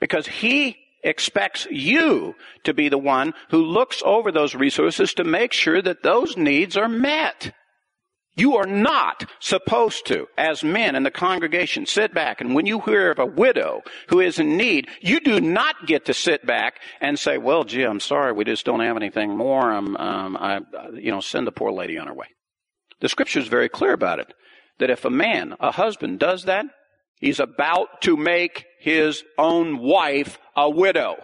Because 0.00 0.26
He 0.26 0.76
expects 1.02 1.66
you 1.70 2.34
to 2.64 2.74
be 2.74 2.88
the 2.88 2.98
one 2.98 3.34
who 3.50 3.64
looks 3.64 4.02
over 4.04 4.32
those 4.32 4.54
resources 4.54 5.14
to 5.14 5.24
make 5.24 5.52
sure 5.52 5.80
that 5.82 6.02
those 6.02 6.36
needs 6.36 6.76
are 6.76 6.88
met. 6.88 7.52
You 8.36 8.56
are 8.56 8.66
not 8.66 9.30
supposed 9.40 10.06
to, 10.08 10.26
as 10.36 10.62
men 10.62 10.94
in 10.94 11.04
the 11.04 11.10
congregation, 11.10 11.86
sit 11.86 12.12
back 12.12 12.42
and 12.42 12.54
when 12.54 12.66
you 12.66 12.80
hear 12.80 13.10
of 13.10 13.18
a 13.18 13.24
widow 13.24 13.80
who 14.08 14.20
is 14.20 14.38
in 14.38 14.58
need, 14.58 14.88
you 15.00 15.20
do 15.20 15.40
not 15.40 15.86
get 15.86 16.04
to 16.04 16.14
sit 16.14 16.44
back 16.44 16.80
and 17.00 17.18
say, 17.18 17.38
"Well, 17.38 17.64
gee, 17.64 17.82
I'm 17.82 18.00
sorry, 18.00 18.32
we 18.32 18.44
just 18.44 18.66
don't 18.66 18.80
have 18.80 18.96
anything 18.96 19.34
more. 19.34 19.72
Um, 19.72 19.96
um, 19.96 20.36
I, 20.36 20.60
you 20.92 21.10
know, 21.10 21.20
send 21.20 21.46
the 21.46 21.52
poor 21.52 21.72
lady 21.72 21.96
on 21.96 22.08
her 22.08 22.14
way." 22.14 22.26
The 23.00 23.08
scripture 23.08 23.40
is 23.40 23.48
very 23.48 23.70
clear 23.70 23.94
about 23.94 24.18
it. 24.18 24.34
That 24.78 24.90
if 24.90 25.06
a 25.06 25.10
man, 25.10 25.54
a 25.58 25.70
husband, 25.72 26.18
does 26.18 26.44
that, 26.44 26.66
he's 27.20 27.40
about 27.40 28.02
to 28.02 28.16
make 28.16 28.66
his 28.80 29.24
own 29.38 29.78
wife 29.78 30.38
a 30.56 30.70
widow. 30.70 31.16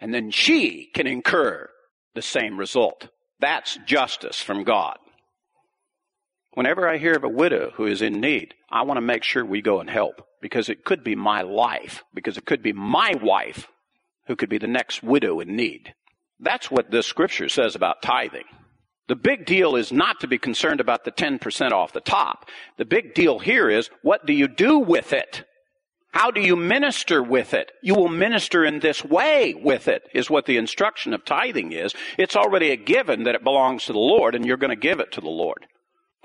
And 0.00 0.14
then 0.14 0.30
she 0.30 0.88
can 0.94 1.06
incur 1.06 1.68
the 2.14 2.22
same 2.22 2.58
result. 2.58 3.08
That's 3.40 3.78
justice 3.86 4.40
from 4.40 4.64
God. 4.64 4.96
Whenever 6.52 6.88
I 6.88 6.98
hear 6.98 7.14
of 7.14 7.24
a 7.24 7.28
widow 7.28 7.70
who 7.76 7.86
is 7.86 8.02
in 8.02 8.20
need, 8.20 8.54
I 8.70 8.82
want 8.82 8.96
to 8.96 9.02
make 9.02 9.22
sure 9.22 9.44
we 9.44 9.62
go 9.62 9.80
and 9.80 9.88
help 9.88 10.26
because 10.42 10.68
it 10.68 10.84
could 10.84 11.04
be 11.04 11.14
my 11.14 11.42
life, 11.42 12.02
because 12.12 12.36
it 12.36 12.44
could 12.44 12.62
be 12.62 12.72
my 12.72 13.14
wife 13.22 13.68
who 14.26 14.36
could 14.36 14.48
be 14.48 14.58
the 14.58 14.66
next 14.66 15.02
widow 15.02 15.40
in 15.40 15.54
need. 15.54 15.94
That's 16.40 16.70
what 16.70 16.90
this 16.90 17.06
scripture 17.06 17.48
says 17.48 17.74
about 17.74 18.02
tithing. 18.02 18.44
The 19.10 19.16
big 19.16 19.44
deal 19.44 19.74
is 19.74 19.90
not 19.90 20.20
to 20.20 20.28
be 20.28 20.38
concerned 20.38 20.78
about 20.80 21.02
the 21.02 21.10
10% 21.10 21.72
off 21.72 21.92
the 21.92 22.00
top. 22.00 22.48
The 22.76 22.84
big 22.84 23.12
deal 23.12 23.40
here 23.40 23.68
is 23.68 23.90
what 24.02 24.24
do 24.24 24.32
you 24.32 24.46
do 24.46 24.78
with 24.78 25.12
it? 25.12 25.42
How 26.12 26.30
do 26.30 26.40
you 26.40 26.54
minister 26.54 27.20
with 27.20 27.52
it? 27.52 27.72
You 27.82 27.96
will 27.96 28.06
minister 28.06 28.64
in 28.64 28.78
this 28.78 29.04
way 29.04 29.52
with 29.52 29.88
it, 29.88 30.04
is 30.14 30.30
what 30.30 30.46
the 30.46 30.58
instruction 30.58 31.12
of 31.12 31.24
tithing 31.24 31.72
is. 31.72 31.92
It's 32.18 32.36
already 32.36 32.70
a 32.70 32.76
given 32.76 33.24
that 33.24 33.34
it 33.34 33.42
belongs 33.42 33.86
to 33.86 33.92
the 33.92 33.98
Lord 33.98 34.36
and 34.36 34.46
you're 34.46 34.56
going 34.56 34.70
to 34.70 34.76
give 34.76 35.00
it 35.00 35.10
to 35.10 35.20
the 35.20 35.26
Lord. 35.26 35.66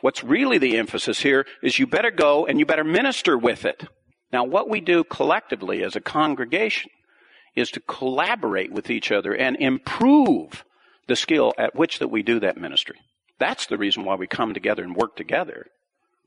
What's 0.02 0.24
really 0.24 0.60
the 0.60 0.78
emphasis 0.78 1.22
here 1.22 1.48
is 1.64 1.80
you 1.80 1.88
better 1.88 2.12
go 2.12 2.46
and 2.46 2.60
you 2.60 2.68
better 2.68 2.84
minister 2.84 3.36
with 3.36 3.66
it. 3.66 3.88
Now, 4.32 4.44
what 4.44 4.70
we 4.70 4.80
do 4.80 5.04
collectively 5.04 5.82
as 5.82 5.96
a 5.96 6.02
congregation 6.02 6.92
is 7.56 7.72
to 7.72 7.80
collaborate 7.80 8.72
with 8.72 8.92
each 8.92 9.12
other 9.12 9.34
and 9.34 9.58
improve 9.58 10.64
the 11.08 11.16
skill 11.16 11.54
at 11.58 11.76
which 11.76 12.00
that 12.00 12.10
we 12.10 12.24
do 12.24 12.40
that 12.40 12.58
ministry. 12.58 12.98
That's 13.40 13.68
the 13.68 13.78
reason 13.78 14.06
why 14.06 14.16
we 14.16 14.28
come 14.28 14.54
together 14.54 14.84
and 14.84 14.96
work 14.96 15.16
together 15.16 15.68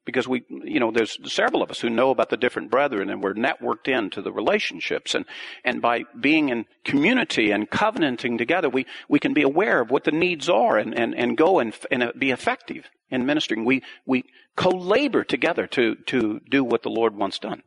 because 0.09 0.27
we, 0.27 0.43
you 0.49 0.81
know, 0.81 0.91
there's 0.91 1.19
several 1.31 1.63
of 1.63 1.71
us 1.71 1.81
who 1.81 1.91
know 1.91 2.09
about 2.09 2.31
the 2.31 2.37
different 2.39 2.71
brethren 2.71 3.11
and 3.11 3.23
we're 3.23 3.35
networked 3.35 3.89
into 3.89 4.23
the 4.23 4.33
relationships. 4.33 5.15
And, 5.15 5.27
and 5.65 5.83
by 5.83 6.05
being 6.19 6.49
in 6.49 6.65
community 6.83 7.51
and 7.51 7.69
covenanting 7.69 8.39
together, 8.39 8.71
we, 8.71 8.87
we 9.11 9.19
can 9.19 9.35
be 9.35 9.43
aware 9.43 9.83
of 9.83 9.91
what 9.91 10.05
the 10.05 10.11
needs 10.11 10.49
are 10.49 10.79
and, 10.79 10.99
and, 10.99 11.15
and 11.15 11.37
go 11.37 11.59
and, 11.59 11.75
and 11.91 12.03
uh, 12.03 12.13
be 12.19 12.31
effective 12.31 12.87
in 13.11 13.27
ministering. 13.27 13.67
We, 13.67 13.83
we 14.07 14.25
co-labor 14.57 15.25
together 15.25 15.67
to, 15.67 15.97
to 16.07 16.41
do 16.51 16.65
what 16.65 16.85
the 16.85 16.89
Lord 16.89 17.15
wants 17.15 17.39
done. 17.39 17.63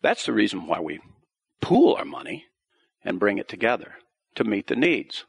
That's 0.00 0.24
the 0.24 0.32
reason 0.32 0.66
why 0.66 0.80
we 0.80 0.98
pool 1.60 1.94
our 1.96 2.06
money 2.06 2.46
and 3.04 3.20
bring 3.20 3.36
it 3.36 3.48
together 3.48 3.96
to 4.36 4.44
meet 4.44 4.68
the 4.68 4.76
needs. 4.76 5.26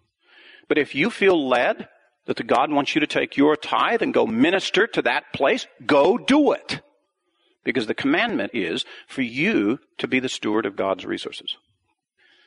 But 0.67 0.77
if 0.77 0.95
you 0.95 1.09
feel 1.09 1.47
led 1.47 1.87
that 2.25 2.37
the 2.37 2.43
God 2.43 2.71
wants 2.71 2.95
you 2.95 3.01
to 3.01 3.07
take 3.07 3.37
your 3.37 3.55
tithe 3.55 4.01
and 4.01 4.13
go 4.13 4.25
minister 4.25 4.87
to 4.87 5.01
that 5.01 5.33
place, 5.33 5.67
go 5.85 6.17
do 6.17 6.53
it. 6.53 6.81
Because 7.63 7.87
the 7.87 7.93
commandment 7.93 8.51
is 8.53 8.85
for 9.07 9.21
you 9.21 9.79
to 9.97 10.07
be 10.07 10.19
the 10.19 10.29
steward 10.29 10.65
of 10.65 10.75
God's 10.75 11.05
resources. 11.05 11.57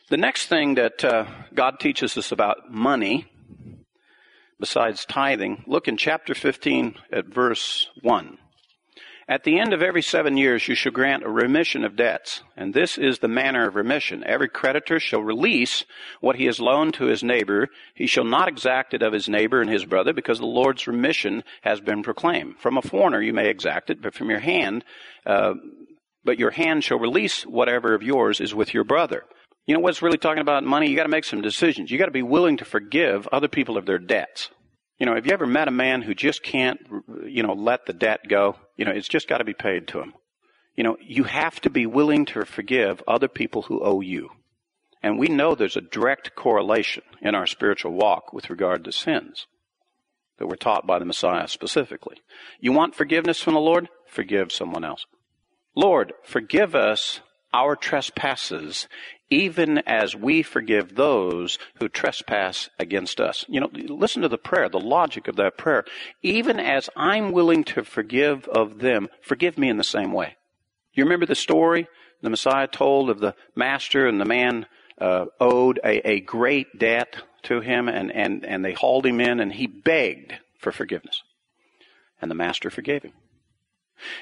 The 0.08 0.16
next 0.16 0.46
thing 0.46 0.76
that 0.76 1.04
uh, 1.04 1.26
God 1.54 1.80
teaches 1.80 2.16
us 2.16 2.30
about 2.30 2.70
money, 2.70 3.26
besides 4.60 5.04
tithing, 5.04 5.64
look 5.66 5.88
in 5.88 5.96
chapter 5.96 6.34
15 6.34 6.96
at 7.10 7.26
verse 7.26 7.88
1. 8.02 8.38
At 9.28 9.42
the 9.42 9.58
end 9.58 9.72
of 9.72 9.82
every 9.82 10.02
seven 10.02 10.36
years, 10.36 10.68
you 10.68 10.76
shall 10.76 10.92
grant 10.92 11.24
a 11.24 11.28
remission 11.28 11.84
of 11.84 11.96
debts. 11.96 12.42
And 12.56 12.72
this 12.72 12.96
is 12.96 13.18
the 13.18 13.26
manner 13.26 13.66
of 13.66 13.74
remission. 13.74 14.22
Every 14.24 14.48
creditor 14.48 15.00
shall 15.00 15.20
release 15.20 15.84
what 16.20 16.36
he 16.36 16.44
has 16.44 16.60
loaned 16.60 16.94
to 16.94 17.06
his 17.06 17.24
neighbor. 17.24 17.66
He 17.96 18.06
shall 18.06 18.22
not 18.22 18.46
exact 18.46 18.94
it 18.94 19.02
of 19.02 19.12
his 19.12 19.28
neighbor 19.28 19.60
and 19.60 19.68
his 19.68 19.84
brother, 19.84 20.12
because 20.12 20.38
the 20.38 20.46
Lord's 20.46 20.86
remission 20.86 21.42
has 21.62 21.80
been 21.80 22.04
proclaimed. 22.04 22.58
From 22.60 22.78
a 22.78 22.82
foreigner 22.82 23.20
you 23.20 23.32
may 23.32 23.48
exact 23.48 23.90
it, 23.90 24.00
but 24.00 24.14
from 24.14 24.30
your 24.30 24.38
hand, 24.38 24.84
uh, 25.26 25.54
but 26.24 26.38
your 26.38 26.52
hand 26.52 26.84
shall 26.84 27.00
release 27.00 27.42
whatever 27.42 27.94
of 27.94 28.04
yours 28.04 28.40
is 28.40 28.54
with 28.54 28.74
your 28.74 28.84
brother. 28.84 29.24
You 29.66 29.74
know 29.74 29.80
what's 29.80 30.02
really 30.02 30.18
talking 30.18 30.40
about 30.40 30.62
money? 30.62 30.88
You 30.88 30.94
got 30.94 31.02
to 31.02 31.08
make 31.08 31.24
some 31.24 31.42
decisions. 31.42 31.90
You 31.90 31.98
got 31.98 32.04
to 32.04 32.12
be 32.12 32.22
willing 32.22 32.58
to 32.58 32.64
forgive 32.64 33.26
other 33.32 33.48
people 33.48 33.76
of 33.76 33.86
their 33.86 33.98
debts. 33.98 34.50
You 34.98 35.06
know, 35.06 35.14
have 35.14 35.26
you 35.26 35.32
ever 35.32 35.46
met 35.46 35.68
a 35.68 35.72
man 35.72 36.02
who 36.02 36.14
just 36.14 36.42
can't, 36.42 36.80
you 37.26 37.42
know, 37.42 37.52
let 37.52 37.86
the 37.86 37.92
debt 37.92 38.20
go? 38.28 38.56
You 38.76 38.84
know, 38.84 38.92
it's 38.92 39.08
just 39.08 39.28
got 39.28 39.38
to 39.38 39.44
be 39.44 39.54
paid 39.54 39.88
to 39.88 40.00
him. 40.00 40.14
You 40.74 40.84
know, 40.84 40.96
you 41.00 41.24
have 41.24 41.60
to 41.62 41.70
be 41.70 41.86
willing 41.86 42.24
to 42.26 42.44
forgive 42.44 43.02
other 43.06 43.28
people 43.28 43.62
who 43.62 43.82
owe 43.82 44.00
you. 44.00 44.30
And 45.02 45.18
we 45.18 45.28
know 45.28 45.54
there's 45.54 45.76
a 45.76 45.82
direct 45.82 46.34
correlation 46.34 47.02
in 47.20 47.34
our 47.34 47.46
spiritual 47.46 47.92
walk 47.92 48.32
with 48.32 48.50
regard 48.50 48.84
to 48.84 48.92
sins 48.92 49.46
that 50.38 50.46
we're 50.46 50.56
taught 50.56 50.86
by 50.86 50.98
the 50.98 51.04
Messiah 51.04 51.48
specifically. 51.48 52.16
You 52.60 52.72
want 52.72 52.94
forgiveness 52.94 53.40
from 53.40 53.54
the 53.54 53.60
Lord? 53.60 53.88
Forgive 54.06 54.52
someone 54.52 54.84
else. 54.84 55.06
Lord, 55.74 56.12
forgive 56.24 56.74
us 56.74 57.20
our 57.52 57.76
trespasses 57.76 58.88
even 59.30 59.78
as 59.78 60.14
we 60.14 60.42
forgive 60.42 60.94
those 60.94 61.58
who 61.78 61.88
trespass 61.88 62.70
against 62.78 63.20
us. 63.20 63.44
You 63.48 63.60
know, 63.60 63.70
listen 63.72 64.22
to 64.22 64.28
the 64.28 64.38
prayer, 64.38 64.68
the 64.68 64.78
logic 64.78 65.28
of 65.28 65.36
that 65.36 65.58
prayer. 65.58 65.84
Even 66.22 66.60
as 66.60 66.88
I'm 66.96 67.32
willing 67.32 67.64
to 67.64 67.84
forgive 67.84 68.46
of 68.48 68.78
them, 68.78 69.08
forgive 69.20 69.58
me 69.58 69.68
in 69.68 69.76
the 69.76 69.84
same 69.84 70.12
way. 70.12 70.36
You 70.92 71.04
remember 71.04 71.26
the 71.26 71.34
story 71.34 71.88
the 72.22 72.30
Messiah 72.30 72.66
told 72.66 73.10
of 73.10 73.20
the 73.20 73.34
master 73.54 74.06
and 74.06 74.20
the 74.20 74.24
man 74.24 74.66
uh, 74.98 75.26
owed 75.38 75.78
a, 75.84 76.08
a 76.08 76.20
great 76.20 76.78
debt 76.78 77.16
to 77.44 77.60
him 77.60 77.88
and, 77.88 78.10
and, 78.10 78.44
and 78.44 78.64
they 78.64 78.72
hauled 78.72 79.06
him 79.06 79.20
in 79.20 79.40
and 79.40 79.52
he 79.52 79.66
begged 79.66 80.34
for 80.58 80.72
forgiveness. 80.72 81.22
And 82.20 82.30
the 82.30 82.34
master 82.34 82.70
forgave 82.70 83.02
him. 83.02 83.12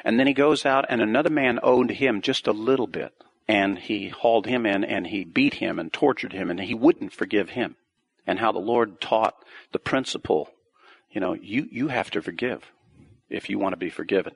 And 0.05 0.19
then 0.19 0.27
he 0.27 0.35
goes 0.35 0.67
out 0.67 0.85
and 0.89 1.01
another 1.01 1.31
man 1.31 1.61
owed 1.63 1.91
him 1.91 2.21
just 2.21 2.47
a 2.47 2.53
little 2.53 2.87
bit 2.87 3.13
and 3.49 3.79
he 3.79 4.09
hauled 4.09 4.47
him 4.47 4.67
in 4.67 4.85
and 4.85 5.07
he 5.07 5.25
beat 5.25 5.55
him 5.55 5.79
and 5.79 5.93
tortured 5.93 6.33
him 6.33 6.51
and 6.51 6.61
he 6.61 6.75
wouldn't 6.75 7.13
forgive 7.13 7.51
him. 7.51 7.77
And 8.27 8.39
how 8.39 8.53
the 8.53 8.59
Lord 8.59 9.01
taught 9.01 9.35
the 9.73 9.79
principle, 9.79 10.51
you 11.11 11.21
know, 11.21 11.35
you, 11.35 11.69
you 11.71 11.89
have 11.89 12.11
to 12.13 12.23
forgive 12.23 12.73
if 13.29 13.51
you 13.51 13.59
want 13.59 13.75
to 13.75 13.79
be 13.79 13.91
forgiven. 13.91 14.35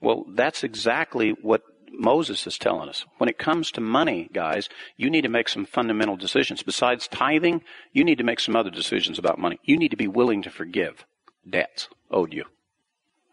Well, 0.00 0.24
that's 0.28 0.62
exactly 0.62 1.30
what 1.30 1.62
Moses 1.90 2.46
is 2.46 2.58
telling 2.58 2.88
us. 2.88 3.04
When 3.18 3.28
it 3.28 3.38
comes 3.38 3.70
to 3.72 3.80
money, 3.80 4.28
guys, 4.32 4.68
you 4.96 5.10
need 5.10 5.22
to 5.22 5.28
make 5.28 5.48
some 5.48 5.66
fundamental 5.66 6.16
decisions. 6.16 6.62
Besides 6.62 7.08
tithing, 7.08 7.62
you 7.92 8.04
need 8.04 8.18
to 8.18 8.24
make 8.24 8.40
some 8.40 8.56
other 8.56 8.70
decisions 8.70 9.18
about 9.18 9.38
money. 9.38 9.58
You 9.64 9.76
need 9.76 9.90
to 9.90 9.96
be 9.96 10.08
willing 10.08 10.42
to 10.42 10.50
forgive 10.50 11.04
debts 11.48 11.88
owed 12.10 12.32
you 12.32 12.44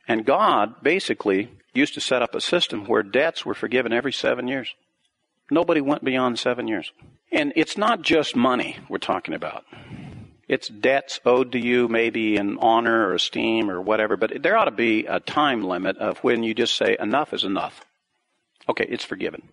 And 0.08 0.26
God 0.26 0.82
basically 0.84 1.50
used 1.74 1.94
to 1.94 2.02
set 2.02 2.22
up 2.22 2.36
a 2.36 2.42
system 2.42 2.86
where 2.86 3.04
debts 3.04 3.46
were 3.46 3.54
forgiven 3.54 3.94
every 3.94 4.14
seven 4.14 4.48
years. 4.48 4.74
Nobody 5.50 5.82
went 5.82 6.04
beyond 6.04 6.40
seven 6.40 6.68
years. 6.68 6.92
And 7.32 7.54
it's 7.56 7.78
not 7.78 8.02
just 8.02 8.36
money 8.36 8.78
we're 8.90 8.98
talking 8.98 9.34
about. 9.34 9.66
It's 10.48 10.68
debts 10.68 11.20
owed 11.26 11.54
to 11.54 11.60
you, 11.60 11.88
maybe 11.88 12.36
in 12.36 12.58
honor 12.58 13.08
or 13.08 13.14
esteem 13.14 13.70
or 13.70 13.82
whatever, 13.82 14.18
but 14.18 14.44
there 14.44 14.58
ought 14.58 14.66
to 14.66 14.72
be 14.72 15.06
a 15.06 15.22
time 15.22 15.64
limit 15.64 15.98
of 15.98 16.18
when 16.20 16.44
you 16.44 16.54
just 16.54 16.76
say, 16.76 16.98
enough 17.00 17.34
is 17.34 17.46
enough. 17.46 17.86
Okay, 18.68 18.86
it's 18.90 19.06
forgiven. 19.06 19.48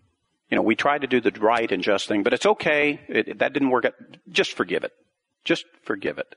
You 0.50 0.56
know, 0.56 0.62
we 0.62 0.74
tried 0.74 1.02
to 1.02 1.06
do 1.06 1.20
the 1.20 1.30
right 1.38 1.70
and 1.70 1.82
just 1.82 2.08
thing, 2.08 2.22
but 2.22 2.32
it's 2.32 2.46
okay. 2.46 3.00
It, 3.08 3.38
that 3.38 3.52
didn't 3.52 3.70
work 3.70 3.84
out. 3.84 3.94
Just 4.30 4.54
forgive 4.54 4.82
it. 4.82 4.92
Just 5.44 5.66
forgive 5.82 6.18
it. 6.18 6.34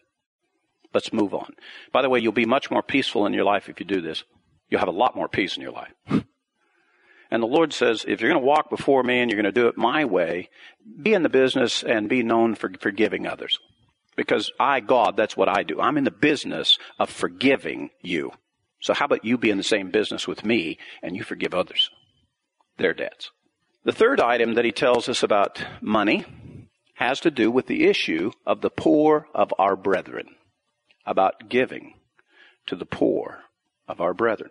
Let's 0.94 1.14
move 1.14 1.34
on. 1.34 1.56
By 1.92 2.02
the 2.02 2.10
way, 2.10 2.20
you'll 2.20 2.32
be 2.32 2.46
much 2.46 2.70
more 2.70 2.84
peaceful 2.84 3.26
in 3.26 3.34
your 3.34 3.46
life 3.46 3.70
if 3.70 3.80
you 3.80 3.86
do 3.86 4.02
this. 4.02 4.24
You'll 4.72 4.80
have 4.80 4.88
a 4.88 4.92
lot 4.92 5.16
more 5.16 5.28
peace 5.28 5.58
in 5.58 5.62
your 5.62 5.74
life. 5.74 5.94
and 7.30 7.44
the 7.44 7.48
Lord 7.48 7.74
says, 7.74 8.06
if 8.08 8.22
you're 8.22 8.32
going 8.32 8.42
to 8.42 8.48
walk 8.48 8.70
before 8.70 9.04
me 9.04 9.20
and 9.20 9.30
you're 9.30 9.40
going 9.40 9.54
to 9.54 9.62
do 9.62 9.68
it 9.68 9.78
my 9.78 10.06
way, 10.06 10.50
be 11.04 11.14
in 11.14 11.24
the 11.24 11.30
business 11.30 11.84
and 11.84 12.10
be 12.10 12.24
known 12.24 12.56
for 12.56 12.72
forgiving 12.80 13.28
others. 13.28 13.60
Because 14.16 14.52
I, 14.60 14.80
God, 14.80 15.18
that's 15.18 15.36
what 15.36 15.50
I 15.50 15.64
do. 15.64 15.82
I'm 15.82 15.98
in 15.98 16.06
the 16.06 16.12
business 16.12 16.80
of 16.98 17.10
forgiving 17.10 17.90
you. 18.02 18.32
So 18.80 18.94
how 18.94 19.06
about 19.06 19.26
you 19.26 19.38
be 19.38 19.52
in 19.52 19.58
the 19.58 19.64
same 19.64 19.92
business 19.92 20.28
with 20.28 20.46
me 20.46 20.80
and 21.04 21.16
you 21.16 21.24
forgive 21.24 21.54
others 21.54 21.92
their 22.78 22.94
debts? 22.94 23.30
The 23.84 23.92
third 23.92 24.22
item 24.22 24.54
that 24.56 24.66
he 24.66 24.72
tells 24.72 25.10
us 25.10 25.22
about 25.22 25.64
money 25.82 26.26
has 26.96 27.20
to 27.22 27.32
do 27.32 27.52
with 27.52 27.68
the 27.68 27.88
issue 27.88 28.32
of 28.46 28.62
the 28.62 28.70
poor 28.70 29.28
of 29.34 29.54
our 29.58 29.76
brethren, 29.76 30.28
about 31.06 31.50
giving 31.50 31.96
to 32.68 32.76
the 32.76 32.86
poor 32.86 33.40
of 33.92 34.02
our 34.02 34.14
brethren. 34.14 34.50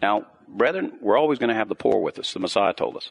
Now, 0.00 0.26
brethren, 0.48 0.92
we're 1.00 1.18
always 1.18 1.38
going 1.38 1.48
to 1.48 1.54
have 1.54 1.68
the 1.68 1.74
poor 1.74 2.00
with 2.00 2.18
us. 2.18 2.32
The 2.32 2.40
Messiah 2.40 2.74
told 2.74 2.96
us. 2.96 3.10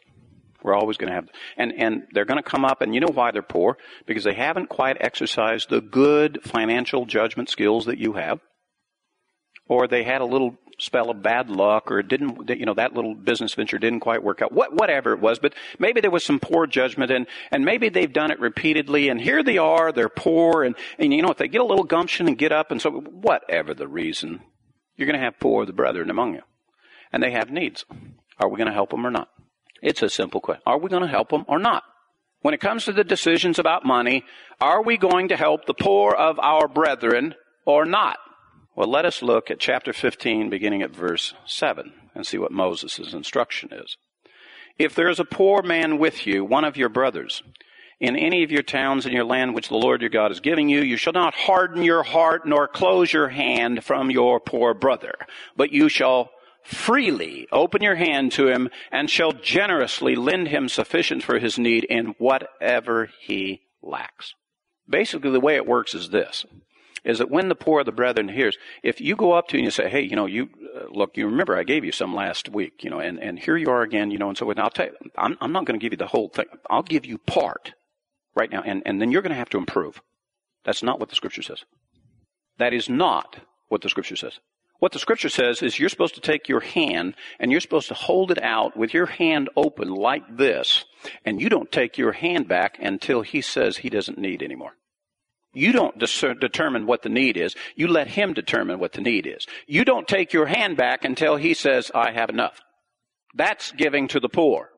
We're 0.63 0.75
always 0.75 0.97
going 0.97 1.09
to 1.09 1.15
have, 1.15 1.27
and, 1.57 1.73
and 1.75 2.03
they're 2.11 2.25
going 2.25 2.41
to 2.41 2.47
come 2.47 2.63
up, 2.63 2.82
and 2.82 2.93
you 2.93 3.01
know 3.01 3.11
why 3.11 3.32
they're 3.32 3.41
poor? 3.41 3.77
Because 4.05 4.23
they 4.23 4.36
haven't 4.36 4.69
quite 4.69 4.97
exercised 4.99 5.69
the 5.69 5.82
good 5.82 6.39
financial 6.43 7.05
judgment 7.07 7.49
skills 7.49 7.86
that 7.86 7.97
you 7.97 8.13
have. 8.13 8.39
Or 9.67 9.88
they 9.88 10.03
had 10.03 10.21
a 10.21 10.25
little 10.25 10.57
spell 10.77 11.09
of 11.09 11.21
bad 11.21 11.49
luck 11.49 11.91
or 11.91 12.01
didn't, 12.01 12.49
you 12.49 12.65
know, 12.65 12.73
that 12.73 12.93
little 12.93 13.13
business 13.13 13.53
venture 13.53 13.77
didn't 13.77 13.99
quite 13.99 14.23
work 14.23 14.41
out. 14.41 14.51
What, 14.51 14.73
whatever 14.73 15.13
it 15.13 15.19
was, 15.19 15.39
but 15.39 15.53
maybe 15.79 16.01
there 16.01 16.11
was 16.11 16.25
some 16.25 16.39
poor 16.39 16.65
judgment 16.67 17.11
and, 17.11 17.27
and 17.51 17.63
maybe 17.63 17.89
they've 17.89 18.11
done 18.11 18.32
it 18.32 18.39
repeatedly 18.39 19.09
and 19.09 19.21
here 19.21 19.43
they 19.43 19.57
are, 19.57 19.91
they're 19.91 20.09
poor 20.09 20.63
and, 20.63 20.75
and 20.97 21.13
you 21.13 21.21
know, 21.21 21.29
if 21.29 21.38
they 21.38 21.47
get 21.47 21.61
a 21.61 21.65
little 21.65 21.84
gumption 21.84 22.27
and 22.27 22.38
get 22.38 22.51
up 22.51 22.71
and 22.71 22.82
so, 22.82 22.89
whatever 22.91 23.73
the 23.73 23.88
reason, 23.88 24.41
you're 24.96 25.08
going 25.08 25.20
to 25.20 25.24
have 25.24 25.39
poor 25.39 25.62
of 25.62 25.68
the 25.68 25.74
brethren 25.74 26.10
among 26.10 26.34
you. 26.34 26.42
And 27.12 27.22
they 27.22 27.32
have 27.32 27.50
needs. 27.50 27.86
Are 28.39 28.50
we 28.50 28.58
going 28.58 28.68
to 28.68 28.74
help 28.74 28.92
them 28.92 29.06
or 29.06 29.12
not? 29.12 29.30
It's 29.82 30.02
a 30.02 30.10
simple 30.10 30.42
question. 30.42 30.64
Are 30.66 30.78
we 30.78 30.89
going 30.89 31.02
to 31.02 31.08
help 31.08 31.30
them 31.30 31.46
or 31.48 31.60
not? 31.60 31.84
When 32.42 32.54
it 32.54 32.60
comes 32.60 32.86
to 32.86 32.92
the 32.92 33.04
decisions 33.04 33.60
about 33.60 33.86
money, 33.86 34.24
are 34.60 34.84
we 34.84 34.98
going 34.98 35.28
to 35.28 35.38
help 35.38 35.66
the 35.66 35.74
poor 35.74 36.14
of 36.14 36.39
our 36.39 36.68
brethren 36.68 37.36
or 37.66 37.86
not? 37.86 38.18
Well, 38.76 38.89
let 38.89 39.06
us 39.06 39.22
look 39.22 39.52
at 39.52 39.60
chapter 39.60 39.94
15, 39.94 40.50
beginning 40.50 40.82
at 40.82 40.96
verse 40.96 41.34
7, 41.46 41.94
and 42.16 42.26
see 42.26 42.38
what 42.38 42.52
Moses' 42.52 43.14
instruction 43.14 43.70
is. 43.72 43.98
If 44.80 44.96
there 44.96 45.10
is 45.10 45.20
a 45.20 45.26
poor 45.26 45.62
man 45.62 46.00
with 46.00 46.26
you, 46.26 46.46
one 46.46 46.64
of 46.64 46.78
your 46.78 46.89
brothers, 46.89 47.44
in 48.02 48.16
any 48.16 48.43
of 48.43 48.52
your 48.52 48.64
towns 48.64 49.06
in 49.06 49.14
your 49.14 49.24
land 49.24 49.54
which 49.54 49.70
the 49.70 49.78
Lord 49.78 50.02
your 50.02 50.10
God 50.10 50.32
is 50.32 50.39
giving 50.39 50.68
you, 50.68 50.82
you 50.82 50.97
shall 50.97 51.14
not 51.14 51.36
harden 51.36 51.84
your 51.84 52.02
heart 52.02 52.47
nor 52.47 52.68
close 52.68 53.14
your 53.14 53.30
hand 53.30 53.84
from 53.84 54.10
your 54.10 54.39
poor 54.39 54.74
brother, 54.74 55.14
but 55.56 55.72
you 55.72 55.88
shall 55.88 56.32
freely 56.64 57.47
open 57.52 57.84
your 57.84 57.95
hand 57.95 58.32
to 58.34 58.47
him 58.47 58.70
and 58.91 59.10
shall 59.10 59.32
generously 59.32 60.16
lend 60.16 60.47
him 60.47 60.68
sufficient 60.68 61.24
for 61.24 61.38
his 61.38 61.60
need 61.60 61.84
in 61.86 62.16
whatever 62.18 63.10
he 63.20 63.62
lacks. 63.84 64.34
Basically, 64.89 65.32
the 65.32 65.39
way 65.39 65.56
it 65.56 65.68
works 65.68 65.93
is 65.93 66.10
this 66.10 66.43
is 67.04 67.18
that 67.18 67.32
when 67.32 67.49
the 67.49 67.56
poor 67.56 67.80
of 67.80 67.88
the 67.88 67.91
brethren 67.91 68.30
hears, 68.30 68.58
if 68.84 69.02
you 69.02 69.16
go 69.16 69.32
up 69.32 69.47
to 69.47 69.58
and 69.58 69.66
you 69.66 69.72
say, 69.72 69.89
hey, 69.89 70.02
you 70.02 70.16
know, 70.16 70.28
you 70.28 70.47
uh, 70.76 70.86
look, 70.91 71.18
you 71.18 71.26
remember 71.26 71.58
I 71.58 71.64
gave 71.64 71.84
you 71.84 71.91
some 71.91 72.14
last 72.14 72.47
week, 72.49 72.84
you 72.84 72.91
know, 72.91 72.99
and, 72.99 73.20
and 73.20 73.39
here 73.39 73.58
you 73.58 73.72
are 73.72 73.82
again, 73.82 74.12
you 74.12 74.20
know, 74.20 74.30
and 74.30 74.38
so 74.38 74.52
I'll 74.52 74.70
tell 74.70 74.86
you, 74.86 74.95
I'm, 75.18 75.36
I'm 75.41 75.52
not 75.52 75.66
going 75.66 75.80
to 75.80 75.84
give 75.84 75.93
you 75.93 75.97
the 75.97 76.06
whole 76.06 76.30
thing. 76.30 76.45
I'll 76.70 76.84
give 76.84 77.04
you 77.06 77.18
part 77.18 77.74
right 78.36 78.51
now, 78.51 78.61
and, 78.61 78.82
and 78.86 79.01
then 79.01 79.11
you're 79.11 79.21
going 79.21 79.32
to 79.32 79.38
have 79.38 79.49
to 79.49 79.57
improve. 79.57 80.01
That's 80.63 80.84
not 80.84 80.99
what 80.99 81.09
the 81.09 81.15
scripture 81.15 81.41
says. 81.41 81.63
That 82.57 82.73
is 82.73 82.89
not 82.89 83.39
what 83.69 83.82
the 83.82 83.89
scripture 83.89 84.15
says. 84.15 84.39
What 84.79 84.93
the 84.93 84.99
scripture 84.99 85.29
says 85.29 85.61
is 85.61 85.79
you're 85.79 85.89
supposed 85.89 86.15
to 86.15 86.21
take 86.21 86.49
your 86.49 86.59
hand 86.59 87.15
and 87.39 87.51
you're 87.51 87.61
supposed 87.61 87.89
to 87.89 87.93
hold 87.93 88.32
it 88.32 88.41
out 88.41 88.75
with 88.75 88.93
your 88.93 89.05
hand 89.05 89.49
open 89.55 89.89
like 89.89 90.38
this, 90.38 90.86
and 91.23 91.39
you 91.39 91.49
don't 91.49 91.71
take 91.71 91.97
your 91.97 92.13
hand 92.13 92.47
back 92.47 92.77
until 92.79 93.21
he 93.21 93.41
says 93.41 93.77
he 93.77 93.89
doesn't 93.89 94.17
need 94.17 94.41
anymore. 94.41 94.73
You 95.53 95.71
don't 95.71 95.99
discern, 95.99 96.39
determine 96.39 96.88
what 96.88 97.01
the 97.01 97.09
need 97.09 97.38
is. 97.38 97.55
You 97.75 97.89
let 97.89 98.07
him 98.07 98.34
determine 98.34 98.79
what 98.79 98.93
the 98.93 99.01
need 99.01 99.27
is. 99.27 99.45
You 99.67 99.84
don't 99.84 100.07
take 100.07 100.34
your 100.34 100.45
hand 100.45 100.77
back 100.77 101.03
until 101.03 101.36
he 101.36 101.53
says, 101.53 101.91
I 101.93 102.11
have 102.11 102.29
enough. 102.29 102.59
That's 103.36 103.71
giving 103.73 104.07
to 104.09 104.19
the 104.19 104.29
poor. 104.29 104.69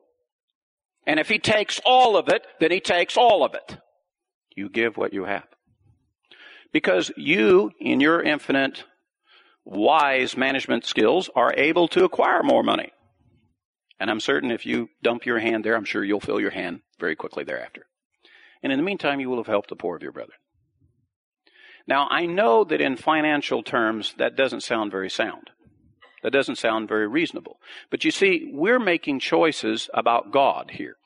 And 1.06 1.20
if 1.20 1.28
he 1.28 1.38
takes 1.38 1.80
all 1.84 2.16
of 2.16 2.28
it, 2.28 2.46
then 2.60 2.70
he 2.70 2.80
takes 2.80 3.16
all 3.16 3.44
of 3.44 3.54
it. 3.54 3.78
You 4.56 4.68
give 4.68 4.96
what 4.96 5.12
you 5.12 5.24
have. 5.24 5.46
Because 6.72 7.12
you, 7.16 7.70
in 7.78 8.00
your 8.00 8.22
infinite, 8.22 8.84
wise 9.64 10.36
management 10.36 10.84
skills, 10.84 11.30
are 11.34 11.54
able 11.56 11.88
to 11.88 12.04
acquire 12.04 12.42
more 12.42 12.62
money. 12.62 12.90
And 14.00 14.10
I'm 14.10 14.20
certain 14.20 14.50
if 14.50 14.66
you 14.66 14.88
dump 15.02 15.24
your 15.24 15.38
hand 15.38 15.64
there, 15.64 15.76
I'm 15.76 15.84
sure 15.84 16.04
you'll 16.04 16.20
fill 16.20 16.40
your 16.40 16.50
hand 16.50 16.80
very 16.98 17.16
quickly 17.16 17.44
thereafter. 17.44 17.86
And 18.62 18.72
in 18.72 18.78
the 18.78 18.84
meantime, 18.84 19.20
you 19.20 19.28
will 19.28 19.36
have 19.36 19.46
helped 19.46 19.68
the 19.68 19.76
poor 19.76 19.96
of 19.96 20.02
your 20.02 20.12
brethren. 20.12 20.38
Now, 21.86 22.08
I 22.10 22.26
know 22.26 22.64
that 22.64 22.80
in 22.80 22.96
financial 22.96 23.62
terms, 23.62 24.14
that 24.18 24.36
doesn't 24.36 24.62
sound 24.62 24.90
very 24.90 25.10
sound. 25.10 25.50
That 26.24 26.32
doesn't 26.32 26.56
sound 26.56 26.88
very 26.88 27.06
reasonable. 27.06 27.60
But 27.90 28.02
you 28.02 28.10
see, 28.10 28.50
we're 28.50 28.78
making 28.78 29.20
choices 29.20 29.90
about 29.92 30.32
God 30.32 30.70
here. 30.72 30.96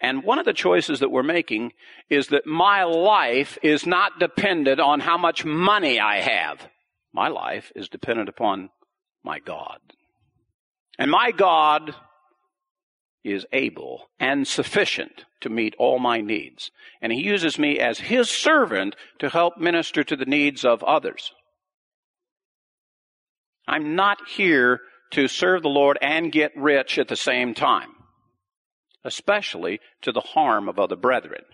And 0.00 0.22
one 0.22 0.38
of 0.38 0.44
the 0.44 0.52
choices 0.52 1.00
that 1.00 1.10
we're 1.10 1.24
making 1.24 1.72
is 2.08 2.28
that 2.28 2.46
my 2.46 2.84
life 2.84 3.58
is 3.64 3.84
not 3.84 4.20
dependent 4.20 4.78
on 4.80 5.00
how 5.00 5.18
much 5.18 5.44
money 5.44 5.98
I 5.98 6.20
have. 6.20 6.68
My 7.12 7.26
life 7.26 7.72
is 7.74 7.88
dependent 7.88 8.28
upon 8.28 8.70
my 9.24 9.40
God. 9.40 9.80
And 11.00 11.10
my 11.10 11.32
God 11.32 11.92
is 13.24 13.44
able 13.52 14.08
and 14.20 14.46
sufficient 14.46 15.24
to 15.40 15.48
meet 15.48 15.74
all 15.78 15.98
my 15.98 16.20
needs. 16.20 16.70
And 17.02 17.12
he 17.12 17.22
uses 17.22 17.58
me 17.58 17.80
as 17.80 17.98
his 17.98 18.30
servant 18.30 18.94
to 19.18 19.30
help 19.30 19.58
minister 19.58 20.04
to 20.04 20.14
the 20.14 20.24
needs 20.26 20.64
of 20.64 20.84
others. 20.84 21.32
I'm 23.70 23.94
not 23.94 24.18
here 24.28 24.80
to 25.12 25.28
serve 25.28 25.62
the 25.62 25.68
Lord 25.68 25.96
and 26.02 26.32
get 26.32 26.50
rich 26.56 26.98
at 26.98 27.06
the 27.06 27.14
same 27.14 27.54
time, 27.54 27.90
especially 29.04 29.78
to 30.02 30.10
the 30.10 30.20
harm 30.20 30.68
of 30.68 30.80
other 30.80 30.96
brethren. 30.96 31.44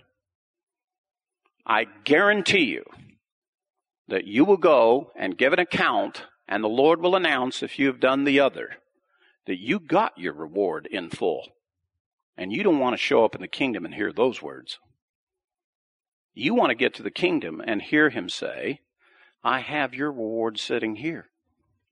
I 1.67 1.85
guarantee 2.05 2.65
you 2.65 2.85
that 4.09 4.27
you 4.27 4.47
will 4.47 4.57
go 4.57 5.13
and 5.15 5.37
give 5.37 5.53
an 5.53 5.59
account 5.59 6.25
and 6.49 6.65
the 6.65 6.69
Lord 6.69 7.03
will 7.03 7.17
announce 7.17 7.63
if 7.63 7.79
you 7.79 7.89
have 7.89 8.01
done 8.01 8.25
the 8.25 8.41
other 8.41 8.79
that 9.47 9.61
you 9.61 9.79
got 9.79 10.17
your 10.17 10.33
reward 10.33 10.89
in 10.91 11.11
full. 11.11 11.47
And 12.35 12.51
you 12.51 12.63
don't 12.63 12.79
want 12.79 12.95
to 12.95 13.03
show 13.03 13.27
up 13.27 13.35
in 13.35 13.43
the 13.43 13.47
kingdom 13.47 13.85
and 13.85 13.95
hear 13.95 14.11
those 14.11 14.41
words. 14.41 14.79
You 16.33 16.55
want 16.55 16.71
to 16.71 16.75
get 16.75 16.95
to 16.95 17.03
the 17.03 17.11
kingdom 17.11 17.63
and 17.63 17.83
hear 17.83 18.09
him 18.09 18.31
say, 18.31 18.81
I 19.45 19.61
have 19.61 19.93
your 19.93 20.11
reward 20.11 20.59
sitting 20.59 20.97
here. 20.97 21.29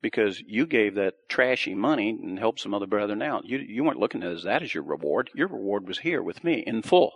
Because 0.05 0.38
you 0.46 0.66
gave 0.66 0.96
that 0.96 1.30
trashy 1.30 1.74
money 1.74 2.11
and 2.11 2.38
helped 2.38 2.61
some 2.61 2.74
other 2.74 2.86
brethren 2.86 3.22
out. 3.22 3.46
You, 3.46 3.57
you 3.57 3.82
weren't 3.82 3.98
looking 3.98 4.22
at 4.22 4.42
that 4.42 4.62
as 4.62 4.74
your 4.74 4.82
reward. 4.82 5.30
Your 5.34 5.48
reward 5.48 5.88
was 5.88 5.98
here 5.98 6.22
with 6.22 6.44
me 6.44 6.62
in 6.66 6.82
full. 6.82 7.14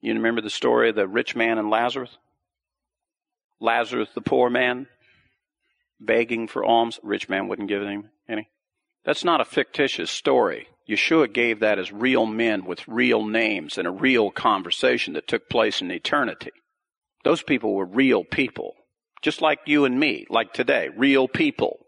You 0.00 0.14
remember 0.14 0.42
the 0.42 0.48
story 0.48 0.90
of 0.90 0.94
the 0.94 1.08
rich 1.08 1.34
man 1.34 1.58
and 1.58 1.70
Lazarus? 1.70 2.16
Lazarus, 3.58 4.10
the 4.14 4.20
poor 4.20 4.48
man, 4.48 4.86
begging 5.98 6.46
for 6.46 6.64
alms. 6.64 7.00
Rich 7.02 7.28
man 7.28 7.48
wouldn't 7.48 7.68
give 7.68 7.82
him 7.82 8.10
any. 8.28 8.48
That's 9.04 9.24
not 9.24 9.40
a 9.40 9.44
fictitious 9.44 10.08
story. 10.12 10.68
Yeshua 10.88 11.32
gave 11.32 11.58
that 11.58 11.80
as 11.80 11.90
real 11.90 12.26
men 12.26 12.64
with 12.64 12.86
real 12.86 13.24
names 13.24 13.76
and 13.76 13.88
a 13.88 13.90
real 13.90 14.30
conversation 14.30 15.14
that 15.14 15.26
took 15.26 15.48
place 15.48 15.80
in 15.80 15.90
eternity. 15.90 16.52
Those 17.24 17.42
people 17.42 17.74
were 17.74 17.84
real 17.84 18.22
people. 18.22 18.76
Just 19.22 19.40
like 19.40 19.60
you 19.66 19.84
and 19.84 19.98
me, 19.98 20.26
like 20.28 20.52
today, 20.52 20.90
real 20.96 21.28
people. 21.28 21.78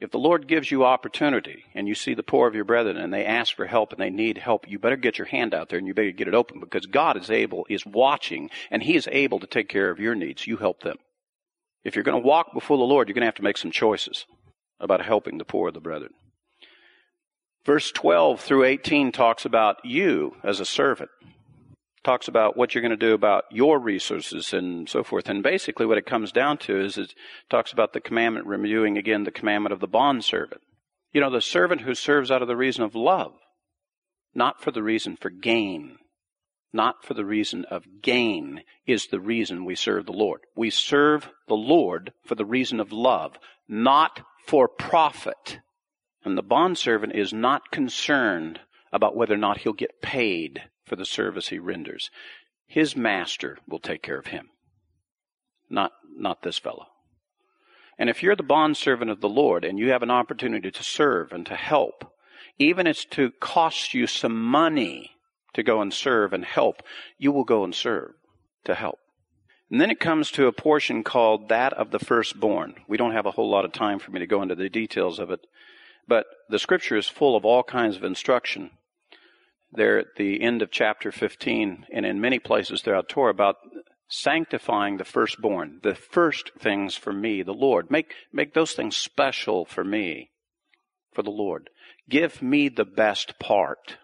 If 0.00 0.12
the 0.12 0.18
Lord 0.18 0.46
gives 0.46 0.70
you 0.70 0.84
opportunity 0.84 1.64
and 1.74 1.88
you 1.88 1.94
see 1.96 2.14
the 2.14 2.22
poor 2.22 2.46
of 2.46 2.54
your 2.54 2.64
brethren 2.64 2.96
and 2.96 3.12
they 3.12 3.24
ask 3.24 3.56
for 3.56 3.66
help 3.66 3.90
and 3.90 4.00
they 4.00 4.10
need 4.10 4.38
help, 4.38 4.68
you 4.68 4.78
better 4.78 4.96
get 4.96 5.18
your 5.18 5.26
hand 5.26 5.54
out 5.54 5.70
there 5.70 5.78
and 5.78 5.88
you 5.88 5.94
better 5.94 6.12
get 6.12 6.28
it 6.28 6.34
open 6.34 6.60
because 6.60 6.86
God 6.86 7.16
is 7.16 7.30
able, 7.30 7.66
is 7.68 7.84
watching, 7.84 8.50
and 8.70 8.82
He 8.82 8.94
is 8.94 9.08
able 9.10 9.40
to 9.40 9.46
take 9.48 9.68
care 9.68 9.90
of 9.90 9.98
your 9.98 10.14
needs. 10.14 10.46
You 10.46 10.58
help 10.58 10.82
them. 10.82 10.98
If 11.82 11.96
you're 11.96 12.04
going 12.04 12.20
to 12.20 12.26
walk 12.26 12.52
before 12.54 12.76
the 12.76 12.84
Lord, 12.84 13.08
you're 13.08 13.14
going 13.14 13.22
to 13.22 13.28
have 13.28 13.34
to 13.36 13.42
make 13.42 13.56
some 13.56 13.72
choices. 13.72 14.26
about 14.80 15.04
helping 15.04 15.38
the 15.38 15.44
poor 15.44 15.68
of 15.68 15.74
the 15.74 15.80
brethren. 15.80 16.12
Verse 17.64 17.90
12 17.90 18.40
through 18.40 18.64
18 18.64 19.12
talks 19.12 19.44
about 19.44 19.84
you 19.84 20.36
as 20.44 20.60
a 20.60 20.64
servant. 20.64 21.10
Talks 22.04 22.28
about 22.28 22.56
what 22.56 22.74
you're 22.74 22.82
going 22.82 22.90
to 22.90 22.96
do 22.96 23.14
about 23.14 23.44
your 23.50 23.78
resources 23.78 24.52
and 24.52 24.88
so 24.88 25.02
forth. 25.02 25.28
And 25.28 25.42
basically 25.42 25.86
what 25.86 25.98
it 25.98 26.06
comes 26.06 26.32
down 26.32 26.58
to 26.58 26.80
is 26.80 26.96
it 26.96 27.14
talks 27.50 27.72
about 27.72 27.92
the 27.92 28.00
commandment, 28.00 28.46
reviewing 28.46 28.96
again 28.96 29.24
the 29.24 29.30
commandment 29.30 29.72
of 29.72 29.80
the 29.80 29.88
bondservant. 29.88 30.62
You 31.12 31.20
know, 31.20 31.30
the 31.30 31.40
servant 31.40 31.82
who 31.82 31.94
serves 31.94 32.30
out 32.30 32.42
of 32.42 32.48
the 32.48 32.56
reason 32.56 32.84
of 32.84 32.94
love, 32.94 33.32
not 34.34 34.62
for 34.62 34.70
the 34.70 34.82
reason 34.82 35.16
for 35.16 35.30
gain 35.30 35.98
not 36.72 37.04
for 37.04 37.14
the 37.14 37.24
reason 37.24 37.64
of 37.70 37.84
gain, 38.02 38.62
is 38.86 39.06
the 39.06 39.20
reason 39.20 39.64
we 39.64 39.74
serve 39.74 40.06
the 40.06 40.12
Lord. 40.12 40.40
We 40.54 40.70
serve 40.70 41.30
the 41.46 41.54
Lord 41.54 42.12
for 42.24 42.34
the 42.34 42.44
reason 42.44 42.78
of 42.80 42.92
love, 42.92 43.36
not 43.68 44.20
for 44.46 44.68
profit. 44.68 45.60
And 46.24 46.36
the 46.36 46.42
bondservant 46.42 47.14
is 47.14 47.32
not 47.32 47.70
concerned 47.70 48.60
about 48.92 49.16
whether 49.16 49.34
or 49.34 49.38
not 49.38 49.58
he'll 49.58 49.72
get 49.72 50.02
paid 50.02 50.62
for 50.88 50.96
the 50.96 51.04
service 51.04 51.48
he 51.48 51.58
renders. 51.58 52.10
His 52.66 52.96
master 52.96 53.58
will 53.66 53.78
take 53.78 54.02
care 54.02 54.18
of 54.18 54.28
him, 54.28 54.48
not, 55.70 55.92
not 56.16 56.42
this 56.42 56.58
fellow. 56.58 56.86
And 57.98 58.08
if 58.08 58.22
you're 58.22 58.36
the 58.36 58.42
bondservant 58.42 59.10
of 59.10 59.20
the 59.20 59.28
Lord 59.28 59.64
and 59.64 59.78
you 59.78 59.90
have 59.90 60.02
an 60.02 60.10
opportunity 60.10 60.70
to 60.70 60.82
serve 60.84 61.32
and 61.32 61.44
to 61.46 61.56
help, 61.56 62.12
even 62.58 62.86
if 62.86 62.90
it's 62.92 63.04
to 63.06 63.32
cost 63.40 63.94
you 63.94 64.06
some 64.06 64.40
money, 64.40 65.12
to 65.54 65.62
go 65.62 65.80
and 65.80 65.92
serve 65.92 66.32
and 66.32 66.44
help, 66.44 66.82
you 67.18 67.32
will 67.32 67.44
go 67.44 67.64
and 67.64 67.74
serve 67.74 68.12
to 68.64 68.74
help. 68.74 68.98
And 69.70 69.80
then 69.80 69.90
it 69.90 70.00
comes 70.00 70.30
to 70.32 70.46
a 70.46 70.52
portion 70.52 71.02
called 71.02 71.48
that 71.48 71.72
of 71.74 71.90
the 71.90 71.98
firstborn. 71.98 72.74
We 72.86 72.96
don't 72.96 73.12
have 73.12 73.26
a 73.26 73.32
whole 73.32 73.50
lot 73.50 73.64
of 73.64 73.72
time 73.72 73.98
for 73.98 74.10
me 74.10 74.20
to 74.20 74.26
go 74.26 74.42
into 74.42 74.54
the 74.54 74.68
details 74.68 75.18
of 75.18 75.30
it, 75.30 75.40
but 76.06 76.26
the 76.48 76.58
scripture 76.58 76.96
is 76.96 77.08
full 77.08 77.36
of 77.36 77.44
all 77.44 77.62
kinds 77.62 77.96
of 77.96 78.04
instruction. 78.04 78.70
There 79.72 79.98
at 79.98 80.16
the 80.16 80.40
end 80.40 80.62
of 80.62 80.70
chapter 80.70 81.12
15 81.12 81.86
and 81.92 82.06
in 82.06 82.20
many 82.20 82.38
places 82.38 82.80
throughout 82.80 83.08
Torah 83.08 83.30
about 83.30 83.56
sanctifying 84.08 84.96
the 84.96 85.04
firstborn, 85.04 85.80
the 85.82 85.94
first 85.94 86.52
things 86.58 86.96
for 86.96 87.12
me, 87.12 87.42
the 87.42 87.52
Lord. 87.52 87.90
Make, 87.90 88.14
make 88.32 88.54
those 88.54 88.72
things 88.72 88.96
special 88.96 89.64
for 89.66 89.84
me, 89.84 90.30
for 91.12 91.22
the 91.22 91.30
Lord. 91.30 91.68
Give 92.08 92.40
me 92.40 92.68
the 92.68 92.86
best 92.86 93.38
part. 93.38 93.98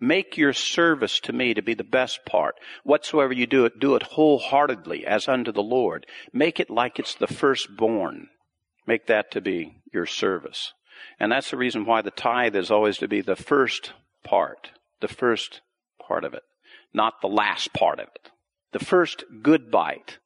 Make 0.00 0.38
your 0.38 0.54
service 0.54 1.20
to 1.20 1.32
me 1.34 1.52
to 1.52 1.60
be 1.60 1.74
the 1.74 1.84
best 1.84 2.24
part. 2.24 2.54
Whatsoever 2.84 3.34
you 3.34 3.46
do 3.46 3.66
it, 3.66 3.78
do 3.78 3.94
it 3.96 4.02
wholeheartedly 4.02 5.06
as 5.06 5.28
unto 5.28 5.52
the 5.52 5.62
Lord. 5.62 6.06
Make 6.32 6.58
it 6.58 6.70
like 6.70 6.98
it's 6.98 7.14
the 7.14 7.26
firstborn. 7.26 8.28
Make 8.86 9.06
that 9.08 9.30
to 9.32 9.42
be 9.42 9.82
your 9.92 10.06
service. 10.06 10.72
And 11.18 11.30
that's 11.30 11.50
the 11.50 11.58
reason 11.58 11.84
why 11.84 12.00
the 12.00 12.10
tithe 12.10 12.56
is 12.56 12.70
always 12.70 12.96
to 12.98 13.08
be 13.08 13.20
the 13.20 13.36
first 13.36 13.92
part, 14.22 14.70
the 15.00 15.08
first 15.08 15.60
part 16.00 16.24
of 16.24 16.34
it, 16.34 16.42
not 16.92 17.20
the 17.20 17.28
last 17.28 17.72
part 17.72 18.00
of 18.00 18.08
it. 18.14 18.30
The 18.72 18.84
first 18.84 19.24
good 19.42 19.70
bite 19.70 20.18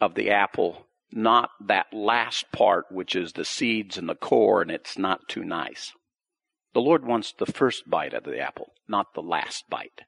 of 0.00 0.14
the 0.14 0.30
apple, 0.30 0.86
not 1.12 1.50
that 1.60 1.92
last 1.92 2.50
part, 2.50 2.86
which 2.90 3.14
is 3.14 3.32
the 3.32 3.44
seeds 3.44 3.96
and 3.96 4.08
the 4.08 4.14
core, 4.14 4.62
and 4.62 4.70
it's 4.70 4.98
not 4.98 5.28
too 5.28 5.44
nice. 5.44 5.92
The 6.72 6.80
Lord 6.80 7.06
wants 7.06 7.32
the 7.32 7.46
first 7.46 7.88
bite 7.88 8.14
of 8.14 8.24
the 8.24 8.40
apple, 8.40 8.72
not 8.88 9.14
the 9.14 9.22
last 9.22 9.64
bite. 9.70 10.02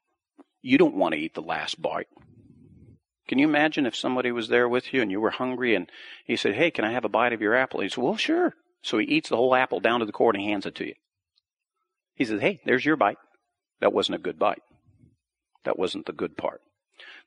You 0.61 0.77
don't 0.77 0.95
want 0.95 1.13
to 1.13 1.19
eat 1.19 1.33
the 1.33 1.41
last 1.41 1.81
bite. 1.81 2.09
Can 3.27 3.39
you 3.39 3.47
imagine 3.47 3.85
if 3.85 3.95
somebody 3.95 4.31
was 4.31 4.47
there 4.47 4.67
with 4.67 4.93
you 4.93 5.01
and 5.01 5.11
you 5.11 5.19
were 5.19 5.31
hungry 5.31 5.75
and 5.75 5.89
he 6.25 6.35
said, 6.35 6.55
Hey, 6.55 6.71
can 6.71 6.85
I 6.85 6.91
have 6.91 7.05
a 7.05 7.09
bite 7.09 7.33
of 7.33 7.41
your 7.41 7.55
apple? 7.55 7.81
He 7.81 7.89
said, 7.89 8.03
Well, 8.03 8.17
sure. 8.17 8.53
So 8.81 8.97
he 8.97 9.05
eats 9.05 9.29
the 9.29 9.35
whole 9.35 9.55
apple 9.55 9.79
down 9.79 9.99
to 9.99 10.05
the 10.05 10.11
core 10.11 10.31
and 10.31 10.41
he 10.41 10.49
hands 10.49 10.65
it 10.65 10.75
to 10.75 10.87
you. 10.87 10.93
He 12.17 12.25
says, 12.25 12.41
Hey, 12.41 12.59
there's 12.65 12.83
your 12.83 12.97
bite. 12.97 13.19
That 13.79 13.93
wasn't 13.93 14.15
a 14.15 14.21
good 14.21 14.39
bite. 14.39 14.63
That 15.63 15.77
wasn't 15.77 16.07
the 16.07 16.13
good 16.13 16.35
part. 16.35 16.61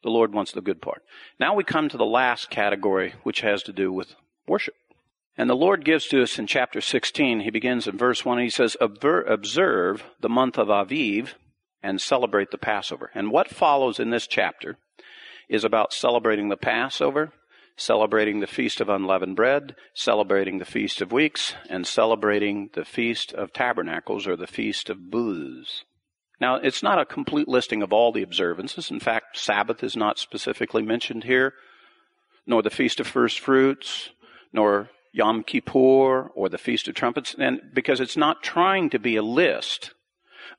The 0.02 0.10
Lord 0.10 0.32
wants 0.32 0.52
the 0.52 0.60
good 0.60 0.82
part. 0.82 1.02
Now 1.38 1.54
we 1.54 1.62
come 1.62 1.88
to 1.88 1.96
the 1.96 2.04
last 2.04 2.50
category, 2.50 3.14
which 3.22 3.40
has 3.42 3.62
to 3.64 3.72
do 3.72 3.92
with 3.92 4.14
worship. 4.46 4.74
And 5.36 5.48
the 5.48 5.54
Lord 5.54 5.84
gives 5.84 6.06
to 6.08 6.22
us 6.22 6.38
in 6.38 6.46
chapter 6.46 6.80
16, 6.80 7.40
he 7.40 7.50
begins 7.50 7.86
in 7.86 7.96
verse 7.96 8.24
1, 8.24 8.38
he 8.38 8.50
says, 8.50 8.76
Observe 8.80 10.04
the 10.20 10.28
month 10.28 10.58
of 10.58 10.68
Aviv 10.68 11.34
and 11.82 12.00
celebrate 12.00 12.50
the 12.50 12.58
Passover. 12.58 13.10
And 13.14 13.30
what 13.30 13.48
follows 13.48 14.00
in 14.00 14.10
this 14.10 14.26
chapter 14.26 14.76
is 15.48 15.64
about 15.64 15.92
celebrating 15.92 16.48
the 16.48 16.56
Passover, 16.56 17.32
celebrating 17.80 18.40
the 18.40 18.46
Feast 18.46 18.82
of 18.82 18.90
Unleavened 18.90 19.36
Bread, 19.36 19.74
celebrating 19.94 20.58
the 20.58 20.66
Feast 20.66 21.00
of 21.00 21.12
Weeks, 21.12 21.54
and 21.70 21.86
celebrating 21.86 22.68
the 22.74 22.84
Feast 22.84 23.32
of 23.32 23.54
Tabernacles 23.54 24.26
or 24.26 24.36
the 24.36 24.46
Feast 24.46 24.90
of 24.90 25.10
Booths. 25.10 25.84
Now, 26.38 26.56
it's 26.56 26.82
not 26.82 27.00
a 27.00 27.06
complete 27.06 27.48
listing 27.48 27.82
of 27.82 27.90
all 27.90 28.12
the 28.12 28.22
observances. 28.22 28.90
In 28.90 29.00
fact, 29.00 29.38
Sabbath 29.38 29.82
is 29.82 29.96
not 29.96 30.18
specifically 30.18 30.82
mentioned 30.82 31.24
here, 31.24 31.54
nor 32.46 32.62
the 32.62 32.68
Feast 32.68 33.00
of 33.00 33.06
First 33.06 33.40
Fruits, 33.40 34.10
nor 34.52 34.90
Yom 35.12 35.42
Kippur 35.42 36.30
or 36.34 36.48
the 36.50 36.58
Feast 36.58 36.86
of 36.86 36.94
Trumpets, 36.94 37.34
and 37.38 37.62
because 37.72 38.00
it's 38.00 38.16
not 38.16 38.42
trying 38.42 38.90
to 38.90 38.98
be 38.98 39.16
a 39.16 39.22
list 39.22 39.92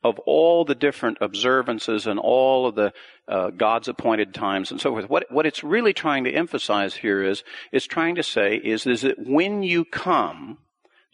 of 0.04 0.20
all 0.20 0.66
the 0.66 0.76
different 0.76 1.18
observances 1.22 2.08
and 2.08 2.20
all 2.20 2.68
of 2.68 2.76
the 2.76 2.94
uh, 3.28 3.50
God's 3.50 3.88
appointed 3.88 4.34
times 4.34 4.72
and 4.72 4.80
so 4.80 4.92
forth. 4.92 5.10
What, 5.10 5.32
what 5.32 5.46
it's 5.46 5.64
really 5.64 5.94
trying 5.94 6.24
to 6.26 6.32
emphasize 6.32 6.96
here 6.96 7.24
is, 7.24 7.44
is 7.72 7.86
trying 7.86 8.16
to 8.16 8.24
say 8.24 8.56
is, 8.56 8.86
is 8.86 9.02
that 9.02 9.20
when 9.20 9.64
you 9.64 9.86
come 9.86 10.58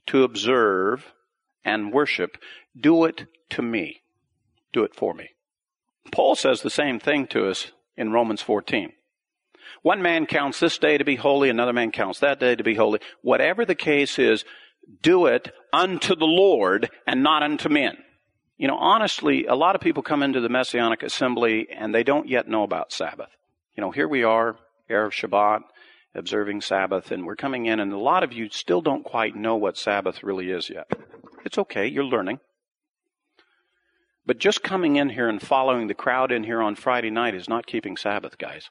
to 0.08 0.24
observe 0.24 1.14
and 1.64 1.92
worship, 1.92 2.38
do 2.80 3.06
it 3.06 3.28
to 3.52 3.62
me. 3.62 4.02
Do 4.74 4.84
it 4.84 4.96
for 4.96 5.14
me. 5.14 5.30
Paul 6.12 6.36
says 6.36 6.62
the 6.62 6.70
same 6.70 7.00
thing 7.00 7.28
to 7.28 7.50
us 7.50 7.72
in 7.96 8.12
Romans 8.12 8.42
14. 8.42 8.94
One 9.82 10.02
man 10.02 10.26
counts 10.26 10.60
this 10.60 10.78
day 10.78 10.98
to 10.98 11.04
be 11.04 11.16
holy, 11.16 11.50
another 11.50 11.74
man 11.74 11.92
counts 11.92 12.20
that 12.20 12.40
day 12.40 12.56
to 12.56 12.64
be 12.64 12.76
holy. 12.76 13.00
Whatever 13.22 13.66
the 13.66 13.76
case 13.76 14.18
is, 14.18 14.46
do 15.02 15.26
it 15.26 15.52
unto 15.74 16.16
the 16.16 16.26
Lord 16.26 16.90
and 17.06 17.24
not 17.24 17.44
unto 17.44 17.70
men. 17.70 17.98
You 18.58 18.68
know, 18.68 18.78
honestly, 18.78 19.45
a 19.45 19.55
lot 19.55 19.76
of 19.76 19.82
people 19.82 20.01
come 20.01 20.24
into 20.24 20.41
the 20.41 20.49
Messianic 20.49 21.03
assembly 21.03 21.68
and 21.72 21.93
they 21.93 22.03
don't 22.03 22.28
yet 22.28 22.47
know 22.47 22.64
about 22.64 22.91
Sabbath. 22.91 23.30
You 23.76 23.82
know, 23.82 23.91
here 23.91 24.08
we 24.08 24.24
are, 24.24 24.58
Erev 24.89 25.12
Shabbat, 25.12 25.62
observing 26.16 26.61
Sabbath, 26.61 27.11
and 27.11 27.26
we're 27.26 27.36
coming 27.36 27.68
in, 27.68 27.80
and 27.80 27.94
a 27.94 27.99
lot 27.99 28.23
of 28.23 28.34
you 28.34 28.49
still 28.49 28.82
don't 28.82 29.03
quite 29.03 29.36
know 29.36 29.56
what 29.56 29.77
Sabbath 29.77 30.23
really 30.23 30.49
is 30.49 30.69
yet. 30.69 30.91
It's 31.45 31.60
okay, 31.60 31.86
you're 31.86 32.03
learning. 32.03 32.40
But 34.26 34.40
just 34.40 34.64
coming 34.64 34.95
in 34.95 35.10
here 35.10 35.30
and 35.30 35.41
following 35.41 35.88
the 35.88 35.94
crowd 35.94 36.32
in 36.32 36.44
here 36.44 36.61
on 36.61 36.76
Friday 36.76 37.11
night 37.11 37.36
is 37.36 37.48
not 37.48 37.68
keeping 37.68 37.95
Sabbath, 37.95 38.38
guys. 38.40 38.69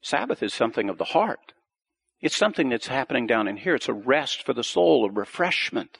Sabbath 0.00 0.42
is 0.42 0.54
something 0.54 0.88
of 0.88 0.98
the 0.98 1.04
heart. 1.04 1.52
It's 2.20 2.36
something 2.36 2.68
that's 2.68 2.86
happening 2.86 3.26
down 3.26 3.48
in 3.48 3.56
here. 3.56 3.74
It's 3.74 3.88
a 3.88 3.92
rest 3.92 4.46
for 4.46 4.54
the 4.54 4.64
soul, 4.64 5.04
a 5.04 5.10
refreshment, 5.10 5.98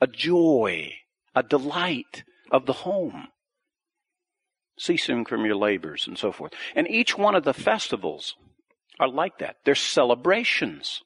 a 0.00 0.06
joy, 0.06 0.92
a 1.34 1.42
delight 1.42 2.24
of 2.50 2.66
the 2.66 2.72
home. 2.72 3.28
Ceasing 4.78 5.24
from 5.24 5.44
your 5.44 5.56
labors 5.56 6.06
and 6.06 6.16
so 6.16 6.32
forth. 6.32 6.52
And 6.74 6.88
each 6.88 7.18
one 7.18 7.34
of 7.34 7.44
the 7.44 7.54
festivals 7.54 8.34
are 8.98 9.08
like 9.08 9.38
that. 9.38 9.56
They're 9.64 9.74
celebrations. 9.74 11.02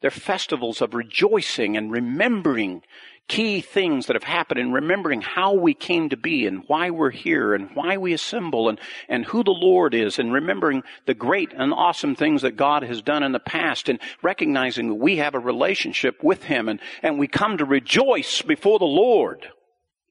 They're 0.00 0.10
festivals 0.10 0.80
of 0.80 0.94
rejoicing 0.94 1.76
and 1.76 1.90
remembering 1.90 2.82
key 3.28 3.60
things 3.60 4.06
that 4.06 4.16
have 4.16 4.24
happened 4.24 4.58
and 4.58 4.74
remembering 4.74 5.20
how 5.20 5.52
we 5.52 5.72
came 5.72 6.08
to 6.08 6.16
be 6.16 6.46
and 6.46 6.64
why 6.66 6.90
we're 6.90 7.10
here 7.10 7.54
and 7.54 7.70
why 7.74 7.96
we 7.96 8.12
assemble 8.12 8.68
and, 8.68 8.80
and 9.08 9.24
who 9.24 9.44
the 9.44 9.52
Lord 9.52 9.94
is 9.94 10.18
and 10.18 10.32
remembering 10.32 10.82
the 11.06 11.14
great 11.14 11.52
and 11.52 11.72
awesome 11.72 12.16
things 12.16 12.42
that 12.42 12.56
God 12.56 12.82
has 12.82 13.02
done 13.02 13.22
in 13.22 13.30
the 13.30 13.38
past 13.38 13.88
and 13.88 14.00
recognizing 14.20 14.88
that 14.88 14.96
we 14.96 15.18
have 15.18 15.36
a 15.36 15.38
relationship 15.38 16.24
with 16.24 16.42
Him 16.42 16.68
and, 16.68 16.80
and 17.04 17.20
we 17.20 17.28
come 17.28 17.58
to 17.58 17.64
rejoice 17.64 18.42
before 18.42 18.80
the 18.80 18.84
Lord, 18.84 19.46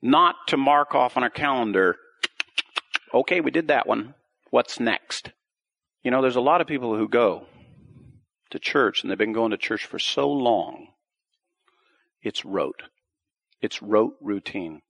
not 0.02 0.36
to 0.48 0.56
mark 0.56 0.96
off 0.96 1.18
on 1.18 1.24
our 1.24 1.30
calendar, 1.30 1.98
okay, 3.14 3.42
we 3.42 3.52
did 3.52 3.68
that 3.68 3.86
one. 3.86 4.14
What's 4.50 4.80
next? 4.80 5.32
You 6.04 6.12
know, 6.12 6.22
there's 6.22 6.38
a 6.38 6.42
lot 6.42 6.62
of 6.62 6.68
people 6.68 6.96
who 6.96 7.10
go 7.10 7.48
to 8.52 8.60
church 8.60 9.02
and 9.02 9.10
they've 9.10 9.18
been 9.18 9.34
going 9.34 9.52
to 9.52 9.58
church 9.58 9.86
for 9.86 10.00
so 10.00 10.30
long, 10.30 10.88
it's 12.22 12.46
rote. 12.46 12.84
It's 13.62 13.82
rote 13.82 14.16
routine. 14.22 14.82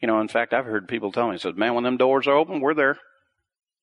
You 0.00 0.08
know, 0.08 0.20
in 0.20 0.28
fact, 0.28 0.52
I've 0.52 0.66
heard 0.66 0.88
people 0.88 1.12
tell 1.12 1.30
me, 1.30 1.38
says, 1.38 1.54
man, 1.54 1.74
when 1.74 1.84
them 1.84 1.96
doors 1.96 2.26
are 2.26 2.36
open, 2.36 2.60
we're 2.60 2.74
there. 2.74 2.98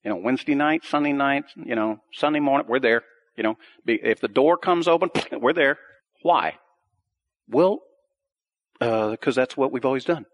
You 0.03 0.11
know, 0.11 0.17
Wednesday 0.17 0.55
night, 0.55 0.85
Sunday 0.85 1.13
night, 1.13 1.45
you 1.55 1.75
know, 1.75 1.99
Sunday 2.13 2.39
morning, 2.39 2.67
we're 2.67 2.79
there. 2.79 3.03
You 3.35 3.43
know, 3.43 3.55
if 3.85 4.19
the 4.19 4.27
door 4.27 4.57
comes 4.57 4.87
open, 4.87 5.09
we're 5.31 5.53
there. 5.53 5.77
Why? 6.21 6.57
Well, 7.47 7.79
because 8.79 9.37
uh, 9.37 9.41
that's 9.41 9.57
what 9.57 9.71
we've 9.71 9.85
always 9.85 10.05
done. 10.05 10.25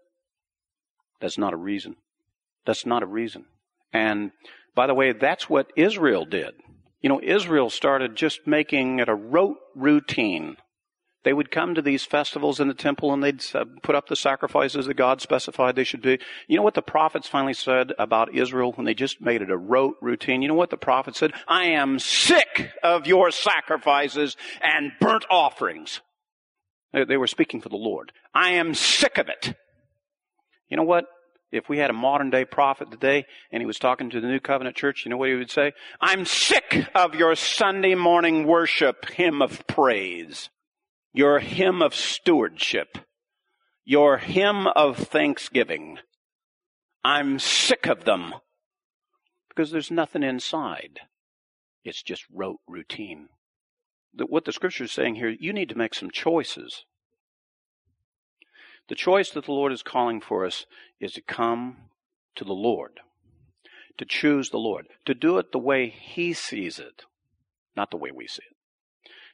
That's 1.20 1.38
not 1.38 1.52
a 1.52 1.56
reason. 1.56 1.96
That's 2.64 2.84
not 2.84 3.02
a 3.02 3.06
reason. 3.06 3.46
And 3.92 4.32
by 4.74 4.86
the 4.86 4.94
way, 4.94 5.12
that's 5.12 5.48
what 5.48 5.72
Israel 5.76 6.24
did. 6.24 6.54
You 7.00 7.08
know, 7.08 7.20
Israel 7.22 7.70
started 7.70 8.16
just 8.16 8.46
making 8.46 8.98
it 8.98 9.08
a 9.08 9.14
rote 9.14 9.58
routine 9.74 10.56
They 11.26 11.32
would 11.32 11.50
come 11.50 11.74
to 11.74 11.82
these 11.82 12.04
festivals 12.04 12.60
in 12.60 12.68
the 12.68 12.74
temple 12.74 13.12
and 13.12 13.20
they'd 13.20 13.44
put 13.82 13.96
up 13.96 14.06
the 14.06 14.14
sacrifices 14.14 14.86
that 14.86 14.94
God 14.94 15.20
specified 15.20 15.74
they 15.74 15.82
should 15.82 16.00
do. 16.00 16.18
You 16.46 16.56
know 16.56 16.62
what 16.62 16.74
the 16.74 16.82
prophets 16.82 17.26
finally 17.26 17.52
said 17.52 17.92
about 17.98 18.32
Israel 18.32 18.70
when 18.74 18.84
they 18.86 18.94
just 18.94 19.20
made 19.20 19.42
it 19.42 19.50
a 19.50 19.56
rote 19.56 19.96
routine? 20.00 20.40
You 20.40 20.46
know 20.46 20.54
what 20.54 20.70
the 20.70 20.76
prophet 20.76 21.16
said? 21.16 21.32
I 21.48 21.64
am 21.70 21.98
sick 21.98 22.70
of 22.84 23.08
your 23.08 23.32
sacrifices 23.32 24.36
and 24.60 24.92
burnt 25.00 25.24
offerings. 25.28 26.00
They 26.92 27.16
were 27.16 27.26
speaking 27.26 27.60
for 27.60 27.70
the 27.70 27.76
Lord. 27.76 28.12
I 28.32 28.50
am 28.52 28.72
sick 28.72 29.18
of 29.18 29.28
it. 29.28 29.56
You 30.68 30.76
know 30.76 30.84
what? 30.84 31.06
If 31.56 31.68
we 31.68 31.78
had 31.78 31.90
a 31.90 31.94
modern 31.94 32.30
day 32.30 32.44
prophet 32.44 32.90
today 32.90 33.24
and 33.50 33.60
he 33.60 33.66
was 33.66 33.78
talking 33.78 34.10
to 34.10 34.20
the 34.20 34.28
New 34.28 34.40
Covenant 34.40 34.76
church, 34.76 35.04
you 35.04 35.10
know 35.10 35.16
what 35.16 35.28
he 35.28 35.34
would 35.34 35.50
say? 35.50 35.72
I'm 36.00 36.24
sick 36.24 36.86
of 36.94 37.14
your 37.14 37.34
Sunday 37.34 37.94
morning 37.94 38.46
worship 38.46 39.08
hymn 39.10 39.42
of 39.42 39.66
praise 39.66 40.50
your 41.16 41.38
hymn 41.38 41.80
of 41.80 41.94
stewardship, 41.94 42.98
your 43.86 44.18
hymn 44.18 44.66
of 44.66 44.98
thanksgiving. 44.98 45.98
I'm 47.02 47.38
sick 47.38 47.86
of 47.86 48.04
them 48.04 48.34
because 49.48 49.70
there's 49.70 49.90
nothing 49.90 50.22
inside. 50.22 51.00
It's 51.84 52.02
just 52.02 52.26
rote 52.30 52.60
routine. 52.68 53.30
What 54.14 54.44
the 54.44 54.52
scripture 54.52 54.84
is 54.84 54.92
saying 54.92 55.14
here, 55.14 55.30
you 55.30 55.54
need 55.54 55.70
to 55.70 55.78
make 55.78 55.94
some 55.94 56.10
choices. 56.10 56.84
The 58.88 58.94
choice 58.94 59.30
that 59.30 59.46
the 59.46 59.52
Lord 59.52 59.72
is 59.72 59.82
calling 59.82 60.20
for 60.20 60.44
us 60.44 60.66
is 61.00 61.12
to 61.14 61.22
come 61.22 61.76
to 62.36 62.44
the 62.44 62.52
Lord, 62.52 63.00
to 63.98 64.04
choose 64.04 64.50
the 64.50 64.58
Lord, 64.58 64.86
to 65.04 65.14
do 65.14 65.38
it 65.38 65.52
the 65.52 65.58
way 65.58 65.88
He 65.88 66.32
sees 66.32 66.78
it, 66.78 67.04
not 67.76 67.90
the 67.90 67.96
way 67.96 68.10
we 68.10 68.26
see 68.26 68.42
it. 68.48 68.56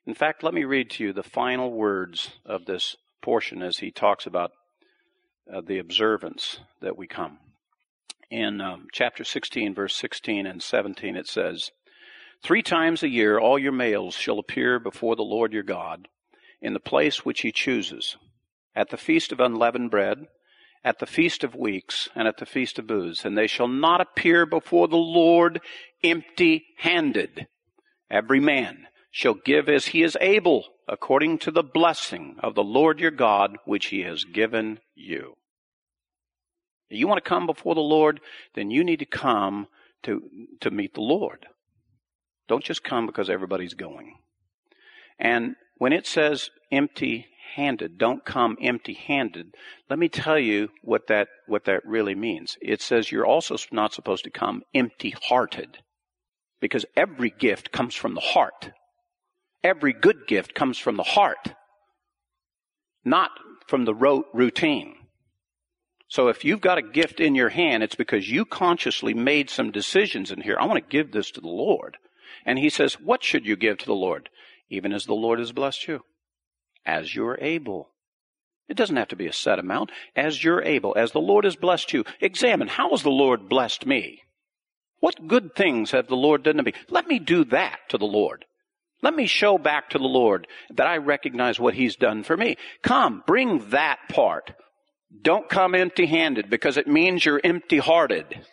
In 0.05 0.15
fact, 0.15 0.43
let 0.43 0.55
me 0.55 0.65
read 0.65 0.91
to 0.91 1.05
you 1.05 1.13
the 1.13 1.23
final 1.23 1.71
words 1.71 2.33
of 2.45 2.65
this 2.65 2.97
portion 3.21 3.63
as 3.63 3.79
he 3.79 3.93
talks 3.93 4.27
about 4.27 4.51
uh, 5.53 5.61
the 5.61 5.79
observance 5.79 6.59
that 6.81 6.97
we 6.97 7.07
come. 7.07 7.39
In 8.29 8.61
um, 8.61 8.89
chapter 8.93 9.23
16, 9.23 9.75
verse 9.75 9.95
16 9.95 10.47
and 10.47 10.63
17, 10.63 11.17
it 11.17 11.29
says, 11.29 11.71
Three 12.43 12.63
times 12.63 13.03
a 13.03 13.09
year 13.09 13.39
all 13.39 13.59
your 13.59 13.73
males 13.73 14.15
shall 14.15 14.41
appear 14.41 14.81
before 14.81 15.15
the 15.15 15.23
Lord 15.23 15.53
your 15.53 15.63
God 15.63 16.09
in 16.61 16.73
the 16.73 16.81
place 16.81 17.25
which 17.25 17.43
he 17.43 17.53
chooses, 17.53 18.17
at 18.75 18.91
the 18.91 18.97
feast 18.97 19.33
of 19.33 19.41
unleavened 19.41 19.91
bread, 19.91 20.27
at 20.85 20.99
the 20.99 21.07
feast 21.07 21.45
of 21.45 21.55
weeks, 21.55 22.09
and 22.15 22.27
at 22.27 22.39
the 22.39 22.47
feast 22.47 22.79
of 22.79 22.87
booths, 22.87 23.25
and 23.25 23.37
they 23.37 23.47
shall 23.47 23.69
not 23.69 24.01
appear 24.01 24.47
before 24.47 24.89
the 24.89 24.97
Lord 24.97 25.61
empty 26.03 26.65
handed. 26.79 27.47
Every 28.11 28.41
man 28.41 28.87
shall 29.11 29.35
give 29.35 29.69
as 29.69 29.87
he 29.87 30.03
is 30.03 30.17
able, 30.21 30.65
according 30.89 31.39
to 31.39 31.51
the 31.51 31.63
blessing 31.63 32.37
of 32.43 32.55
the 32.55 32.65
Lord 32.65 32.99
your 32.99 33.11
God, 33.11 33.57
which 33.65 33.87
he 33.87 34.01
has 34.01 34.25
given 34.25 34.81
you. 34.95 35.35
You 36.89 37.09
want 37.09 37.23
to 37.23 37.29
come 37.29 37.47
before 37.47 37.75
the 37.75 37.81
Lord, 37.81 38.21
then 38.55 38.71
you 38.71 38.85
need 38.85 38.99
to 38.99 39.07
come 39.07 39.69
to, 40.03 40.23
to 40.61 40.71
meet 40.71 40.95
the 40.95 41.01
Lord. 41.01 41.47
Don't 42.49 42.65
just 42.65 42.85
come 42.85 43.07
because 43.07 43.31
everybody's 43.31 43.75
going. 43.75 44.17
And 45.19 45.57
when 45.79 45.93
it 45.93 46.07
says 46.07 46.51
empty 46.71 47.27
handed, 47.55 47.99
don't 47.99 48.25
come 48.25 48.57
empty 48.61 48.95
handed, 48.95 49.55
let 49.89 49.99
me 49.99 50.09
tell 50.09 50.39
you 50.39 50.69
what 50.83 51.07
that, 51.09 51.29
what 51.47 51.65
that 51.65 51.85
really 51.85 52.15
means. 52.15 52.57
It 52.61 52.83
says 52.83 53.11
you're 53.11 53.27
also 53.27 53.57
not 53.71 53.93
supposed 53.93 54.25
to 54.25 54.31
come 54.31 54.63
empty 54.75 55.15
hearted 55.29 55.79
because 56.61 56.87
every 56.97 57.31
gift 57.31 57.73
comes 57.73 57.95
from 57.95 58.15
the 58.15 58.21
heart. 58.21 58.71
Every 59.65 59.93
good 59.93 60.27
gift 60.27 60.55
comes 60.55 60.79
from 60.79 60.97
the 60.97 61.03
heart, 61.03 61.55
not 63.05 63.31
from 63.67 63.85
the 63.85 63.95
rote 63.95 64.27
routine. 64.33 64.95
So 66.09 66.29
if 66.29 66.45
you've 66.45 66.61
got 66.61 66.79
a 66.79 66.83
gift 66.83 67.21
in 67.21 67.35
your 67.35 67.49
hand, 67.49 67.83
it's 67.83 67.95
because 67.95 68.29
you 68.29 68.45
consciously 68.45 69.15
made 69.15 69.49
some 69.49 69.71
decisions 69.71 70.31
in 70.31 70.43
here. 70.43 70.57
I 70.59 70.67
want 70.67 70.83
to 70.83 70.91
give 70.91 71.13
this 71.13 71.31
to 71.33 71.41
the 71.41 71.49
Lord. 71.49 71.97
And 72.45 72.59
he 72.59 72.69
says, 72.71 72.95
what 72.95 73.23
should 73.25 73.47
you 73.47 73.57
give 73.57 73.79
to 73.79 73.87
the 73.87 73.95
Lord? 73.95 74.29
Even 74.69 74.93
as 74.93 75.07
the 75.07 75.15
Lord 75.15 75.39
has 75.39 75.53
blessed 75.53 75.89
you. 75.89 76.01
As 76.85 77.15
you're 77.15 77.39
able. 77.41 77.91
It 78.69 78.77
doesn't 78.77 78.97
have 78.97 79.09
to 79.09 79.17
be 79.17 79.27
a 79.27 79.33
set 79.33 79.59
amount. 79.59 79.91
As 80.17 80.43
you're 80.43 80.63
able. 80.63 80.95
As 80.97 81.13
the 81.13 81.21
Lord 81.21 81.45
has 81.45 81.57
blessed 81.57 81.93
you. 81.93 82.05
Examine, 82.21 82.69
how 82.69 82.91
has 82.91 83.03
the 83.03 83.11
Lord 83.11 83.49
blessed 83.49 83.87
me? 83.87 84.23
What 85.01 85.27
good 85.27 85.55
things 85.57 85.91
have 85.91 86.07
the 86.07 86.17
Lord 86.17 86.45
done 86.45 86.57
to 86.57 86.63
me? 86.63 86.75
Let 86.89 87.09
me 87.09 87.19
do 87.19 87.45
that 87.47 87.81
to 87.89 87.99
the 87.99 88.07
Lord. 88.07 88.45
Let 89.03 89.17
me 89.17 89.27
show 89.27 89.59
back 89.59 89.91
to 89.91 89.99
the 89.99 90.05
Lord 90.05 90.47
that 90.71 90.87
I 90.87 90.99
recognize 90.99 91.59
what 91.59 91.75
He's 91.75 91.97
done 91.97 92.23
for 92.23 92.37
me. 92.37 92.57
Come, 92.83 93.25
bring 93.27 93.71
that 93.71 93.99
part. 94.09 94.53
Don't 95.23 95.49
come 95.49 95.75
empty 95.75 96.07
handed 96.07 96.49
because 96.49 96.77
it 96.77 96.87
means 96.87 97.25
you're 97.25 97.41
empty 97.43 97.79
hearted. 97.79 98.47